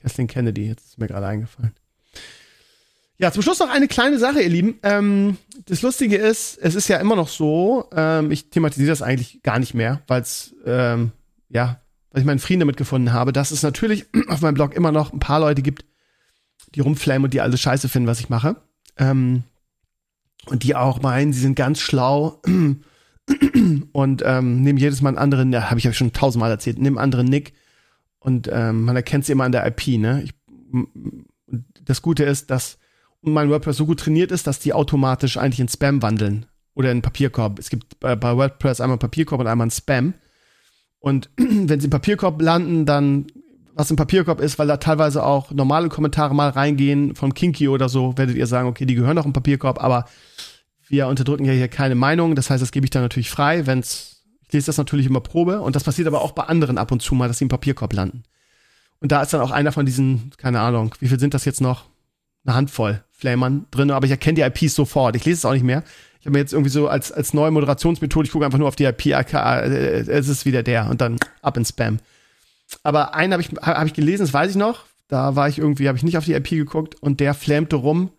Kathleen 0.00 0.26
Kennedy, 0.26 0.66
jetzt 0.66 0.86
ist 0.86 0.98
mir 0.98 1.06
gerade 1.06 1.26
eingefallen. 1.26 1.74
Ja, 3.18 3.32
zum 3.32 3.42
Schluss 3.42 3.58
noch 3.60 3.70
eine 3.70 3.88
kleine 3.88 4.18
Sache, 4.18 4.42
ihr 4.42 4.48
Lieben. 4.48 4.78
Ähm, 4.82 5.38
das 5.64 5.82
Lustige 5.82 6.16
ist, 6.16 6.58
es 6.58 6.74
ist 6.74 6.88
ja 6.88 6.98
immer 6.98 7.16
noch 7.16 7.28
so, 7.28 7.88
ähm, 7.92 8.30
ich 8.30 8.50
thematisiere 8.50 8.90
das 8.90 9.02
eigentlich 9.02 9.42
gar 9.42 9.58
nicht 9.58 9.74
mehr, 9.74 10.02
weil 10.06 10.22
es, 10.22 10.54
ähm, 10.66 11.12
ja, 11.48 11.80
weil 12.16 12.22
ich 12.22 12.26
meinen 12.26 12.38
Frieden 12.38 12.60
damit 12.60 12.78
gefunden 12.78 13.12
habe, 13.12 13.30
dass 13.30 13.50
es 13.50 13.62
natürlich 13.62 14.06
auf 14.28 14.40
meinem 14.40 14.54
Blog 14.54 14.74
immer 14.74 14.90
noch 14.90 15.12
ein 15.12 15.18
paar 15.18 15.38
Leute 15.38 15.60
gibt, 15.60 15.84
die 16.74 16.80
rumflammen 16.80 17.24
und 17.24 17.34
die 17.34 17.42
alles 17.42 17.60
scheiße 17.60 17.90
finden, 17.90 18.08
was 18.08 18.20
ich 18.20 18.30
mache. 18.30 18.56
Ähm, 18.96 19.42
und 20.46 20.62
die 20.62 20.74
auch 20.74 21.02
meinen, 21.02 21.34
sie 21.34 21.40
sind 21.40 21.56
ganz 21.56 21.78
schlau 21.78 22.40
und 23.92 24.22
ähm, 24.24 24.62
nehmen 24.62 24.78
jedes 24.78 25.02
Mal 25.02 25.10
einen 25.10 25.18
anderen, 25.18 25.52
ja, 25.52 25.68
habe 25.68 25.78
ich 25.78 25.84
ja 25.84 25.92
schon 25.92 26.14
tausendmal 26.14 26.50
erzählt, 26.50 26.78
nehmen 26.78 26.96
einen 26.96 27.04
anderen 27.04 27.26
Nick 27.26 27.52
und 28.18 28.48
ähm, 28.50 28.84
man 28.84 28.96
erkennt 28.96 29.26
sie 29.26 29.32
immer 29.32 29.44
an 29.44 29.52
der 29.52 29.66
IP, 29.66 29.98
ne? 29.98 30.22
Ich, 30.22 30.32
das 31.84 32.00
Gute 32.00 32.24
ist, 32.24 32.50
dass 32.50 32.78
mein 33.20 33.50
WordPress 33.50 33.76
so 33.76 33.84
gut 33.84 34.00
trainiert 34.00 34.32
ist, 34.32 34.46
dass 34.46 34.58
die 34.58 34.72
automatisch 34.72 35.36
eigentlich 35.36 35.60
in 35.60 35.68
Spam 35.68 36.00
wandeln 36.00 36.46
oder 36.72 36.90
in 36.92 37.02
Papierkorb. 37.02 37.58
Es 37.58 37.68
gibt 37.68 38.00
bei, 38.00 38.16
bei 38.16 38.34
WordPress 38.34 38.80
einmal 38.80 38.96
Papierkorb 38.96 39.42
und 39.42 39.48
einmal 39.48 39.66
ein 39.66 39.70
Spam. 39.70 40.14
Und 41.06 41.30
wenn 41.36 41.78
sie 41.78 41.86
im 41.86 41.90
Papierkorb 41.90 42.42
landen, 42.42 42.84
dann 42.84 43.26
was 43.74 43.92
im 43.92 43.96
Papierkorb 43.96 44.40
ist, 44.40 44.58
weil 44.58 44.66
da 44.66 44.78
teilweise 44.78 45.22
auch 45.22 45.52
normale 45.52 45.88
Kommentare 45.88 46.34
mal 46.34 46.48
reingehen 46.48 47.14
von 47.14 47.32
Kinky 47.32 47.68
oder 47.68 47.88
so, 47.88 48.18
werdet 48.18 48.34
ihr 48.34 48.48
sagen, 48.48 48.66
okay, 48.66 48.86
die 48.86 48.96
gehören 48.96 49.16
auch 49.16 49.24
im 49.24 49.32
Papierkorb, 49.32 49.80
aber 49.80 50.06
wir 50.88 51.06
unterdrücken 51.06 51.44
ja 51.44 51.52
hier 51.52 51.68
keine 51.68 51.94
Meinung. 51.94 52.34
Das 52.34 52.50
heißt, 52.50 52.60
das 52.60 52.72
gebe 52.72 52.86
ich 52.86 52.90
dann 52.90 53.02
natürlich 53.02 53.30
frei, 53.30 53.66
wenn's, 53.66 54.24
ich 54.48 54.52
lese 54.52 54.66
das 54.66 54.78
natürlich 54.78 55.06
immer 55.06 55.20
Probe 55.20 55.60
und 55.60 55.76
das 55.76 55.84
passiert 55.84 56.08
aber 56.08 56.22
auch 56.22 56.32
bei 56.32 56.42
anderen 56.42 56.76
ab 56.76 56.90
und 56.90 57.02
zu 57.02 57.14
mal, 57.14 57.28
dass 57.28 57.38
sie 57.38 57.44
im 57.44 57.50
Papierkorb 57.50 57.92
landen. 57.92 58.24
Und 58.98 59.12
da 59.12 59.22
ist 59.22 59.32
dann 59.32 59.42
auch 59.42 59.52
einer 59.52 59.70
von 59.70 59.86
diesen, 59.86 60.32
keine 60.38 60.58
Ahnung, 60.58 60.92
wie 60.98 61.06
viel 61.06 61.20
sind 61.20 61.34
das 61.34 61.44
jetzt 61.44 61.60
noch? 61.60 61.84
Eine 62.44 62.56
Handvoll 62.56 63.04
Flamern 63.16 63.66
drin, 63.70 63.90
aber 63.90 64.04
ich 64.04 64.10
erkenne 64.10 64.34
die 64.34 64.42
IPs 64.42 64.74
sofort. 64.74 65.16
Ich 65.16 65.24
lese 65.24 65.38
es 65.38 65.44
auch 65.44 65.52
nicht 65.52 65.64
mehr. 65.64 65.82
Ich 66.20 66.26
habe 66.26 66.32
mir 66.32 66.40
jetzt 66.40 66.52
irgendwie 66.52 66.70
so 66.70 66.88
als, 66.88 67.12
als 67.12 67.34
neue 67.34 67.50
Moderationsmethode, 67.50 68.26
ich 68.26 68.32
gucke 68.32 68.44
einfach 68.44 68.58
nur 68.58 68.68
auf 68.68 68.76
die 68.76 68.84
IP, 68.84 69.06
äh, 69.06 70.00
es 70.08 70.28
ist 70.28 70.44
wieder 70.44 70.62
der 70.62 70.90
und 70.90 71.00
dann 71.00 71.18
ab 71.40 71.56
in 71.56 71.64
Spam. 71.64 71.98
Aber 72.82 73.14
einen 73.14 73.32
habe 73.32 73.42
ich, 73.42 73.48
hab 73.62 73.86
ich 73.86 73.94
gelesen, 73.94 74.24
das 74.24 74.34
weiß 74.34 74.50
ich 74.50 74.56
noch. 74.56 74.84
Da 75.08 75.36
war 75.36 75.48
ich 75.48 75.58
irgendwie, 75.58 75.88
habe 75.88 75.96
ich 75.96 76.04
nicht 76.04 76.18
auf 76.18 76.24
die 76.24 76.34
IP 76.34 76.50
geguckt 76.50 76.96
und 77.00 77.20
der 77.20 77.32
flammte 77.32 77.76
rum, 77.76 78.10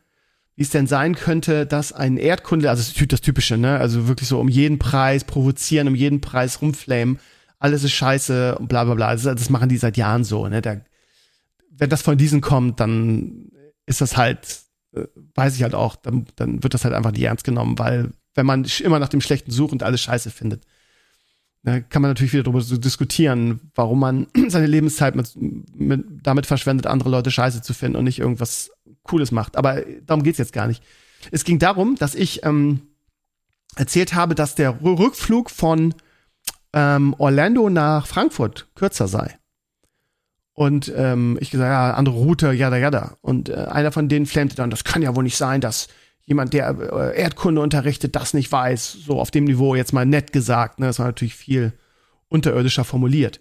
wie 0.56 0.64
es 0.64 0.70
denn 0.70 0.88
sein 0.88 1.16
könnte, 1.16 1.66
dass 1.66 1.92
ein 1.92 2.18
Erdkunde, 2.18 2.70
also 2.70 3.06
das 3.08 3.22
Typische, 3.22 3.58
ne, 3.58 3.78
also 3.78 4.08
wirklich 4.08 4.30
so 4.30 4.40
um 4.40 4.48
jeden 4.48 4.80
Preis 4.80 5.24
provozieren, 5.24 5.88
um 5.88 5.96
jeden 5.96 6.22
Preis 6.22 6.62
rumflamen, 6.62 7.20
alles 7.60 7.84
ist 7.84 7.92
scheiße 7.92 8.58
und 8.58 8.68
bla 8.68 8.84
bla 8.86 8.96
bla. 8.96 9.14
Das, 9.14 9.24
das 9.24 9.50
machen 9.50 9.70
die 9.70 9.78
seit 9.78 9.98
Jahren 9.98 10.24
so, 10.24 10.48
ne. 10.48 10.62
Da, 10.62 10.78
wenn 11.70 11.90
das 11.90 12.02
von 12.02 12.18
diesen 12.18 12.42
kommt, 12.42 12.80
dann 12.80 13.50
ist 13.86 14.02
das 14.02 14.18
halt, 14.18 14.40
äh, 14.40 14.66
weiß 15.36 15.56
ich 15.56 15.64
halt 15.64 15.76
auch, 15.76 15.96
dann, 15.96 16.26
dann 16.36 16.64
wird 16.64 16.74
das 16.74 16.84
halt 16.84 16.94
einfach 16.94 17.12
nicht 17.12 17.24
ernst 17.24 17.44
genommen, 17.44 17.78
weil 17.80 18.12
wenn 18.36 18.46
man 18.46 18.66
immer 18.84 19.00
nach 19.00 19.10
dem 19.10 19.22
Schlechten 19.22 19.52
sucht 19.52 19.72
und 19.72 19.84
alles 19.84 20.02
scheiße 20.02 20.30
findet, 20.30 20.64
da 21.64 21.82
kann 21.82 22.02
man 22.02 22.12
natürlich 22.12 22.34
wieder 22.34 22.44
darüber 22.44 22.62
so 22.62 22.78
diskutieren, 22.78 23.60
warum 23.76 24.00
man 24.00 24.28
seine 24.48 24.68
Lebenszeit 24.68 25.16
mit, 25.16 25.32
mit, 25.36 26.06
damit 26.24 26.46
verschwendet, 26.46 26.88
andere 26.88 27.10
Leute 27.10 27.32
scheiße 27.32 27.62
zu 27.62 27.74
finden 27.74 27.98
und 27.98 28.06
nicht 28.06 28.20
irgendwas 28.20 28.72
Cooles 29.04 29.32
macht. 29.32 29.58
Aber 29.58 29.82
darum 30.06 30.24
geht's 30.24 30.38
jetzt 30.38 30.54
gar 30.54 30.68
nicht. 30.68 30.84
Es 31.32 31.44
ging 31.44 31.60
darum, 31.60 31.96
dass 31.96 32.16
ich 32.16 32.46
ähm, 32.46 32.82
erzählt 33.76 34.14
habe, 34.14 34.36
dass 34.36 34.56
der 34.56 34.82
Rückflug 34.82 35.50
von 35.50 35.94
ähm, 36.74 37.16
Orlando 37.18 37.70
nach 37.70 38.08
Frankfurt 38.08 38.68
kürzer 38.76 39.08
sei. 39.08 39.38
Und 40.58 40.91
ähm, 40.96 41.38
ich 41.39 41.52
gesagt, 41.52 41.70
ja, 41.70 41.93
andere 41.93 42.15
Route, 42.15 42.52
jada, 42.52 42.78
jada. 42.78 43.15
Und 43.22 43.50
äh, 43.50 43.54
einer 43.54 43.91
von 43.91 44.10
denen 44.10 44.26
flammte 44.26 44.56
dann, 44.56 44.72
das 44.72 44.84
kann 44.84 45.04
ja 45.04 45.15
wohl 45.15 45.24
nicht 45.24 45.38
sein, 45.38 45.62
dass 45.62 45.88
jemand, 46.24 46.52
der 46.52 46.76
äh, 46.80 47.22
Erdkunde 47.22 47.62
unterrichtet, 47.62 48.15
das 48.15 48.34
nicht 48.34 48.52
weiß. 48.52 48.93
So 49.06 49.20
auf 49.20 49.30
dem 49.30 49.43
Niveau 49.43 49.76
jetzt 49.76 49.93
mal 49.93 50.08
nett 50.08 50.34
gesagt. 50.34 50.80
Ne? 50.80 50.88
Das 50.88 50.98
war 50.98 51.06
natürlich 51.06 51.36
viel 51.36 51.74
unterirdischer 52.28 52.86
formuliert. 52.86 53.39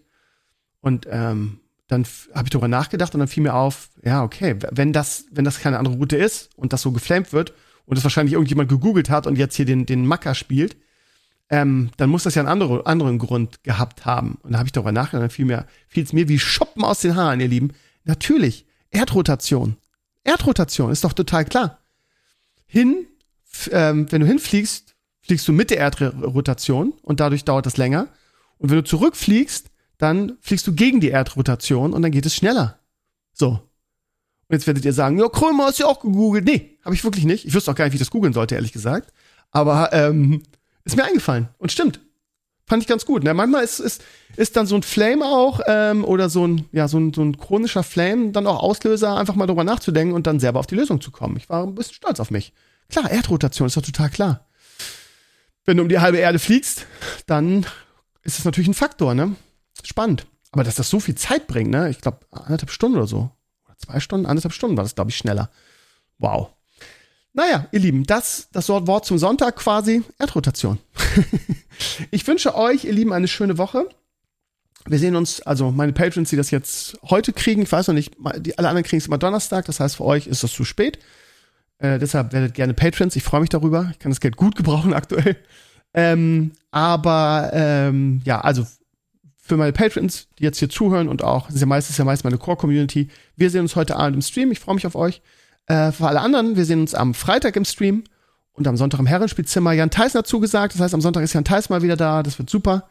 Und 0.83 1.07
ähm, 1.11 1.61
dann 1.89 2.05
habe 2.35 2.45
ich 2.45 2.51
darüber 2.51 2.69
nachgedacht 2.69 3.15
und 3.15 3.21
dann 3.21 3.29
fiel 3.29 3.45
mir 3.45 3.55
auf, 3.55 3.89
ja, 4.05 4.23
okay, 4.23 4.55
wenn 4.73 4.93
das, 4.93 5.25
wenn 5.31 5.47
das 5.47 5.59
keine 5.59 5.79
andere 5.79 5.95
Route 5.95 6.19
ist 6.19 6.51
und 6.55 6.75
das 6.75 6.83
so 6.83 6.93
geflamed 6.93 7.33
wird 7.33 7.55
und 7.87 7.97
es 7.97 8.05
wahrscheinlich 8.05 8.35
irgendjemand 8.35 8.69
gegoogelt 8.69 9.09
hat 9.09 9.27
und 9.27 9.39
jetzt 9.39 9.57
hier 9.57 9.65
den, 9.65 9.87
den 9.87 10.05
Macker 10.05 10.35
spielt, 10.35 10.77
ähm, 11.49 11.91
dann 11.97 12.11
muss 12.11 12.25
das 12.25 12.35
ja 12.35 12.43
einen 12.43 12.49
andere, 12.49 12.87
anderen 12.87 13.19
Grund 13.19 13.63
gehabt 13.63 14.05
haben. 14.05 14.39
Und 14.43 14.53
da 14.53 14.59
habe 14.59 14.67
ich 14.67 14.73
darüber 14.73 14.93
nachgedacht, 14.93 15.23
dann 15.23 15.31
fiel 15.31 15.65
fiel 15.89 16.05
es 16.05 16.13
mir 16.13 16.29
wie 16.29 16.39
Schuppen 16.39 16.85
aus 16.85 17.01
den 17.01 17.15
Haaren, 17.15 17.41
ihr 17.41 17.49
Lieben. 17.49 17.73
Natürlich, 18.05 18.67
Erdrotation. 18.91 19.77
Erdrotation 20.25 20.91
ist 20.91 21.05
doch 21.05 21.13
total 21.13 21.45
klar. 21.45 21.79
Hin, 22.67 23.07
ähm, 23.71 24.11
wenn 24.11 24.21
du 24.21 24.27
hinfliegst, 24.27 24.97
fliegst 25.21 25.47
du 25.47 25.53
mit 25.53 25.71
der 25.71 25.79
Erdrotation 25.79 26.93
und 27.03 27.21
dadurch 27.21 27.45
dauert 27.45 27.67
das 27.67 27.77
länger. 27.77 28.09
Und 28.59 28.71
wenn 28.71 28.79
du 28.79 28.85
zurückfliegst, 28.85 29.71
dann 29.99 30.37
fliegst 30.41 30.67
du 30.67 30.75
gegen 30.75 31.01
die 31.01 31.11
Erdrotation 31.11 31.93
und 31.93 32.03
dann 32.03 32.11
geht 32.11 32.27
es 32.27 32.35
schneller. 32.35 32.79
So. 33.33 33.49
Und 34.49 34.55
jetzt 34.55 34.67
werdet 34.67 34.85
ihr 34.85 34.93
sagen, 34.93 35.19
ja, 35.19 35.29
Krömer 35.29 35.67
hast 35.67 35.79
du 35.79 35.85
ja 35.85 35.89
auch 35.89 36.01
gegoogelt. 36.01 36.45
Nee, 36.45 36.79
habe 36.85 36.95
ich 36.95 37.03
wirklich 37.03 37.25
nicht. 37.25 37.45
Ich 37.45 37.55
wüsste 37.55 37.71
auch 37.71 37.75
gar 37.75 37.85
nicht, 37.85 37.93
wie 37.93 37.97
ich 37.97 38.03
das 38.03 38.11
googeln 38.11 38.33
sollte, 38.33 38.55
ehrlich 38.55 38.73
gesagt. 38.73 39.13
Aber 39.51 39.93
ähm, 39.93 40.43
ist 40.87 40.97
mir 40.97 41.05
eingefallen 41.05 41.49
und 41.59 41.73
stimmt. 41.73 42.01
Fand 42.69 42.83
ich 42.83 42.89
ganz 42.89 43.07
gut. 43.07 43.23
Ne? 43.23 43.35
Manchmal 43.35 43.63
ist, 43.63 43.79
ist, 43.79 44.03
ist 44.37 44.57
dann 44.57 44.67
so 44.67 44.75
ein 44.75 44.83
Flame 44.83 45.25
auch 45.25 45.61
ähm, 45.67 46.05
oder 46.05 46.29
so 46.29 46.47
ein, 46.47 46.69
ja, 46.73 46.89
so, 46.89 46.99
ein, 46.99 47.13
so 47.13 47.23
ein 47.23 47.37
chronischer 47.37 47.83
Flame 47.83 48.33
dann 48.33 48.47
auch 48.47 48.61
Auslöser, 48.61 49.17
einfach 49.17 49.37
mal 49.37 49.47
drüber 49.47 49.63
nachzudenken 49.63 50.15
und 50.15 50.27
dann 50.27 50.41
selber 50.41 50.59
auf 50.59 50.67
die 50.67 50.75
Lösung 50.75 51.01
zu 51.01 51.13
kommen. 51.13 51.37
Ich 51.37 51.49
war 51.49 51.63
ein 51.65 51.75
bisschen 51.75 51.95
stolz 51.95 52.19
auf 52.19 52.31
mich. 52.31 52.53
Klar, 52.89 53.11
Erdrotation 53.11 53.67
ist 53.67 53.77
doch 53.77 53.83
total 53.83 54.11
klar. 54.11 54.47
Wenn 55.65 55.77
du 55.77 55.83
um 55.83 55.89
die 55.89 55.99
halbe 55.99 56.19
Erde 56.19 56.39
fliegst, 56.39 56.87
dann 57.27 57.67
ist 58.23 58.39
das 58.39 58.45
natürlich 58.45 58.69
ein 58.69 58.75
Faktor, 58.75 59.15
ne? 59.15 59.37
Spannend. 59.85 60.27
Aber 60.53 60.65
dass 60.65 60.77
das 60.77 60.91
so 60.91 61.01
viel 61.01 61.17
Zeit 61.17 61.47
bringt, 61.47 61.71
ne? 61.71 61.91
Ich 61.91 62.01
glaube, 62.01 62.21
anderthalb 62.31 62.71
Stunden 62.71 62.97
oder 62.97 63.07
so. 63.07 63.31
Oder 63.65 63.77
zwei 63.79 64.01
Stunden, 64.01 64.27
anderthalb 64.27 64.53
Stunden 64.53 64.77
war 64.77 64.85
das, 64.85 64.95
glaube 64.95 65.11
ich, 65.11 65.17
schneller. 65.17 65.51
Wow. 66.19 66.56
Naja, 67.37 67.67
ihr 67.71 67.81
Lieben, 67.81 68.05
das, 68.05 68.49
das 68.51 68.71
Wort 68.71 69.05
zum 69.05 69.19
Sonntag 69.19 69.57
quasi, 69.57 70.03
Erdrotation. 70.19 70.79
ich 72.11 72.27
wünsche 72.27 72.55
euch, 72.55 72.85
ihr 72.85 72.95
Lieben, 72.95 73.13
eine 73.13 73.29
schöne 73.29 73.59
Woche. 73.59 73.87
Wir 74.87 74.99
sehen 74.99 75.17
uns, 75.17 75.43
also 75.43 75.71
meine 75.71 75.93
Patrons, 75.93 76.31
die 76.31 76.37
das 76.37 76.51
jetzt 76.51 76.97
heute 77.03 77.35
kriegen, 77.35 77.61
ich 77.61 77.71
weiß 77.71 77.89
noch 77.89 77.95
nicht, 77.95 78.15
die, 78.39 78.57
alle 78.57 78.69
anderen 78.69 78.85
kriegen 78.85 79.01
es 79.01 79.07
immer 79.07 79.19
Donnerstag, 79.19 79.67
das 79.67 79.81
heißt 79.81 79.97
für 79.97 80.05
euch 80.05 80.27
ist 80.27 80.45
das 80.45 80.53
zu 80.53 80.65
spät. 80.65 80.99
Äh, 81.77 81.99
deshalb 81.99 82.33
werdet 82.33 82.55
gerne 82.55 82.73
Patrons, 82.73 83.17
ich 83.17 83.23
freue 83.23 83.43
mich 83.43 83.51
darüber. 83.51 83.91
Ich 83.93 83.99
kann 83.99 84.11
das 84.11 84.21
Geld 84.21 84.39
gut 84.39 84.57
gebrauchen 84.57 84.95
aktuell. 84.95 85.37
Ähm, 85.93 86.53
aber 86.71 87.51
ähm, 87.53 88.23
ja, 88.25 88.41
also 88.41 88.67
für 89.37 89.59
meine 89.59 89.75
Patrons, 89.75 90.29
die 90.39 90.45
jetzt 90.45 90.59
hier 90.59 90.71
zuhören 90.71 91.07
und 91.07 91.23
auch, 91.23 91.49
das 91.49 91.57
ist 91.57 91.61
ja 91.61 91.67
meistens 91.67 91.99
ja 91.99 92.07
meist 92.07 92.25
meine 92.25 92.39
Core-Community, 92.39 93.09
wir 93.37 93.51
sehen 93.51 93.61
uns 93.61 93.77
heute 93.77 93.97
Abend 93.97 94.17
im 94.17 94.23
Stream, 94.23 94.51
ich 94.53 94.59
freue 94.61 94.77
mich 94.77 94.87
auf 94.87 94.95
euch. 94.95 95.21
Äh, 95.67 95.93
für 95.93 96.07
alle 96.07 96.21
anderen, 96.21 96.57
wir 96.57 96.65
sehen 96.65 96.81
uns 96.81 96.95
am 96.95 97.15
Freitag 97.15 97.57
im 97.57 97.65
Stream 97.65 98.05
und 98.53 98.67
am 98.67 98.77
Sonntag 98.77 99.01
im 99.01 99.07
Herrenspielzimmer. 99.07 99.73
Jan 99.73 99.91
Theisner 99.91 100.25
zugesagt, 100.25 100.75
das 100.75 100.81
heißt, 100.81 100.95
am 100.95 101.01
Sonntag 101.01 101.23
ist 101.23 101.33
Jan 101.33 101.45
Theis 101.45 101.69
mal 101.69 101.83
wieder 101.83 101.97
da, 101.97 102.23
das 102.23 102.39
wird 102.39 102.51
super. 102.51 102.85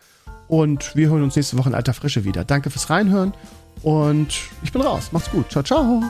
Und 0.48 0.96
wir 0.96 1.10
hören 1.10 1.24
uns 1.24 1.36
nächste 1.36 1.58
Woche 1.58 1.70
in 1.70 1.76
alter 1.76 1.94
Frische 1.94 2.24
wieder. 2.24 2.44
Danke 2.44 2.70
fürs 2.70 2.90
Reinhören 2.90 3.34
und 3.82 4.36
ich 4.64 4.72
bin 4.72 4.82
raus. 4.82 5.10
Macht's 5.12 5.32
gut. 5.32 5.52
Ciao, 5.52 5.64
ciao. 5.64 6.04